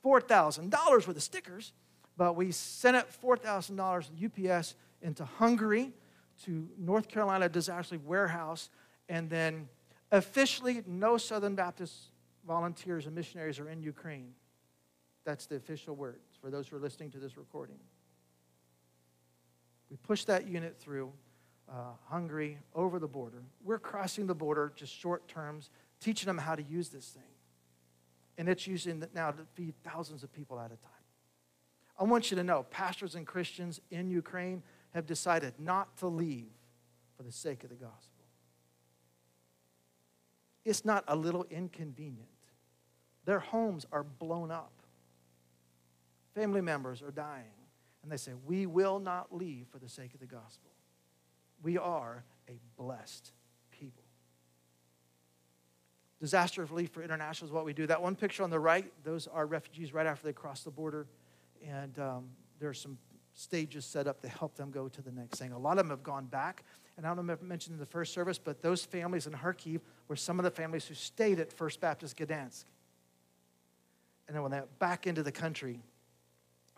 $4,000 0.05 0.73
worth 0.91 1.09
of 1.09 1.23
stickers, 1.23 1.73
but 2.17 2.35
we 2.37 2.53
sent 2.53 2.97
it 2.97 3.07
$4,000 3.23 4.51
UPS 4.53 4.75
into 5.03 5.25
Hungary 5.25 5.93
to 6.45 6.69
North 6.79 7.09
Carolina 7.09 7.49
Disaster 7.49 7.99
Warehouse, 8.05 8.71
and 9.09 9.29
then 9.29 9.69
officially 10.13 10.83
no 10.87 11.19
Southern 11.19 11.55
Baptist 11.55 11.95
volunteers 12.47 13.07
and 13.07 13.15
missionaries 13.15 13.59
are 13.59 13.69
in 13.69 13.83
Ukraine. 13.83 14.33
That's 15.25 15.47
the 15.47 15.57
official 15.57 15.95
words 15.95 16.39
for 16.41 16.51
those 16.51 16.69
who 16.69 16.77
are 16.77 16.81
listening 16.81 17.11
to 17.11 17.19
this 17.19 17.37
recording. 17.37 17.79
We 19.91 19.97
pushed 19.97 20.27
that 20.29 20.47
unit 20.47 20.79
through 20.79 21.13
uh, 21.71 21.93
Hungary 22.09 22.59
over 22.75 22.99
the 22.99 23.09
border. 23.09 23.43
We're 23.65 23.79
crossing 23.79 24.27
the 24.27 24.35
border, 24.35 24.73
just 24.75 24.95
short 24.95 25.29
terms, 25.29 25.71
teaching 26.01 26.27
them 26.27 26.39
how 26.39 26.55
to 26.55 26.63
use 26.63 26.89
this 26.89 27.07
thing. 27.07 27.23
And 28.37 28.49
it's 28.49 28.67
using 28.67 29.03
it 29.03 29.11
now 29.15 29.31
to 29.33 29.43
feed 29.55 29.75
thousands 29.83 30.23
of 30.23 30.33
people 30.33 30.59
at 30.61 30.67
a 30.67 30.77
time. 30.77 30.91
I 31.99 32.05
want 32.05 32.31
you 32.31 32.37
to 32.37 32.45
know 32.45 32.65
pastors 32.71 33.17
and 33.17 33.27
Christians 33.27 33.81
in 33.91 34.11
Ukraine 34.11 34.63
have 34.95 35.07
decided 35.07 35.55
not 35.59 35.97
to 35.99 36.07
leave 36.07 36.51
for 37.17 37.25
the 37.25 37.33
sake 37.33 37.65
of 37.65 37.71
the 37.71 37.77
gospel. 37.77 38.25
It's 40.65 40.85
not 40.85 41.05
a 41.09 41.17
little 41.17 41.45
inconvenient. 41.51 42.29
Their 43.25 43.41
homes 43.41 43.87
are 43.93 44.05
blown 44.05 44.51
up, 44.51 44.73
family 46.35 46.61
members 46.61 47.03
are 47.03 47.11
dying, 47.11 47.45
and 48.03 48.13
they 48.13 48.17
say, 48.17 48.33
We 48.47 48.67
will 48.67 49.01
not 49.01 49.35
leave 49.35 49.67
for 49.71 49.79
the 49.79 49.89
sake 49.89 50.15
of 50.15 50.21
the 50.21 50.27
gospel. 50.27 50.71
We 51.63 51.79
are 51.79 52.25
a 52.49 52.59
blessed 52.77 53.33
people. 53.71 54.05
Disaster 56.21 56.65
relief 56.65 56.91
for 56.91 57.03
international 57.03 57.49
is 57.49 57.53
what 57.53 57.65
we 57.65 57.73
do. 57.73 57.87
That 57.87 58.03
one 58.03 58.17
picture 58.17 58.43
on 58.43 58.51
the 58.51 58.61
right, 58.61 58.91
those 59.05 59.27
are 59.27 59.47
refugees 59.47 59.93
right 59.93 60.07
after 60.07 60.27
they 60.27 60.33
cross 60.33 60.63
the 60.63 60.71
border. 60.71 61.07
And 61.67 61.99
um, 61.99 62.31
there 62.59 62.69
are 62.69 62.75
some 62.75 62.99
stages 63.35 63.85
set 63.85 64.07
up 64.07 64.21
to 64.23 64.29
help 64.29 64.57
them 64.57 64.71
go 64.71 64.89
to 64.89 65.03
the 65.03 65.13
next 65.13 65.39
thing. 65.39 65.53
A 65.53 65.59
lot 65.59 65.73
of 65.73 65.79
them 65.79 65.91
have 65.91 66.03
gone 66.03 66.27
back. 66.27 66.65
And 66.97 67.07
I 67.07 67.15
don't 67.15 67.27
know 67.27 67.33
if 67.33 67.39
I 67.41 67.47
mentioned 67.47 67.75
in 67.75 67.81
the 67.81 67.87
first 67.87 68.13
service, 68.13 68.39
but 68.39 68.61
those 68.61 68.85
families 68.85 69.29
in 69.29 69.33
Kharkiv 69.33 69.81
were 70.09 70.17
some 70.17 70.41
of 70.41 70.45
the 70.45 70.51
families 70.51 70.87
who 70.87 70.95
stayed 70.95 71.39
at 71.39 71.53
First 71.53 71.81
Baptist 71.81 72.17
Gdansk. 72.17 72.65
And 74.27 74.35
then 74.35 74.43
when 74.43 74.51
they're 74.51 74.67
back 74.81 75.07
into 75.07 75.23
the 75.23 75.31
country, 75.31 75.81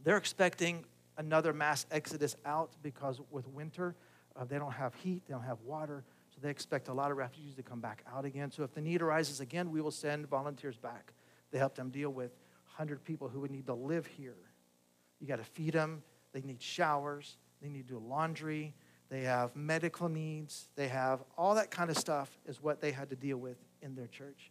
they're 0.05 0.18
expecting 0.18 0.85
another 1.16 1.55
mass 1.55 1.87
exodus 1.91 2.37
out 2.45 2.70
because 2.83 3.20
with 3.31 3.49
winter, 3.49 3.95
uh, 4.41 4.45
they 4.45 4.59
don't 4.59 4.72
have 4.72 4.95
heat, 4.95 5.22
they 5.26 5.34
don't 5.34 5.45
have 5.45 5.61
water, 5.64 6.05
so 6.30 6.38
they 6.41 6.51
expect 6.51 6.88
a 6.88 6.93
lot 6.93 7.11
of 7.11 7.16
refugees 7.16 7.55
to 7.57 7.62
come 7.62 7.80
back 7.80 8.05
out 8.12 8.24
again. 8.24 8.51
So 8.51 8.62
if 8.62 8.72
the 8.72 8.80
need 8.80 9.03
arises 9.03 9.41
again, 9.41 9.70
we 9.70 9.80
will 9.80 9.91
send 9.91 10.26
volunteers 10.28 10.76
back 10.76 11.12
to 11.53 11.59
help 11.59 11.74
them 11.74 11.91
deal 11.91 12.11
with 12.11 12.30
100 12.76 13.05
people 13.05 13.28
who 13.28 13.41
would 13.41 13.51
need 13.51 13.66
to 13.66 13.74
live 13.74 14.07
here. 14.07 14.36
You 15.20 15.26
got 15.26 15.36
to 15.36 15.45
feed 15.45 15.74
them, 15.74 16.03
they 16.32 16.41
need 16.41 16.62
showers, 16.62 17.36
they 17.61 17.68
need 17.68 17.88
to 17.88 17.95
do 17.95 17.99
laundry, 17.99 18.74
they 19.11 19.22
have 19.22 19.55
medical 19.55 20.09
needs, 20.09 20.68
they 20.76 20.88
have 20.88 21.20
all 21.36 21.57
that 21.57 21.70
kind 21.70 21.91
of 21.91 21.99
stuff, 21.99 22.38
is 22.47 22.62
what 22.62 22.80
they 22.80 22.93
had 22.93 23.11
to 23.11 23.16
deal 23.16 23.36
with 23.36 23.59
in 23.82 23.95
their 23.95 24.07
church. 24.07 24.51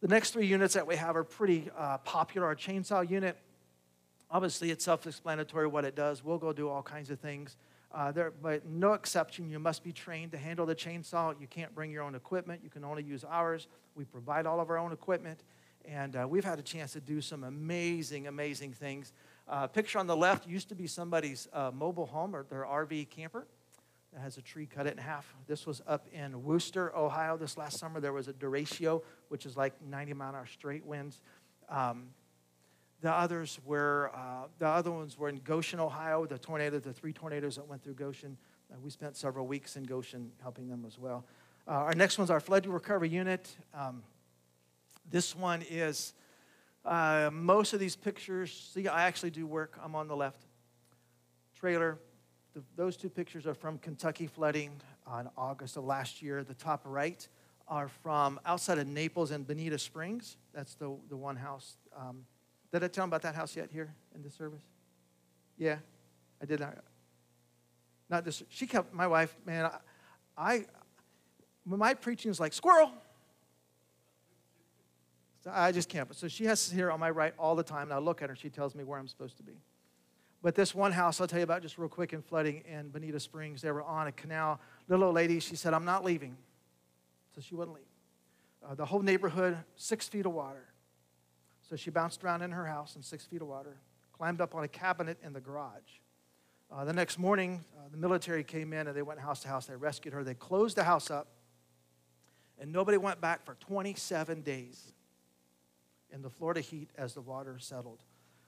The 0.00 0.08
next 0.08 0.30
three 0.30 0.46
units 0.46 0.74
that 0.74 0.86
we 0.86 0.96
have 0.96 1.16
are 1.16 1.24
pretty 1.24 1.68
uh, 1.76 1.98
popular. 1.98 2.46
Our 2.46 2.54
chainsaw 2.54 3.08
unit, 3.08 3.36
obviously, 4.30 4.70
it's 4.70 4.84
self 4.84 5.06
explanatory 5.06 5.66
what 5.66 5.84
it 5.84 5.96
does. 5.96 6.22
We'll 6.22 6.38
go 6.38 6.52
do 6.52 6.68
all 6.68 6.82
kinds 6.82 7.10
of 7.10 7.18
things. 7.20 7.56
Uh, 7.94 8.10
there, 8.10 8.32
but 8.42 8.66
no 8.66 8.94
exception, 8.94 9.48
you 9.48 9.60
must 9.60 9.84
be 9.84 9.92
trained 9.92 10.32
to 10.32 10.38
handle 10.38 10.66
the 10.66 10.74
chainsaw. 10.74 11.32
You 11.40 11.46
can't 11.46 11.72
bring 11.76 11.92
your 11.92 12.02
own 12.02 12.16
equipment. 12.16 12.60
You 12.64 12.68
can 12.68 12.84
only 12.84 13.04
use 13.04 13.22
ours. 13.22 13.68
We 13.94 14.04
provide 14.04 14.46
all 14.46 14.58
of 14.58 14.68
our 14.68 14.78
own 14.78 14.92
equipment. 14.92 15.44
And 15.84 16.16
uh, 16.16 16.26
we've 16.28 16.44
had 16.44 16.58
a 16.58 16.62
chance 16.62 16.94
to 16.94 17.00
do 17.00 17.20
some 17.20 17.44
amazing, 17.44 18.26
amazing 18.26 18.72
things. 18.72 19.12
Uh, 19.46 19.68
picture 19.68 20.00
on 20.00 20.08
the 20.08 20.16
left 20.16 20.48
used 20.48 20.68
to 20.70 20.74
be 20.74 20.88
somebody's 20.88 21.46
uh, 21.52 21.70
mobile 21.72 22.06
home 22.06 22.34
or 22.34 22.44
their 22.50 22.64
RV 22.64 23.10
camper 23.10 23.46
that 24.12 24.20
has 24.20 24.38
a 24.38 24.42
tree 24.42 24.66
cut 24.66 24.88
it 24.88 24.94
in 24.94 24.98
half. 24.98 25.32
This 25.46 25.64
was 25.64 25.80
up 25.86 26.06
in 26.12 26.42
Wooster, 26.42 26.96
Ohio. 26.96 27.36
This 27.36 27.56
last 27.56 27.78
summer 27.78 28.00
there 28.00 28.12
was 28.12 28.26
a 28.26 28.32
derecho, 28.32 29.02
which 29.28 29.46
is 29.46 29.56
like 29.56 29.74
90 29.82 30.14
mile 30.14 30.30
an 30.30 30.34
hour 30.34 30.46
straight 30.46 30.84
winds. 30.84 31.20
Um, 31.68 32.08
the 33.04 33.12
others 33.12 33.60
were 33.66 34.10
uh, 34.14 34.46
the 34.58 34.66
other 34.66 34.90
ones 34.90 35.18
were 35.18 35.28
in 35.28 35.36
Goshen, 35.44 35.78
Ohio. 35.78 36.24
The 36.24 36.38
tornado, 36.38 36.78
the 36.78 36.94
three 36.94 37.12
tornadoes 37.12 37.56
that 37.56 37.68
went 37.68 37.84
through 37.84 37.92
Goshen. 37.92 38.38
Uh, 38.72 38.76
we 38.82 38.88
spent 38.88 39.14
several 39.14 39.46
weeks 39.46 39.76
in 39.76 39.82
Goshen 39.84 40.32
helping 40.40 40.70
them 40.70 40.84
as 40.86 40.98
well. 40.98 41.22
Uh, 41.68 41.72
our 41.72 41.92
next 41.92 42.16
one's 42.16 42.30
our 42.30 42.40
flood 42.40 42.66
recovery 42.66 43.10
unit. 43.10 43.54
Um, 43.74 44.02
this 45.10 45.36
one 45.36 45.62
is 45.68 46.14
uh, 46.86 47.28
most 47.30 47.74
of 47.74 47.78
these 47.78 47.94
pictures. 47.94 48.70
See, 48.72 48.88
I 48.88 49.02
actually 49.02 49.32
do 49.32 49.46
work. 49.46 49.78
I'm 49.84 49.94
on 49.94 50.08
the 50.08 50.16
left. 50.16 50.40
Trailer. 51.60 51.98
The, 52.54 52.62
those 52.74 52.96
two 52.96 53.10
pictures 53.10 53.46
are 53.46 53.54
from 53.54 53.76
Kentucky 53.76 54.26
flooding 54.26 54.80
on 55.06 55.28
August 55.36 55.76
of 55.76 55.84
last 55.84 56.22
year. 56.22 56.42
The 56.42 56.54
top 56.54 56.80
right 56.86 57.28
are 57.68 57.88
from 57.88 58.40
outside 58.46 58.78
of 58.78 58.86
Naples 58.86 59.30
and 59.30 59.46
Bonita 59.46 59.78
Springs. 59.78 60.38
That's 60.54 60.74
the, 60.76 60.96
the 61.10 61.18
one 61.18 61.36
house. 61.36 61.76
Um, 61.94 62.24
did 62.80 62.84
I 62.84 62.88
tell 62.88 63.02
them 63.02 63.10
about 63.10 63.22
that 63.22 63.36
house 63.36 63.54
yet 63.54 63.70
here 63.72 63.94
in 64.14 64.22
the 64.22 64.30
service? 64.30 64.62
Yeah, 65.56 65.76
I 66.42 66.44
did 66.44 66.58
not. 66.58 66.76
Not 68.10 68.24
this. 68.24 68.42
She 68.48 68.66
kept 68.66 68.92
my 68.92 69.06
wife. 69.06 69.34
Man, 69.46 69.66
I, 69.66 69.78
I 70.36 70.64
my 71.64 71.94
preaching 71.94 72.30
is 72.30 72.40
like 72.40 72.52
squirrel. 72.52 72.92
So 75.44 75.52
I 75.54 75.72
just 75.72 75.88
can't. 75.88 76.08
But 76.08 76.16
So 76.16 76.26
she 76.26 76.46
has 76.46 76.68
to 76.68 76.74
hear 76.74 76.90
on 76.90 76.98
my 76.98 77.10
right 77.10 77.32
all 77.38 77.54
the 77.54 77.62
time, 77.62 77.84
and 77.84 77.92
I 77.92 77.98
look 77.98 78.22
at 78.22 78.28
her. 78.28 78.36
She 78.36 78.50
tells 78.50 78.74
me 78.74 78.82
where 78.82 78.98
I'm 78.98 79.08
supposed 79.08 79.36
to 79.36 79.42
be. 79.42 79.60
But 80.42 80.54
this 80.54 80.74
one 80.74 80.90
house 80.90 81.20
I'll 81.20 81.28
tell 81.28 81.38
you 81.38 81.44
about 81.44 81.62
just 81.62 81.78
real 81.78 81.88
quick 81.88 82.12
in 82.12 82.22
flooding 82.22 82.64
in 82.68 82.88
Bonita 82.88 83.20
Springs. 83.20 83.62
They 83.62 83.70
were 83.70 83.82
on 83.82 84.08
a 84.08 84.12
canal. 84.12 84.60
Little 84.88 85.06
old 85.06 85.14
lady, 85.14 85.38
she 85.38 85.54
said, 85.54 85.74
"I'm 85.74 85.84
not 85.84 86.04
leaving," 86.04 86.36
so 87.34 87.40
she 87.40 87.54
wouldn't 87.54 87.76
leave. 87.76 87.84
Uh, 88.66 88.74
the 88.74 88.84
whole 88.84 89.00
neighborhood, 89.00 89.58
six 89.76 90.08
feet 90.08 90.26
of 90.26 90.32
water. 90.32 90.73
So 91.68 91.76
she 91.76 91.90
bounced 91.90 92.22
around 92.22 92.42
in 92.42 92.50
her 92.50 92.66
house 92.66 92.96
in 92.96 93.02
six 93.02 93.24
feet 93.24 93.40
of 93.42 93.48
water, 93.48 93.76
climbed 94.12 94.40
up 94.40 94.54
on 94.54 94.64
a 94.64 94.68
cabinet 94.68 95.18
in 95.24 95.32
the 95.32 95.40
garage. 95.40 96.00
Uh, 96.70 96.84
the 96.84 96.92
next 96.92 97.18
morning, 97.18 97.64
uh, 97.76 97.88
the 97.90 97.96
military 97.96 98.44
came 98.44 98.72
in 98.72 98.86
and 98.86 98.96
they 98.96 99.02
went 99.02 99.20
house 99.20 99.40
to 99.40 99.48
house. 99.48 99.66
They 99.66 99.76
rescued 99.76 100.14
her. 100.14 100.24
They 100.24 100.34
closed 100.34 100.76
the 100.76 100.84
house 100.84 101.10
up, 101.10 101.28
and 102.60 102.72
nobody 102.72 102.98
went 102.98 103.20
back 103.20 103.44
for 103.44 103.54
27 103.54 104.42
days 104.42 104.92
in 106.12 106.22
the 106.22 106.30
Florida 106.30 106.60
heat 106.60 106.90
as 106.96 107.14
the 107.14 107.20
water 107.20 107.58
settled. 107.58 108.02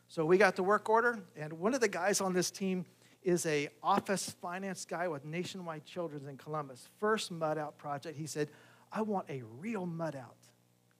So 0.08 0.24
we 0.24 0.38
got 0.38 0.56
the 0.56 0.62
work 0.62 0.88
order, 0.88 1.18
and 1.36 1.52
one 1.54 1.74
of 1.74 1.80
the 1.80 1.88
guys 1.88 2.20
on 2.20 2.32
this 2.32 2.50
team 2.50 2.84
is 3.22 3.44
a 3.46 3.68
office 3.82 4.30
finance 4.40 4.84
guy 4.84 5.08
with 5.08 5.24
Nationwide 5.24 5.84
Children's 5.84 6.28
in 6.28 6.36
Columbus. 6.36 6.88
First 7.00 7.32
mud 7.32 7.58
out 7.58 7.76
project. 7.76 8.16
He 8.16 8.26
said, 8.26 8.50
I 8.92 9.02
want 9.02 9.28
a 9.28 9.42
real 9.58 9.84
mud 9.84 10.14
out. 10.14 10.36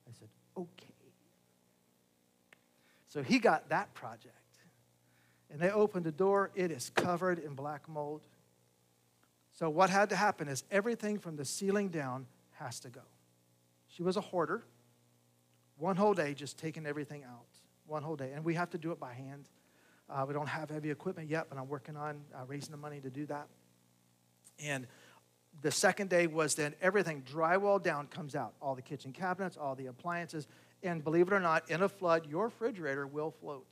I 0.07 0.11
said, 0.19 0.27
okay. 0.57 0.86
So 3.17 3.23
he 3.23 3.39
got 3.39 3.69
that 3.69 3.95
project. 3.95 4.35
And 5.49 5.59
they 5.59 5.71
opened 5.71 6.05
the 6.05 6.11
door, 6.11 6.51
it 6.53 6.69
is 6.69 6.91
covered 6.91 7.39
in 7.39 7.55
black 7.55 7.89
mold. 7.89 8.21
So 9.53 9.71
what 9.71 9.89
had 9.89 10.09
to 10.09 10.15
happen 10.15 10.47
is 10.47 10.63
everything 10.69 11.17
from 11.17 11.35
the 11.35 11.43
ceiling 11.43 11.89
down 11.89 12.27
has 12.59 12.79
to 12.81 12.89
go. 12.89 13.01
She 13.87 14.03
was 14.03 14.17
a 14.17 14.21
hoarder. 14.21 14.63
One 15.79 15.95
whole 15.95 16.13
day 16.13 16.35
just 16.35 16.59
taking 16.59 16.85
everything 16.85 17.23
out. 17.23 17.47
One 17.87 18.03
whole 18.03 18.15
day. 18.15 18.33
And 18.35 18.45
we 18.45 18.53
have 18.53 18.69
to 18.69 18.77
do 18.77 18.91
it 18.91 18.99
by 18.99 19.13
hand. 19.13 19.49
Uh, 20.07 20.23
we 20.27 20.35
don't 20.35 20.45
have 20.45 20.69
heavy 20.69 20.91
equipment 20.91 21.27
yet, 21.27 21.47
but 21.49 21.57
I'm 21.57 21.69
working 21.69 21.97
on 21.97 22.21
uh, 22.35 22.45
raising 22.45 22.69
the 22.69 22.77
money 22.77 22.99
to 22.99 23.09
do 23.09 23.25
that. 23.25 23.47
And 24.63 24.85
the 25.63 25.71
second 25.71 26.11
day 26.11 26.27
was 26.27 26.53
then 26.53 26.75
everything 26.83 27.23
drywall 27.23 27.81
down 27.81 28.09
comes 28.09 28.35
out 28.35 28.53
all 28.61 28.75
the 28.75 28.83
kitchen 28.83 29.11
cabinets, 29.11 29.57
all 29.57 29.73
the 29.73 29.87
appliances. 29.87 30.47
And 30.83 31.03
believe 31.03 31.27
it 31.27 31.33
or 31.33 31.39
not, 31.39 31.69
in 31.69 31.81
a 31.81 31.89
flood, 31.89 32.27
your 32.29 32.45
refrigerator 32.45 33.07
will 33.07 33.31
float. 33.31 33.67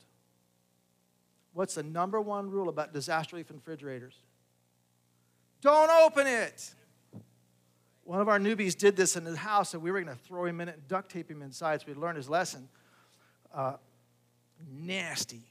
What's 1.52 1.74
the 1.74 1.82
number 1.82 2.20
one 2.20 2.50
rule 2.50 2.68
about 2.68 2.92
disaster 2.92 3.36
relief 3.36 3.50
refrigerators? 3.50 4.14
Don't 5.62 5.90
open 5.90 6.26
it. 6.26 6.74
One 8.04 8.20
of 8.20 8.28
our 8.28 8.38
newbies 8.38 8.76
did 8.76 8.94
this 8.94 9.16
in 9.16 9.24
his 9.24 9.36
house, 9.36 9.74
and 9.74 9.82
we 9.82 9.90
were 9.90 10.00
going 10.00 10.14
to 10.14 10.22
throw 10.22 10.44
him 10.44 10.60
in 10.60 10.68
it 10.68 10.74
and 10.74 10.88
duct 10.88 11.10
tape 11.10 11.30
him 11.30 11.42
inside 11.42 11.80
so 11.80 11.86
he'd 11.86 11.96
learn 11.96 12.14
his 12.14 12.28
lesson. 12.28 12.68
Uh, 13.54 13.74
nasty. 14.70 15.42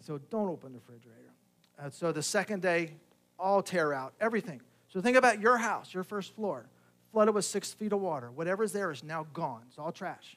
So 0.00 0.18
don't 0.30 0.48
open 0.48 0.72
the 0.72 0.78
refrigerator. 0.78 1.32
Uh, 1.78 1.90
so 1.90 2.12
the 2.12 2.22
second 2.22 2.60
day, 2.62 2.92
all 3.38 3.62
tear 3.62 3.92
out, 3.92 4.14
everything. 4.20 4.60
So 4.88 5.00
think 5.00 5.16
about 5.16 5.40
your 5.40 5.58
house, 5.58 5.92
your 5.92 6.04
first 6.04 6.34
floor, 6.34 6.66
flooded 7.12 7.34
with 7.34 7.44
six 7.44 7.72
feet 7.72 7.92
of 7.92 8.00
water. 8.00 8.30
Whatever's 8.30 8.72
there 8.72 8.90
is 8.90 9.02
now 9.02 9.26
gone. 9.32 9.62
It's 9.68 9.78
all 9.78 9.92
trash. 9.92 10.36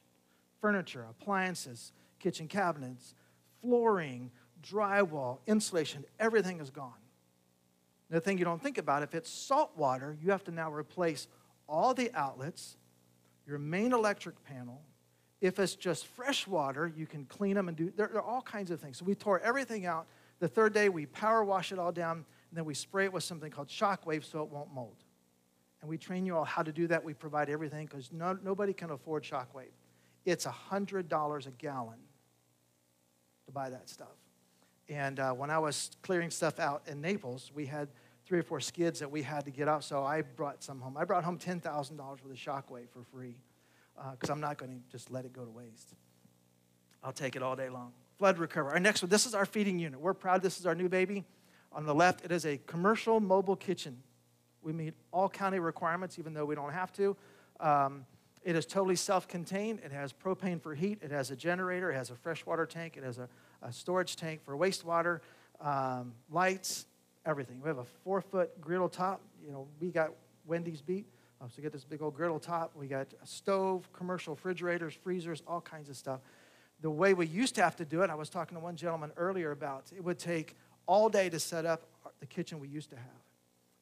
Furniture, 0.62 1.06
appliances, 1.10 1.94
kitchen 2.20 2.48
cabinets, 2.48 3.16
flooring, 3.62 4.32
drywall, 4.62 5.40
insulation, 5.48 6.06
everything 6.20 6.60
is 6.60 6.70
gone. 6.70 6.94
The 8.10 8.20
thing 8.20 8.38
you 8.38 8.46
don't 8.46 8.62
think 8.62 8.78
about, 8.78 9.04
if 9.04 9.14
it's 9.14 9.30
salt 9.30 9.72
water, 9.78 10.18
you 10.22 10.32
have 10.32 10.44
to 10.46 10.52
now 10.52 10.72
replace 10.72 11.28
all 11.68 11.94
the 11.94 12.12
outlets, 12.14 12.76
your 13.48 13.60
main 13.60 13.94
electric 13.94 14.44
panel. 14.44 14.82
If 15.42 15.60
it's 15.60 15.76
just 15.76 16.08
fresh 16.08 16.48
water, 16.48 16.92
you 16.94 17.06
can 17.06 17.26
clean 17.26 17.56
them 17.56 17.68
and 17.68 17.78
do, 17.78 17.94
there, 17.96 18.08
there 18.08 18.22
are 18.22 18.28
all 18.28 18.42
kinds 18.42 18.72
of 18.72 18.82
things. 18.82 18.98
So 18.98 19.06
we 19.06 19.16
tore 19.16 19.40
everything 19.40 19.86
out. 19.86 20.08
The 20.40 20.48
third 20.48 20.74
day, 20.74 20.90
we 20.90 21.06
power 21.06 21.44
wash 21.44 21.72
it 21.72 21.80
all 21.80 21.92
down, 21.92 22.18
and 22.18 22.58
then 22.58 22.66
we 22.66 22.74
spray 22.74 23.06
it 23.06 23.14
with 23.14 23.24
something 23.24 23.52
called 23.52 23.68
shockwave 23.68 24.26
so 24.26 24.42
it 24.42 24.50
won't 24.50 24.74
mold. 24.74 25.04
And 25.82 25.90
we 25.90 25.98
train 25.98 26.26
you 26.26 26.36
all 26.36 26.44
how 26.44 26.64
to 26.64 26.72
do 26.72 26.88
that. 26.88 27.04
We 27.04 27.14
provide 27.14 27.50
everything 27.50 27.86
because 27.86 28.12
no, 28.12 28.38
nobody 28.44 28.74
can 28.74 28.90
afford 28.90 29.24
shockwave. 29.24 29.72
It's 30.30 30.46
$100 30.46 31.48
a 31.48 31.52
gallon 31.52 31.98
to 33.46 33.52
buy 33.52 33.70
that 33.70 33.90
stuff. 33.90 34.08
And 34.88 35.20
uh, 35.20 35.32
when 35.34 35.50
I 35.50 35.60
was 35.60 35.92
clearing 36.02 36.30
stuff 36.32 36.60
out 36.60 36.84
in 36.88 37.02
Naples, 37.02 37.52
we 37.54 37.66
had 37.66 37.90
three 38.26 38.40
or 38.40 38.44
four 38.44 38.60
skids 38.60 39.00
that 39.00 39.10
we 39.10 39.24
had 39.24 39.46
to 39.46 39.52
get 39.52 39.68
out. 39.68 39.84
So 39.84 40.04
I 40.04 40.22
brought 40.22 40.64
some 40.64 40.80
home. 40.80 40.98
I 40.98 41.04
brought 41.04 41.24
home 41.24 41.38
$10,000 41.38 41.98
worth 41.98 42.26
of 42.26 42.32
shockwave 42.32 42.90
for 42.90 43.04
free 43.12 43.38
because 44.12 44.30
uh, 44.30 44.34
I'm 44.34 44.40
not 44.40 44.58
going 44.58 44.72
to 44.72 44.92
just 44.92 45.12
let 45.12 45.26
it 45.26 45.34
go 45.34 45.44
to 45.44 45.52
waste. 45.52 45.94
I'll 47.04 47.12
take 47.12 47.36
it 47.36 47.42
all 47.42 47.56
day 47.56 47.70
long. 47.70 47.92
Flood 48.18 48.38
recovery. 48.38 48.74
Our 48.74 48.80
next 48.80 49.02
one, 49.02 49.10
this 49.10 49.26
is 49.26 49.34
our 49.34 49.46
feeding 49.46 49.80
unit. 49.80 50.00
We're 50.00 50.14
proud 50.14 50.42
this 50.42 50.60
is 50.60 50.66
our 50.66 50.76
new 50.76 50.90
baby. 50.90 51.26
On 51.72 51.86
the 51.86 51.96
left, 51.96 52.26
it 52.26 52.32
is 52.32 52.46
a 52.46 52.58
commercial 52.68 53.20
mobile 53.20 53.56
kitchen. 53.56 54.02
We 54.62 54.74
meet 54.74 54.94
all 55.12 55.30
county 55.30 55.60
requirements, 55.60 56.20
even 56.20 56.34
though 56.34 56.46
we 56.46 56.56
don't 56.56 56.74
have 56.74 56.92
to. 56.94 57.16
Um, 57.60 58.06
it 58.50 58.56
is 58.56 58.66
totally 58.66 58.96
self 58.96 59.28
contained. 59.28 59.80
It 59.86 59.92
has 59.92 60.12
propane 60.12 60.60
for 60.60 60.74
heat. 60.74 60.98
It 61.04 61.12
has 61.12 61.30
a 61.30 61.36
generator. 61.36 61.92
It 61.92 61.96
has 61.96 62.10
a 62.10 62.16
freshwater 62.16 62.66
tank. 62.66 62.98
It 62.98 63.04
has 63.04 63.20
a, 63.20 63.30
a 63.62 63.72
storage 63.72 64.16
tank 64.16 64.44
for 64.44 64.58
wastewater, 64.58 65.20
um, 65.62 66.14
lights, 66.32 66.88
everything. 67.28 67.62
We 67.62 67.68
have 67.68 67.78
a 67.78 67.86
four 68.04 68.22
foot 68.22 68.60
griddle 68.60 68.90
top. 68.90 69.22
You 69.46 69.52
know, 69.52 69.68
we 69.80 69.90
got 69.92 70.14
Wendy's 70.48 70.82
beat. 70.82 71.06
Uh, 71.40 71.46
so 71.46 71.54
we 71.58 71.62
get 71.62 71.72
this 71.72 71.84
big 71.84 72.02
old 72.02 72.16
griddle 72.16 72.40
top. 72.40 72.72
We 72.76 72.88
got 72.88 73.06
a 73.22 73.28
stove, 73.28 73.88
commercial 73.94 74.34
refrigerators, 74.34 74.96
freezers, 74.96 75.44
all 75.46 75.62
kinds 75.62 75.88
of 75.88 75.96
stuff. 75.96 76.20
The 76.82 76.90
way 76.90 77.14
we 77.14 77.28
used 77.28 77.54
to 77.54 77.62
have 77.62 77.76
to 77.76 77.86
do 77.86 78.02
it, 78.02 78.10
I 78.10 78.16
was 78.16 78.32
talking 78.32 78.58
to 78.58 78.64
one 78.64 78.76
gentleman 78.76 79.12
earlier 79.16 79.52
about 79.52 79.92
it 79.96 80.04
would 80.04 80.18
take 80.18 80.56
all 80.88 81.08
day 81.08 81.30
to 81.30 81.40
set 81.40 81.68
up 81.68 81.84
the 82.20 82.26
kitchen 82.26 82.60
we 82.60 82.68
used 82.68 82.90
to 82.90 82.96
have. 82.96 83.06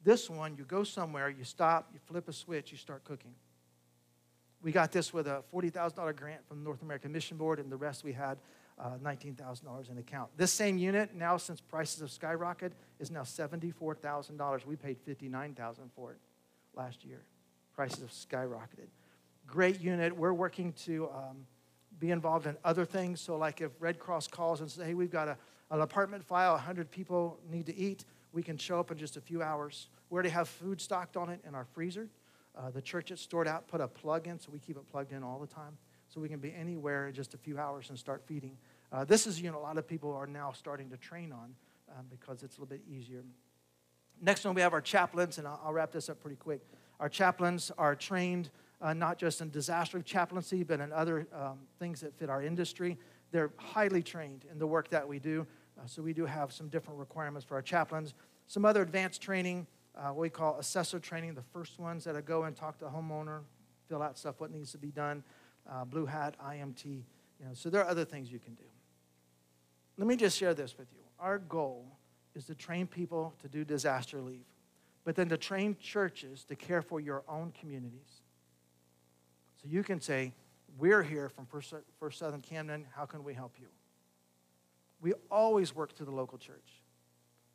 This 0.03 0.30
one, 0.30 0.57
you 0.57 0.65
go 0.65 0.84
somewhere, 0.84 1.30
you 1.30 1.45
stop, 1.45 1.89
you 1.93 1.99
flip 2.05 2.28
a 2.28 2.34
switch, 2.34 2.74
you 2.74 2.78
start 2.78 3.05
cooking. 3.05 3.34
We 4.62 4.72
got 4.72 4.91
this 4.91 5.14
with 5.14 5.28
a 5.28 5.43
$40,000 5.53 6.16
grant 6.16 6.47
from 6.47 6.60
the 6.60 6.64
North 6.64 6.82
American 6.82 7.12
Mission 7.12 7.38
Board, 7.38 7.60
and 7.60 7.72
the 7.72 7.78
rest 7.78 8.03
we 8.03 8.14
had 8.14 8.38
uh, 8.80 8.91
$19,000 9.03 9.91
in 9.91 9.97
account. 9.97 10.30
This 10.38 10.51
same 10.51 10.78
unit, 10.78 11.16
now 11.16 11.38
since 11.38 11.62
prices 11.62 11.99
have 12.01 12.10
skyrocketed, 12.10 12.72
is 12.99 13.12
now 13.12 13.22
$74,000. 13.22 14.66
We 14.66 14.76
paid 14.76 14.97
$59,000 15.05 15.78
for 15.95 16.12
it 16.12 16.20
last 16.76 17.03
year. 17.03 17.24
Prices 17.76 17.99
have 17.99 18.12
skyrocketed. 18.12 18.88
Great 19.45 19.80
unit. 19.80 20.16
We're 20.16 20.34
working 20.34 20.74
to 20.86 21.10
um, 21.10 21.45
be 21.99 22.12
involved 22.12 22.47
in 22.47 22.58
other 22.64 22.86
things. 22.86 23.22
So, 23.22 23.38
like 23.38 23.62
if 23.62 23.72
Red 23.80 23.99
Cross 23.99 24.28
calls 24.28 24.62
and 24.62 24.70
says, 24.70 24.86
hey, 24.86 24.93
we've 24.93 25.12
got 25.12 25.28
a, 25.28 25.38
an 25.72 25.82
apartment 25.82 26.24
file, 26.24 26.53
100 26.53 26.91
people 26.91 27.39
need 27.49 27.66
to 27.68 27.76
eat, 27.76 28.05
we 28.34 28.43
can 28.43 28.58
show 28.58 28.80
up 28.80 28.91
in 28.91 28.97
just 28.97 29.18
a 29.18 29.22
few 29.22 29.41
hours. 29.41 29.89
We 30.10 30.16
already 30.16 30.30
have 30.30 30.47
food 30.47 30.82
stocked 30.82 31.18
on 31.18 31.30
it 31.30 31.39
in 31.47 31.55
our 31.55 31.66
freezer. 31.66 32.10
Uh, 32.58 32.72
the 32.72 32.82
church 32.82 33.12
it's 33.12 33.22
stored 33.22 33.47
out 33.47 33.68
put 33.68 33.82
a 33.82 33.88
plug 33.88 34.28
in, 34.28 34.39
so 34.39 34.49
we 34.51 34.60
keep 34.60 34.78
it 34.78 34.88
plugged 34.89 35.12
in 35.12 35.24
all 35.24 35.39
the 35.39 35.47
time 35.47 35.78
so 36.08 36.22
we 36.22 36.30
can 36.30 36.39
be 36.39 36.53
anywhere 36.53 37.08
in 37.08 37.14
just 37.14 37.34
a 37.34 37.38
few 37.38 37.60
hours 37.60 37.89
and 37.89 37.99
start 37.99 38.24
feeding. 38.26 38.58
Uh, 38.91 39.03
this 39.03 39.28
is, 39.28 39.41
you 39.41 39.51
know, 39.51 39.58
a 39.58 39.60
lot 39.60 39.78
of 39.78 39.88
people 39.88 40.14
are 40.14 40.28
now 40.28 40.51
starting 40.51 40.89
to 40.89 40.97
train 40.97 41.32
on 41.32 41.53
um, 41.97 42.05
because 42.10 42.43
it's 42.43 42.58
a 42.58 42.62
little 42.62 42.78
bit 42.78 42.82
easier. 42.89 43.24
Next 44.22 44.45
one, 44.45 44.55
we 44.55 44.62
have 44.62 44.74
our 44.74 44.82
chaplains, 44.82 45.38
and 45.38 45.47
I'll, 45.47 45.60
I'll 45.66 45.74
wrap 45.74 45.91
this 45.91 46.10
up 46.10 46.20
pretty 46.22 46.38
quick. 46.38 46.62
Our 46.99 47.10
chaplains 47.10 47.72
are 47.78 47.95
trained 47.95 48.49
uh, 48.82 48.93
not 48.93 49.18
just 49.18 49.41
in 49.41 49.49
disaster 49.49 50.01
chaplaincy, 50.01 50.64
but 50.64 50.80
in 50.80 50.91
other 50.93 51.28
um, 51.34 51.60
things 51.80 52.01
that 52.01 52.18
fit 52.18 52.30
our 52.30 52.41
industry. 52.41 52.97
They're 53.32 53.51
highly 53.58 54.03
trained 54.03 54.45
in 54.51 54.60
the 54.60 54.68
work 54.68 54.89
that 54.89 55.08
we 55.08 55.20
do. 55.20 55.45
Uh, 55.80 55.86
so 55.86 56.01
we 56.01 56.14
do 56.14 56.26
have 56.26 56.51
some 56.51 56.70
different 56.70 56.99
requirements 56.99 57.45
for 57.45 57.55
our 57.55 57.62
chaplains. 57.62 58.14
Some 58.47 58.66
other 58.66 58.82
advanced 58.82 59.22
training, 59.22 59.68
uh, 59.98 60.10
what 60.10 60.18
we 60.18 60.30
call 60.30 60.58
assessor 60.60 61.00
training, 61.00 61.34
the 61.34 61.41
first 61.41 61.80
ones 61.80 62.04
that 62.04 62.16
I 62.16 62.22
go 62.22 62.43
and 62.43 62.56
talk 62.56 62.78
to 62.80 62.86
a 62.86 62.89
homeowner, 62.89 63.41
fill 63.88 64.02
out 64.02 64.18
stuff, 64.18 64.36
what 64.39 64.52
needs 64.52 64.72
to 64.74 64.78
be 64.78 64.91
done, 64.91 65.24
uh, 65.70 65.86
blue 65.86 66.06
hat, 66.06 66.36
IMT. 66.45 66.86
You 66.86 67.45
know, 67.45 67.54
so 67.54 67.70
there 67.70 67.82
are 67.82 67.89
other 67.89 68.06
things 68.06 68.32
you 68.32 68.39
can 68.39 68.54
do. 68.54 68.64
Let 69.98 70.08
me 70.08 70.16
just 70.16 70.38
share 70.38 70.54
this 70.54 70.78
with 70.78 70.88
you. 70.93 71.02
Our 71.20 71.39
goal 71.39 71.86
is 72.36 72.45
to 72.45 72.56
train 72.56 72.86
people 72.86 73.34
to 73.41 73.48
do 73.48 73.66
disaster 73.66 74.22
leave, 74.22 74.45
but 75.04 75.16
then 75.16 75.30
to 75.30 75.38
train 75.38 75.76
churches 75.80 76.43
to 76.45 76.56
care 76.56 76.82
for 76.82 77.00
your 77.00 77.24
own 77.28 77.52
communities. 77.60 78.22
So 79.62 79.68
you 79.68 79.84
can 79.84 80.00
say, 80.00 80.34
We're 80.78 81.02
here 81.02 81.30
from 81.30 81.48
First, 81.48 81.74
Southern 82.20 82.41
Camden. 82.41 82.86
How 82.95 83.06
can 83.06 83.24
we 83.24 83.34
help 83.34 83.56
you? 83.60 83.68
We 85.02 85.14
always 85.32 85.76
work 85.76 85.95
through 85.95 86.08
the 86.08 86.12
local 86.12 86.38
church. 86.38 86.84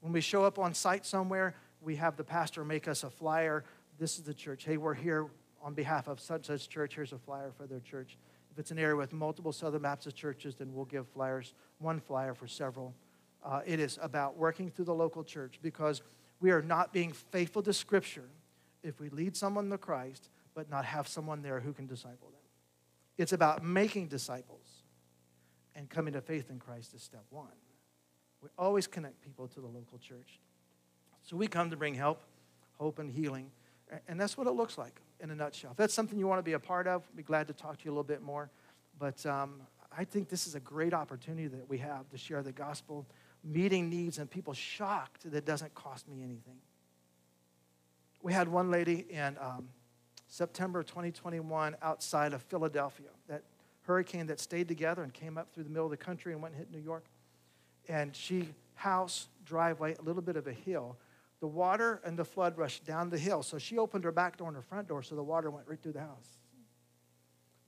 When 0.01 0.13
we 0.13 0.21
show 0.21 0.45
up 0.45 0.59
on 0.59 0.75
site 0.75 1.07
somewhere, 1.07 1.55
we 1.83 1.97
have 1.97 2.17
the 2.17 2.25
pastor 2.25 2.65
make 2.65 2.89
us 2.89 3.05
a 3.05 3.11
flyer. 3.11 3.65
This 3.99 4.19
is 4.19 4.25
the 4.25 4.35
church. 4.35 4.65
Hey, 4.65 4.77
we're 4.77 4.95
here 4.95 5.27
on 5.63 5.75
behalf 5.75 6.09
of 6.09 6.21
such 6.21 6.47
such 6.47 6.69
church. 6.69 6.95
Here's 6.95 7.13
a 7.13 7.19
flyer 7.19 7.53
for 7.57 7.67
their 7.67 7.81
church. 7.81 8.17
If 8.51 8.59
it's 8.59 8.71
an 8.71 8.79
area 8.79 8.97
with 8.97 9.13
multiple 9.13 9.53
Southern 9.53 9.83
Baptist 9.83 10.17
churches, 10.17 10.55
then 10.55 10.73
we'll 10.75 10.85
give 10.85 11.09
flyers, 11.09 11.55
one 11.79 12.01
flyer 12.01 12.35
for 12.35 12.47
several. 12.47 12.95
Uh, 13.45 13.61
it 13.65 13.81
is 13.81 13.99
about 14.03 14.37
working 14.37 14.71
through 14.71 14.85
the 14.85 14.95
local 14.95 15.25
church 15.25 15.59
because 15.63 16.03
we 16.41 16.51
are 16.51 16.63
not 16.63 16.93
being 16.93 17.13
faithful 17.13 17.63
to 17.63 17.73
Scripture 17.73 18.29
if 18.83 19.01
we 19.01 19.09
lead 19.09 19.37
someone 19.37 19.71
to 19.71 19.79
Christ 19.79 20.29
but 20.55 20.71
not 20.71 20.85
have 20.85 21.09
someone 21.09 21.43
there 21.43 21.61
who 21.61 21.73
can 21.73 21.87
disciple 21.87 22.29
them. 22.29 22.41
It's 23.17 23.33
about 23.33 23.65
making 23.65 24.09
disciples, 24.09 24.67
and 25.75 25.89
coming 25.89 26.13
to 26.15 26.21
faith 26.21 26.51
in 26.51 26.59
Christ 26.59 26.95
is 26.95 27.03
step 27.03 27.25
one. 27.31 27.49
We 28.43 28.49
always 28.59 28.87
connect 28.87 29.21
people 29.23 29.49
to 29.49 29.61
the 29.61 29.67
local 29.67 29.99
church. 29.99 30.41
So 31.23 31.37
we 31.37 31.47
come 31.47 31.71
to 31.71 31.77
bring 31.77 31.95
help, 31.95 32.21
hope, 32.79 32.99
and 32.99 33.11
healing. 33.11 33.51
And 34.09 34.21
that's 34.21 34.37
what 34.37 34.47
it 34.47 34.53
looks 34.53 34.79
like 34.79 35.01
in 35.21 35.31
a 35.31 35.35
nutshell. 35.35 35.73
If 35.73 35.77
that's 35.77 35.95
something 35.95 36.19
you 36.19 36.27
want 36.27 36.39
to 36.39 36.43
be 36.43 36.55
a 36.55 36.59
part 36.59 36.87
of, 36.87 37.03
I'd 37.11 37.17
be 37.17 37.23
glad 37.23 37.47
to 37.49 37.53
talk 37.53 37.79
to 37.79 37.85
you 37.85 37.91
a 37.91 37.93
little 37.93 38.03
bit 38.03 38.23
more. 38.23 38.51
But 38.99 39.25
um, 39.27 39.61
I 39.97 40.05
think 40.05 40.29
this 40.29 40.47
is 40.47 40.55
a 40.55 40.61
great 40.61 40.95
opportunity 40.95 41.49
that 41.49 41.69
we 41.69 41.79
have 41.79 42.09
to 42.11 42.19
share 42.19 42.43
the 42.43 42.53
gospel, 42.53 43.07
meeting 43.45 43.91
needs, 43.91 44.19
and 44.19 44.31
people 44.31 44.55
shocked 44.55 45.25
that 45.25 45.35
it 45.35 45.45
doesn't 45.45 45.75
cost 45.75 46.09
me 46.09 46.23
anything. 46.23 46.57
We 48.23 48.33
had 48.33 48.49
one 48.49 48.71
lady 48.71 49.07
in 49.11 49.37
um, 49.41 49.69
September 50.29 50.83
2021 50.83 51.77
outside 51.83 52.33
of 52.33 52.43
Philadelphia, 52.43 53.09
that 53.29 53.43
hurricane 53.83 54.27
that 54.29 54.41
stayed 54.41 54.69
together 54.69 55.03
and 55.03 55.13
came 55.13 55.37
up 55.37 55.53
through 55.53 55.65
the 55.65 55.71
middle 55.71 55.85
of 55.85 55.91
the 55.91 55.97
country 55.97 56.33
and 56.33 56.41
went 56.41 56.55
and 56.55 56.61
hit 56.61 56.73
New 56.73 56.83
York. 56.83 57.05
And 57.89 58.15
she, 58.15 58.49
house, 58.75 59.29
driveway, 59.45 59.97
a 59.99 60.03
little 60.03 60.23
bit 60.23 60.37
of 60.37 60.47
a 60.47 60.53
hill. 60.53 60.97
The 61.43 61.49
water 61.49 62.01
and 62.05 62.17
the 62.17 62.25
flood 62.25 62.57
rushed 62.57 62.85
down 62.85 63.11
the 63.11 63.19
hill. 63.19 63.43
So 63.43 63.59
she 63.59 63.77
opened 63.77 64.05
her 64.05 64.13
back 64.13 64.37
door 64.37 64.47
and 64.47 64.55
her 64.55 64.63
front 64.63 64.87
door, 64.87 65.03
so 65.03 65.17
the 65.17 65.25
water 65.25 65.51
went 65.51 65.67
right 65.67 65.83
through 65.83 65.95
the 65.95 66.01
house. 66.01 66.39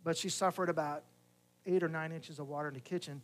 But 0.05 0.16
she 0.16 0.29
suffered 0.29 0.68
about 0.68 1.03
eight 1.66 1.83
or 1.83 1.89
nine 1.89 2.12
inches 2.12 2.39
of 2.39 2.47
water 2.47 2.68
in 2.68 2.75
the 2.75 2.81
kitchen. 2.81 3.20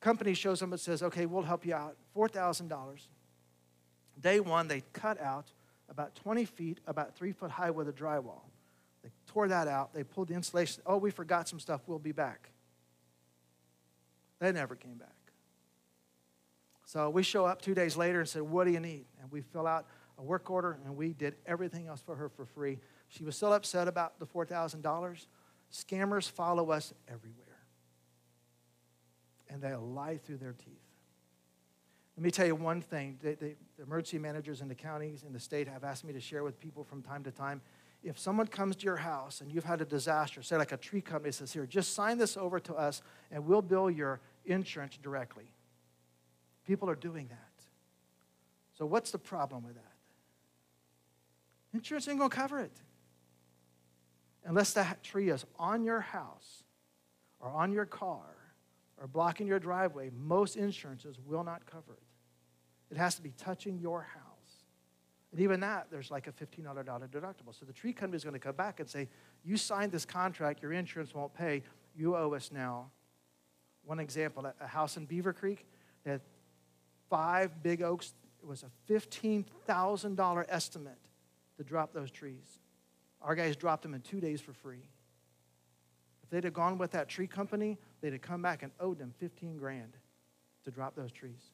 Company 0.00 0.34
shows 0.34 0.58
them 0.58 0.72
and 0.72 0.80
says, 0.80 1.04
okay, 1.04 1.26
we'll 1.26 1.44
help 1.44 1.64
you 1.64 1.74
out. 1.74 1.96
$4,000. 2.16 3.06
Day 4.20 4.40
one, 4.40 4.66
they 4.66 4.82
cut 4.92 5.20
out 5.20 5.52
about 5.88 6.16
20 6.16 6.44
feet, 6.44 6.80
about 6.88 7.14
three 7.14 7.30
foot 7.30 7.52
high 7.52 7.70
with 7.70 7.88
a 7.88 7.92
drywall. 7.92 8.42
They 9.04 9.10
tore 9.28 9.46
that 9.46 9.68
out. 9.68 9.94
They 9.94 10.02
pulled 10.02 10.26
the 10.26 10.34
insulation. 10.34 10.82
Oh, 10.84 10.96
we 10.96 11.12
forgot 11.12 11.48
some 11.48 11.60
stuff. 11.60 11.82
We'll 11.86 12.00
be 12.00 12.10
back. 12.10 12.50
They 14.40 14.50
never 14.50 14.74
came 14.74 14.96
back. 14.96 15.13
So 16.84 17.10
we 17.10 17.22
show 17.22 17.46
up 17.46 17.62
two 17.62 17.74
days 17.74 17.96
later 17.96 18.20
and 18.20 18.28
say, 18.28 18.40
What 18.40 18.64
do 18.64 18.72
you 18.72 18.80
need? 18.80 19.06
And 19.20 19.30
we 19.30 19.40
fill 19.40 19.66
out 19.66 19.86
a 20.18 20.22
work 20.22 20.50
order 20.50 20.78
and 20.84 20.96
we 20.96 21.12
did 21.12 21.34
everything 21.46 21.86
else 21.86 22.00
for 22.00 22.14
her 22.14 22.28
for 22.28 22.44
free. 22.44 22.78
She 23.08 23.24
was 23.24 23.36
still 23.36 23.52
upset 23.52 23.88
about 23.88 24.18
the 24.18 24.26
$4,000. 24.26 25.26
Scammers 25.72 26.30
follow 26.30 26.70
us 26.70 26.92
everywhere. 27.08 27.40
And 29.48 29.60
they 29.62 29.74
lie 29.74 30.18
through 30.18 30.38
their 30.38 30.52
teeth. 30.52 30.78
Let 32.16 32.22
me 32.22 32.30
tell 32.30 32.46
you 32.46 32.54
one 32.54 32.80
thing. 32.80 33.18
the 33.22 33.56
emergency 33.82 34.18
managers 34.18 34.60
in 34.60 34.68
the 34.68 34.74
counties 34.74 35.24
in 35.26 35.32
the 35.32 35.40
state 35.40 35.66
have 35.66 35.82
asked 35.82 36.04
me 36.04 36.12
to 36.12 36.20
share 36.20 36.44
with 36.44 36.60
people 36.60 36.84
from 36.84 37.02
time 37.02 37.24
to 37.24 37.32
time 37.32 37.60
if 38.04 38.18
someone 38.18 38.46
comes 38.46 38.76
to 38.76 38.84
your 38.84 38.96
house 38.96 39.40
and 39.40 39.50
you've 39.50 39.64
had 39.64 39.80
a 39.80 39.84
disaster, 39.84 40.42
say 40.42 40.56
like 40.56 40.72
a 40.72 40.76
tree 40.76 41.00
company 41.00 41.32
says, 41.32 41.52
Here, 41.52 41.66
just 41.66 41.94
sign 41.94 42.18
this 42.18 42.36
over 42.36 42.60
to 42.60 42.74
us 42.74 43.02
and 43.30 43.44
we'll 43.46 43.62
bill 43.62 43.90
your 43.90 44.20
insurance 44.44 44.98
directly. 45.02 45.50
People 46.66 46.88
are 46.88 46.94
doing 46.94 47.28
that. 47.28 47.38
So, 48.76 48.86
what's 48.86 49.10
the 49.10 49.18
problem 49.18 49.64
with 49.64 49.74
that? 49.74 49.92
Insurance 51.72 52.08
ain't 52.08 52.18
gonna 52.18 52.30
cover 52.30 52.60
it. 52.60 52.72
Unless 54.44 54.74
that 54.74 55.02
tree 55.02 55.30
is 55.30 55.44
on 55.58 55.84
your 55.84 56.00
house 56.00 56.64
or 57.40 57.48
on 57.50 57.72
your 57.72 57.86
car 57.86 58.36
or 59.00 59.06
blocking 59.06 59.46
your 59.46 59.58
driveway, 59.58 60.10
most 60.16 60.56
insurances 60.56 61.18
will 61.24 61.44
not 61.44 61.64
cover 61.66 61.94
it. 61.94 62.94
It 62.94 62.98
has 62.98 63.14
to 63.16 63.22
be 63.22 63.32
touching 63.36 63.78
your 63.78 64.02
house. 64.02 64.24
And 65.32 65.40
even 65.40 65.60
that, 65.60 65.88
there's 65.90 66.12
like 66.12 66.28
a 66.28 66.32
$1,500 66.32 66.84
deductible. 66.84 67.58
So 67.58 67.66
the 67.66 67.72
tree 67.72 67.92
company 67.92 68.16
is 68.16 68.22
going 68.22 68.34
to 68.34 68.38
come 68.38 68.54
back 68.54 68.78
and 68.78 68.88
say, 68.88 69.08
You 69.44 69.56
signed 69.56 69.90
this 69.90 70.04
contract, 70.04 70.62
your 70.62 70.72
insurance 70.72 71.12
won't 71.12 71.34
pay, 71.34 71.62
you 71.96 72.16
owe 72.16 72.34
us 72.34 72.50
now. 72.52 72.90
One 73.84 73.98
example 73.98 74.50
a 74.60 74.66
house 74.66 74.96
in 74.96 75.06
Beavercreek 75.06 75.58
had 76.06 76.20
five 77.14 77.62
big 77.62 77.80
oaks. 77.80 78.12
It 78.42 78.48
was 78.48 78.64
a 78.64 78.92
$15,000 78.92 80.44
estimate 80.48 80.98
to 81.56 81.62
drop 81.62 81.92
those 81.92 82.10
trees. 82.10 82.58
Our 83.22 83.36
guys 83.36 83.54
dropped 83.54 83.84
them 83.84 83.94
in 83.94 84.00
two 84.00 84.20
days 84.20 84.40
for 84.40 84.52
free. 84.52 84.82
If 86.24 86.30
they'd 86.30 86.42
have 86.42 86.54
gone 86.54 86.76
with 86.76 86.90
that 86.90 87.08
tree 87.08 87.28
company, 87.28 87.78
they'd 88.00 88.14
have 88.14 88.22
come 88.22 88.42
back 88.42 88.64
and 88.64 88.72
owed 88.80 88.98
them 88.98 89.14
15 89.20 89.58
grand 89.58 89.92
to 90.64 90.72
drop 90.72 90.96
those 90.96 91.12
trees. 91.12 91.52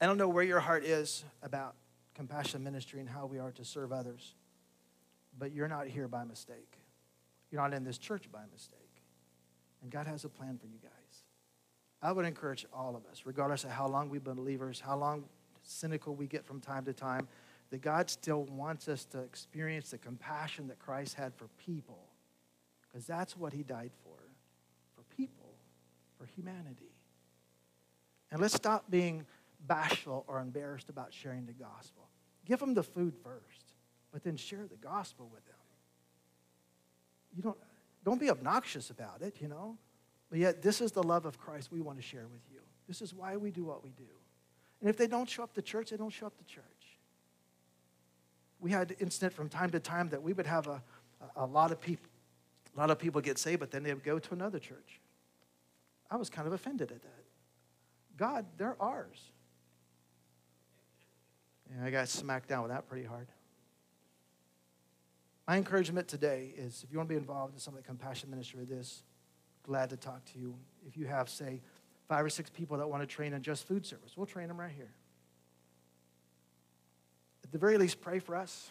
I 0.00 0.06
don't 0.06 0.16
know 0.16 0.28
where 0.28 0.44
your 0.44 0.60
heart 0.60 0.84
is 0.84 1.24
about 1.42 1.74
compassion 2.14 2.62
ministry 2.62 3.00
and 3.00 3.08
how 3.08 3.26
we 3.26 3.40
are 3.40 3.50
to 3.50 3.64
serve 3.64 3.90
others, 3.90 4.34
but 5.36 5.50
you're 5.50 5.68
not 5.68 5.88
here 5.88 6.06
by 6.06 6.22
mistake. 6.22 6.78
You're 7.50 7.60
not 7.60 7.74
in 7.74 7.82
this 7.82 7.98
church 7.98 8.30
by 8.30 8.42
mistake. 8.52 8.78
And 9.82 9.90
God 9.90 10.06
has 10.06 10.24
a 10.24 10.28
plan 10.28 10.58
for 10.58 10.68
you 10.68 10.78
guys. 10.80 11.01
I 12.02 12.10
would 12.12 12.24
encourage 12.24 12.66
all 12.72 12.96
of 12.96 13.06
us, 13.10 13.22
regardless 13.24 13.64
of 13.64 13.70
how 13.70 13.86
long 13.86 14.10
we've 14.10 14.24
been 14.24 14.34
believers, 14.34 14.80
how 14.80 14.96
long 14.96 15.24
cynical 15.62 16.14
we 16.14 16.26
get 16.26 16.44
from 16.44 16.60
time 16.60 16.84
to 16.86 16.92
time, 16.92 17.28
that 17.70 17.80
God 17.80 18.10
still 18.10 18.44
wants 18.44 18.88
us 18.88 19.04
to 19.06 19.20
experience 19.20 19.90
the 19.90 19.98
compassion 19.98 20.66
that 20.68 20.78
Christ 20.78 21.14
had 21.14 21.32
for 21.34 21.48
people. 21.64 22.08
Because 22.82 23.06
that's 23.06 23.36
what 23.36 23.52
he 23.52 23.62
died 23.62 23.92
for 24.02 24.12
for 24.94 25.02
people, 25.16 25.54
for 26.18 26.26
humanity. 26.26 26.92
And 28.30 28.40
let's 28.40 28.54
stop 28.54 28.90
being 28.90 29.26
bashful 29.66 30.24
or 30.26 30.40
embarrassed 30.40 30.88
about 30.88 31.12
sharing 31.12 31.46
the 31.46 31.52
gospel. 31.52 32.08
Give 32.44 32.58
them 32.58 32.74
the 32.74 32.82
food 32.82 33.14
first, 33.22 33.74
but 34.12 34.22
then 34.22 34.36
share 34.36 34.66
the 34.66 34.76
gospel 34.76 35.30
with 35.32 35.44
them. 35.46 35.54
You 37.34 37.42
don't, 37.42 37.58
don't 38.04 38.20
be 38.20 38.30
obnoxious 38.30 38.90
about 38.90 39.22
it, 39.22 39.36
you 39.40 39.48
know. 39.48 39.76
But 40.32 40.38
yet, 40.38 40.62
this 40.62 40.80
is 40.80 40.92
the 40.92 41.02
love 41.02 41.26
of 41.26 41.38
Christ 41.38 41.70
we 41.70 41.82
want 41.82 41.98
to 41.98 42.02
share 42.02 42.26
with 42.32 42.40
you. 42.50 42.60
This 42.88 43.02
is 43.02 43.12
why 43.12 43.36
we 43.36 43.50
do 43.50 43.64
what 43.64 43.84
we 43.84 43.90
do. 43.90 44.08
And 44.80 44.88
if 44.88 44.96
they 44.96 45.06
don't 45.06 45.28
show 45.28 45.42
up 45.42 45.52
to 45.52 45.60
church, 45.60 45.90
they 45.90 45.98
don't 45.98 46.08
show 46.08 46.24
up 46.24 46.38
to 46.38 46.44
church. 46.44 46.64
We 48.58 48.70
had 48.70 48.96
incident 48.98 49.34
from 49.34 49.50
time 49.50 49.68
to 49.72 49.78
time 49.78 50.08
that 50.08 50.22
we 50.22 50.32
would 50.32 50.46
have 50.46 50.68
a, 50.68 50.82
a, 51.36 51.44
lot 51.44 51.70
of 51.70 51.82
people, 51.82 52.08
a 52.74 52.80
lot 52.80 52.90
of 52.90 52.98
people 52.98 53.20
get 53.20 53.36
saved, 53.36 53.60
but 53.60 53.70
then 53.70 53.82
they 53.82 53.92
would 53.92 54.04
go 54.04 54.18
to 54.18 54.32
another 54.32 54.58
church. 54.58 55.00
I 56.10 56.16
was 56.16 56.30
kind 56.30 56.46
of 56.46 56.54
offended 56.54 56.90
at 56.92 57.02
that. 57.02 57.24
God, 58.16 58.46
they're 58.56 58.76
ours. 58.80 59.20
And 61.74 61.84
I 61.84 61.90
got 61.90 62.08
smacked 62.08 62.48
down 62.48 62.62
with 62.62 62.72
that 62.72 62.88
pretty 62.88 63.04
hard. 63.04 63.26
My 65.46 65.58
encouragement 65.58 66.08
today 66.08 66.54
is 66.56 66.82
if 66.84 66.90
you 66.90 66.96
want 66.96 67.10
to 67.10 67.12
be 67.12 67.18
involved 67.18 67.52
in 67.52 67.60
some 67.60 67.74
of 67.74 67.82
the 67.82 67.86
compassion 67.86 68.30
ministry 68.30 68.62
of 68.62 68.70
this, 68.70 69.02
glad 69.62 69.90
to 69.90 69.96
talk 69.96 70.24
to 70.32 70.38
you. 70.38 70.54
If 70.86 70.96
you 70.96 71.06
have, 71.06 71.28
say, 71.28 71.60
five 72.08 72.24
or 72.24 72.30
six 72.30 72.50
people 72.50 72.76
that 72.78 72.88
want 72.88 73.02
to 73.02 73.06
train 73.06 73.32
in 73.32 73.42
just 73.42 73.66
food 73.66 73.86
service, 73.86 74.12
we'll 74.16 74.26
train 74.26 74.48
them 74.48 74.58
right 74.58 74.72
here. 74.74 74.92
At 77.44 77.52
the 77.52 77.58
very 77.58 77.78
least, 77.78 78.00
pray 78.00 78.18
for 78.18 78.36
us. 78.36 78.70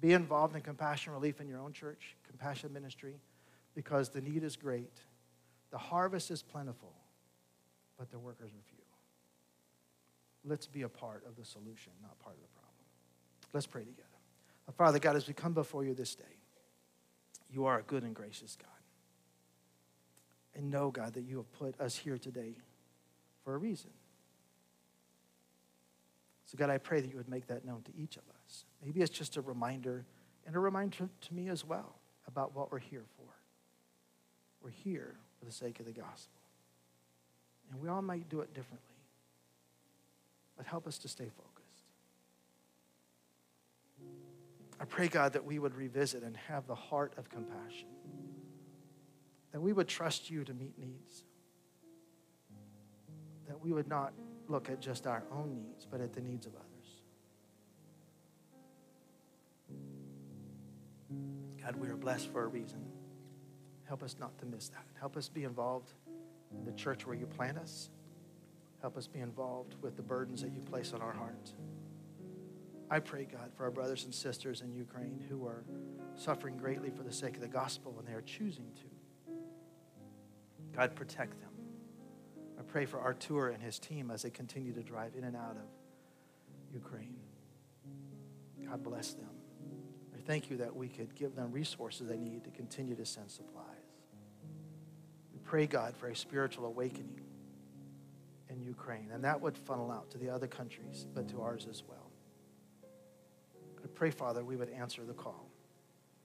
Be 0.00 0.12
involved 0.12 0.54
in 0.54 0.62
compassion 0.62 1.12
relief 1.12 1.40
in 1.40 1.48
your 1.48 1.58
own 1.58 1.72
church, 1.72 2.16
compassion 2.28 2.72
ministry, 2.72 3.14
because 3.74 4.10
the 4.10 4.20
need 4.20 4.42
is 4.42 4.56
great. 4.56 4.92
The 5.70 5.78
harvest 5.78 6.30
is 6.30 6.42
plentiful, 6.42 6.92
but 7.98 8.10
the 8.10 8.18
workers 8.18 8.50
are 8.50 8.64
few. 8.68 8.78
let's 10.44 10.66
be 10.66 10.82
a 10.82 10.88
part 10.88 11.24
of 11.26 11.36
the 11.36 11.44
solution, 11.44 11.92
not 12.02 12.18
part 12.20 12.36
of 12.36 12.42
the 12.42 12.48
problem. 12.48 12.84
Let's 13.52 13.66
pray 13.66 13.84
together. 13.84 14.02
Father 14.76 14.98
God, 14.98 15.16
as 15.16 15.26
we 15.26 15.34
come 15.34 15.54
before 15.54 15.84
you 15.84 15.94
this 15.94 16.14
day, 16.14 16.24
you 17.50 17.64
are 17.66 17.78
a 17.78 17.82
good 17.82 18.02
and 18.02 18.14
gracious 18.14 18.56
God. 18.60 18.75
And 20.56 20.70
know, 20.70 20.90
God, 20.90 21.14
that 21.14 21.22
you 21.22 21.36
have 21.36 21.52
put 21.52 21.78
us 21.80 21.96
here 21.96 22.16
today 22.18 22.54
for 23.44 23.54
a 23.54 23.58
reason. 23.58 23.90
So, 26.46 26.56
God, 26.56 26.70
I 26.70 26.78
pray 26.78 27.00
that 27.00 27.10
you 27.10 27.16
would 27.16 27.28
make 27.28 27.48
that 27.48 27.64
known 27.64 27.82
to 27.82 27.90
each 27.96 28.16
of 28.16 28.22
us. 28.44 28.64
Maybe 28.84 29.02
it's 29.02 29.10
just 29.10 29.36
a 29.36 29.42
reminder 29.42 30.04
and 30.46 30.54
a 30.54 30.58
reminder 30.58 31.08
to 31.20 31.34
me 31.34 31.48
as 31.48 31.64
well 31.64 31.96
about 32.26 32.54
what 32.54 32.72
we're 32.72 32.78
here 32.78 33.04
for. 33.16 33.26
We're 34.62 34.70
here 34.70 35.16
for 35.38 35.44
the 35.44 35.52
sake 35.52 35.80
of 35.80 35.86
the 35.86 35.92
gospel. 35.92 36.40
And 37.70 37.80
we 37.80 37.88
all 37.88 38.02
might 38.02 38.28
do 38.28 38.40
it 38.40 38.54
differently. 38.54 38.80
But 40.56 40.66
help 40.66 40.86
us 40.86 40.98
to 40.98 41.08
stay 41.08 41.28
focused. 41.36 41.56
I 44.80 44.84
pray, 44.84 45.08
God, 45.08 45.32
that 45.32 45.44
we 45.44 45.58
would 45.58 45.74
revisit 45.74 46.22
and 46.22 46.36
have 46.48 46.66
the 46.66 46.74
heart 46.74 47.12
of 47.16 47.28
compassion, 47.28 47.88
that 49.56 49.62
we 49.62 49.72
would 49.72 49.88
trust 49.88 50.28
you 50.28 50.44
to 50.44 50.52
meet 50.52 50.78
needs, 50.78 51.24
that 53.48 53.58
we 53.58 53.72
would 53.72 53.88
not 53.88 54.12
look 54.48 54.68
at 54.68 54.82
just 54.82 55.06
our 55.06 55.22
own 55.32 55.54
needs, 55.54 55.86
but 55.90 55.98
at 55.98 56.12
the 56.12 56.20
needs 56.20 56.44
of 56.44 56.52
others. 56.54 57.00
God, 61.58 61.74
we 61.76 61.88
are 61.88 61.96
blessed 61.96 62.30
for 62.30 62.44
a 62.44 62.46
reason. 62.48 62.84
Help 63.84 64.02
us 64.02 64.16
not 64.20 64.38
to 64.40 64.44
miss 64.44 64.68
that. 64.68 64.84
Help 65.00 65.16
us 65.16 65.30
be 65.30 65.44
involved 65.44 65.94
in 66.54 66.66
the 66.66 66.72
church 66.72 67.06
where 67.06 67.16
you 67.16 67.24
plant 67.24 67.56
us. 67.56 67.88
Help 68.82 68.98
us 68.98 69.06
be 69.06 69.20
involved 69.20 69.76
with 69.80 69.96
the 69.96 70.02
burdens 70.02 70.42
that 70.42 70.52
you 70.52 70.60
place 70.60 70.92
on 70.92 71.00
our 71.00 71.14
hearts. 71.14 71.54
I 72.90 72.98
pray, 72.98 73.24
God, 73.24 73.52
for 73.56 73.64
our 73.64 73.70
brothers 73.70 74.04
and 74.04 74.14
sisters 74.14 74.60
in 74.60 74.74
Ukraine 74.74 75.24
who 75.30 75.46
are 75.46 75.64
suffering 76.14 76.58
greatly 76.58 76.90
for 76.90 77.04
the 77.04 77.12
sake 77.12 77.36
of 77.36 77.40
the 77.40 77.48
gospel 77.48 77.96
and 77.98 78.06
they 78.06 78.12
are 78.12 78.20
choosing 78.20 78.66
to. 78.74 78.95
God, 80.76 80.94
protect 80.94 81.40
them. 81.40 81.50
I 82.58 82.62
pray 82.62 82.84
for 82.84 83.00
Artur 83.00 83.48
and 83.48 83.62
his 83.62 83.78
team 83.78 84.10
as 84.10 84.22
they 84.22 84.30
continue 84.30 84.74
to 84.74 84.82
drive 84.82 85.12
in 85.16 85.24
and 85.24 85.34
out 85.34 85.56
of 85.56 85.68
Ukraine. 86.74 87.16
God 88.68 88.82
bless 88.82 89.14
them. 89.14 89.30
I 90.14 90.20
thank 90.26 90.50
you 90.50 90.58
that 90.58 90.76
we 90.76 90.88
could 90.88 91.14
give 91.14 91.34
them 91.34 91.50
resources 91.50 92.08
they 92.08 92.18
need 92.18 92.44
to 92.44 92.50
continue 92.50 92.94
to 92.94 93.06
send 93.06 93.30
supplies. 93.30 93.64
We 95.32 95.38
pray, 95.44 95.66
God, 95.66 95.96
for 95.96 96.08
a 96.08 96.16
spiritual 96.16 96.66
awakening 96.66 97.20
in 98.50 98.60
Ukraine, 98.60 99.10
and 99.12 99.24
that 99.24 99.40
would 99.40 99.56
funnel 99.56 99.90
out 99.90 100.10
to 100.10 100.18
the 100.18 100.28
other 100.28 100.46
countries, 100.46 101.06
but 101.14 101.28
to 101.28 101.40
ours 101.40 101.66
as 101.70 101.82
well. 101.88 102.10
I 103.82 103.86
pray, 103.94 104.10
Father, 104.10 104.44
we 104.44 104.56
would 104.56 104.70
answer 104.70 105.04
the 105.04 105.14
call. 105.14 105.48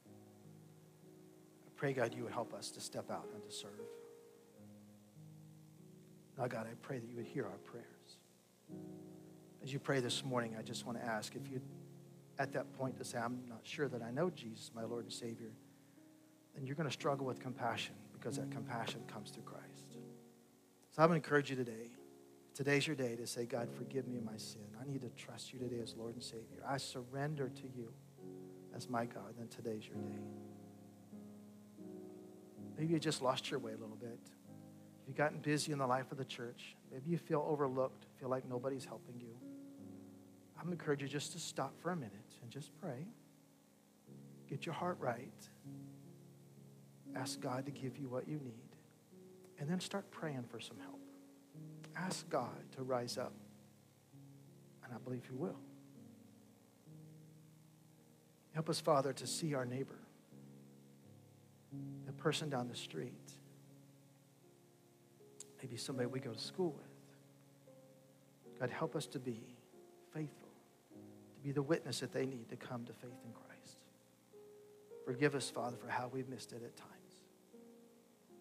I 0.08 1.70
pray, 1.78 1.94
God, 1.94 2.14
you 2.14 2.24
would 2.24 2.34
help 2.34 2.54
us 2.54 2.70
to 2.72 2.82
step 2.82 3.10
out 3.10 3.30
and 3.34 3.44
to 3.44 3.52
serve. 3.52 3.70
Now, 6.42 6.48
God, 6.48 6.66
I 6.66 6.74
pray 6.82 6.98
that 6.98 7.08
you 7.08 7.18
would 7.18 7.28
hear 7.28 7.46
our 7.46 7.60
prayers. 7.60 7.86
As 9.62 9.72
you 9.72 9.78
pray 9.78 10.00
this 10.00 10.26
morning, 10.26 10.56
I 10.58 10.64
just 10.64 10.88
want 10.88 11.00
to 11.00 11.06
ask 11.06 11.36
if 11.36 11.48
you, 11.52 11.62
at 12.40 12.52
that 12.54 12.74
point, 12.74 12.98
to 12.98 13.06
say, 13.06 13.20
I'm 13.20 13.44
not 13.48 13.60
sure 13.62 13.88
that 13.88 14.02
I 14.02 14.10
know 14.10 14.32
Jesus, 14.32 14.72
my 14.74 14.84
Lord 14.84 15.04
and 15.04 15.14
Savior, 15.14 15.52
then 16.56 16.66
you're 16.66 16.76
going 16.76 16.90
to 16.90 16.94
struggle 16.94 17.28
with 17.28 17.40
compassion 17.40 17.94
because 18.12 18.38
that 18.38 18.50
compassion 18.50 19.02
comes 19.06 19.30
through 19.30 19.44
Christ. 19.44 19.86
So 20.90 21.04
I'm 21.04 21.10
going 21.10 21.22
to 21.22 21.24
encourage 21.24 21.52
you 21.52 21.56
today. 21.56 21.92
Today's 22.56 22.88
your 22.88 22.96
day 22.96 23.16
to 23.18 23.28
say, 23.28 23.46
God, 23.46 23.70
forgive 23.78 24.08
me 24.08 24.20
my 24.20 24.38
sin. 24.38 24.66
I 24.82 24.92
need 24.92 25.02
to 25.02 25.10
trust 25.10 25.54
you 25.54 25.60
today 25.60 25.80
as 25.84 25.94
Lord 25.96 26.16
and 26.16 26.24
Savior. 26.24 26.64
I 26.68 26.78
surrender 26.78 27.50
to 27.50 27.64
you 27.78 27.94
as 28.76 28.90
my 28.90 29.06
God. 29.06 29.36
Then 29.38 29.48
today's 29.48 29.86
your 29.86 29.98
day. 29.98 30.24
Maybe 32.80 32.94
you 32.94 33.00
just 33.00 33.22
lost 33.22 33.52
your 33.52 33.60
way 33.60 33.74
a 33.74 33.78
little 33.78 33.96
bit. 33.96 34.18
You've 35.12 35.18
gotten 35.18 35.40
busy 35.40 35.74
in 35.74 35.78
the 35.78 35.86
life 35.86 36.10
of 36.14 36.18
the 36.18 36.24
church, 36.24 36.74
maybe 36.90 37.10
you 37.10 37.18
feel 37.18 37.46
overlooked, 37.46 38.06
feel 38.18 38.30
like 38.30 38.48
nobody's 38.48 38.86
helping 38.86 39.20
you. 39.20 39.36
I'm 40.58 40.72
encourage 40.72 41.02
you 41.02 41.10
just 41.10 41.34
to 41.34 41.40
stop 41.40 41.74
for 41.82 41.92
a 41.92 41.98
minute 41.98 42.14
and 42.42 42.50
just 42.50 42.72
pray. 42.80 43.06
Get 44.50 44.66
your 44.66 44.74
heart 44.74 44.96
right. 45.02 45.34
Ask 47.14 47.42
God 47.42 47.66
to 47.66 47.74
give 47.74 47.98
you 47.98 48.08
what 48.08 48.26
you 48.26 48.36
need. 48.36 48.78
And 49.60 49.70
then 49.70 49.82
start 49.82 50.10
praying 50.12 50.46
for 50.50 50.62
some 50.62 50.78
help. 50.80 51.02
Ask 51.98 52.30
God 52.30 52.64
to 52.78 52.84
rise 52.84 53.18
up. 53.18 53.34
And 54.86 54.94
I 54.94 54.98
believe 55.04 55.26
He 55.30 55.36
will. 55.36 55.60
Help 58.54 58.70
us, 58.70 58.80
Father, 58.80 59.12
to 59.12 59.28
see 59.28 59.56
our 59.56 59.66
neighbor, 59.66 60.00
the 62.06 62.14
person 62.14 62.50
down 62.50 62.70
the 62.70 62.78
street, 62.78 63.31
maybe 65.62 65.78
somebody 65.78 66.08
we 66.08 66.20
go 66.20 66.32
to 66.32 66.40
school 66.40 66.76
with. 66.78 66.88
God, 68.60 68.70
help 68.70 68.96
us 68.96 69.08
to 69.08 69.20
be 69.20 69.42
faithful, 70.14 70.50
to 71.36 71.42
be 71.44 71.52
the 71.52 71.62
witness 71.62 72.00
that 72.00 72.12
they 72.12 72.26
need 72.26 72.50
to 72.50 72.56
come 72.56 72.86
to 72.86 72.94
faith 72.94 73.20
in 73.26 73.32
Christ. 73.32 73.78
Forgive 75.06 75.36
us, 75.36 75.50
Father, 75.50 75.78
for 75.78 75.88
how 75.88 76.10
we've 76.12 76.30
missed 76.30 76.52
it 76.52 76.62
at 76.64 76.76
times. 76.78 76.92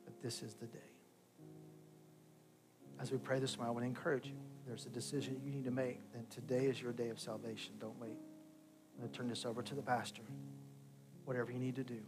But 0.05 0.21
this 0.23 0.43
is 0.43 0.55
the 0.55 0.67
day. 0.67 0.79
As 3.01 3.11
we 3.11 3.17
pray 3.17 3.39
this 3.39 3.57
morning, 3.57 3.71
I 3.71 3.73
want 3.73 3.85
to 3.85 3.89
encourage 3.89 4.27
you. 4.27 4.37
There's 4.67 4.85
a 4.85 4.91
decision 4.91 5.41
you 5.43 5.51
need 5.51 5.65
to 5.65 5.71
make, 5.71 6.01
then 6.13 6.27
today 6.29 6.67
is 6.67 6.81
your 6.81 6.93
day 6.93 7.09
of 7.09 7.19
salvation. 7.19 7.73
Don't 7.81 7.99
wait. 7.99 8.11
I'm 8.95 9.01
going 9.01 9.11
to 9.11 9.19
turn 9.19 9.29
this 9.29 9.47
over 9.47 9.63
to 9.63 9.75
the 9.75 9.83
pastor. 9.83 10.23
Whatever 11.25 11.51
you 11.51 11.59
need 11.59 11.77
to 11.77 11.85
do, 11.85 11.99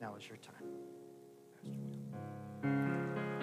now 0.00 0.14
is 0.18 0.26
your 0.26 0.38
time. 0.38 0.68
Pastor. 1.62 2.01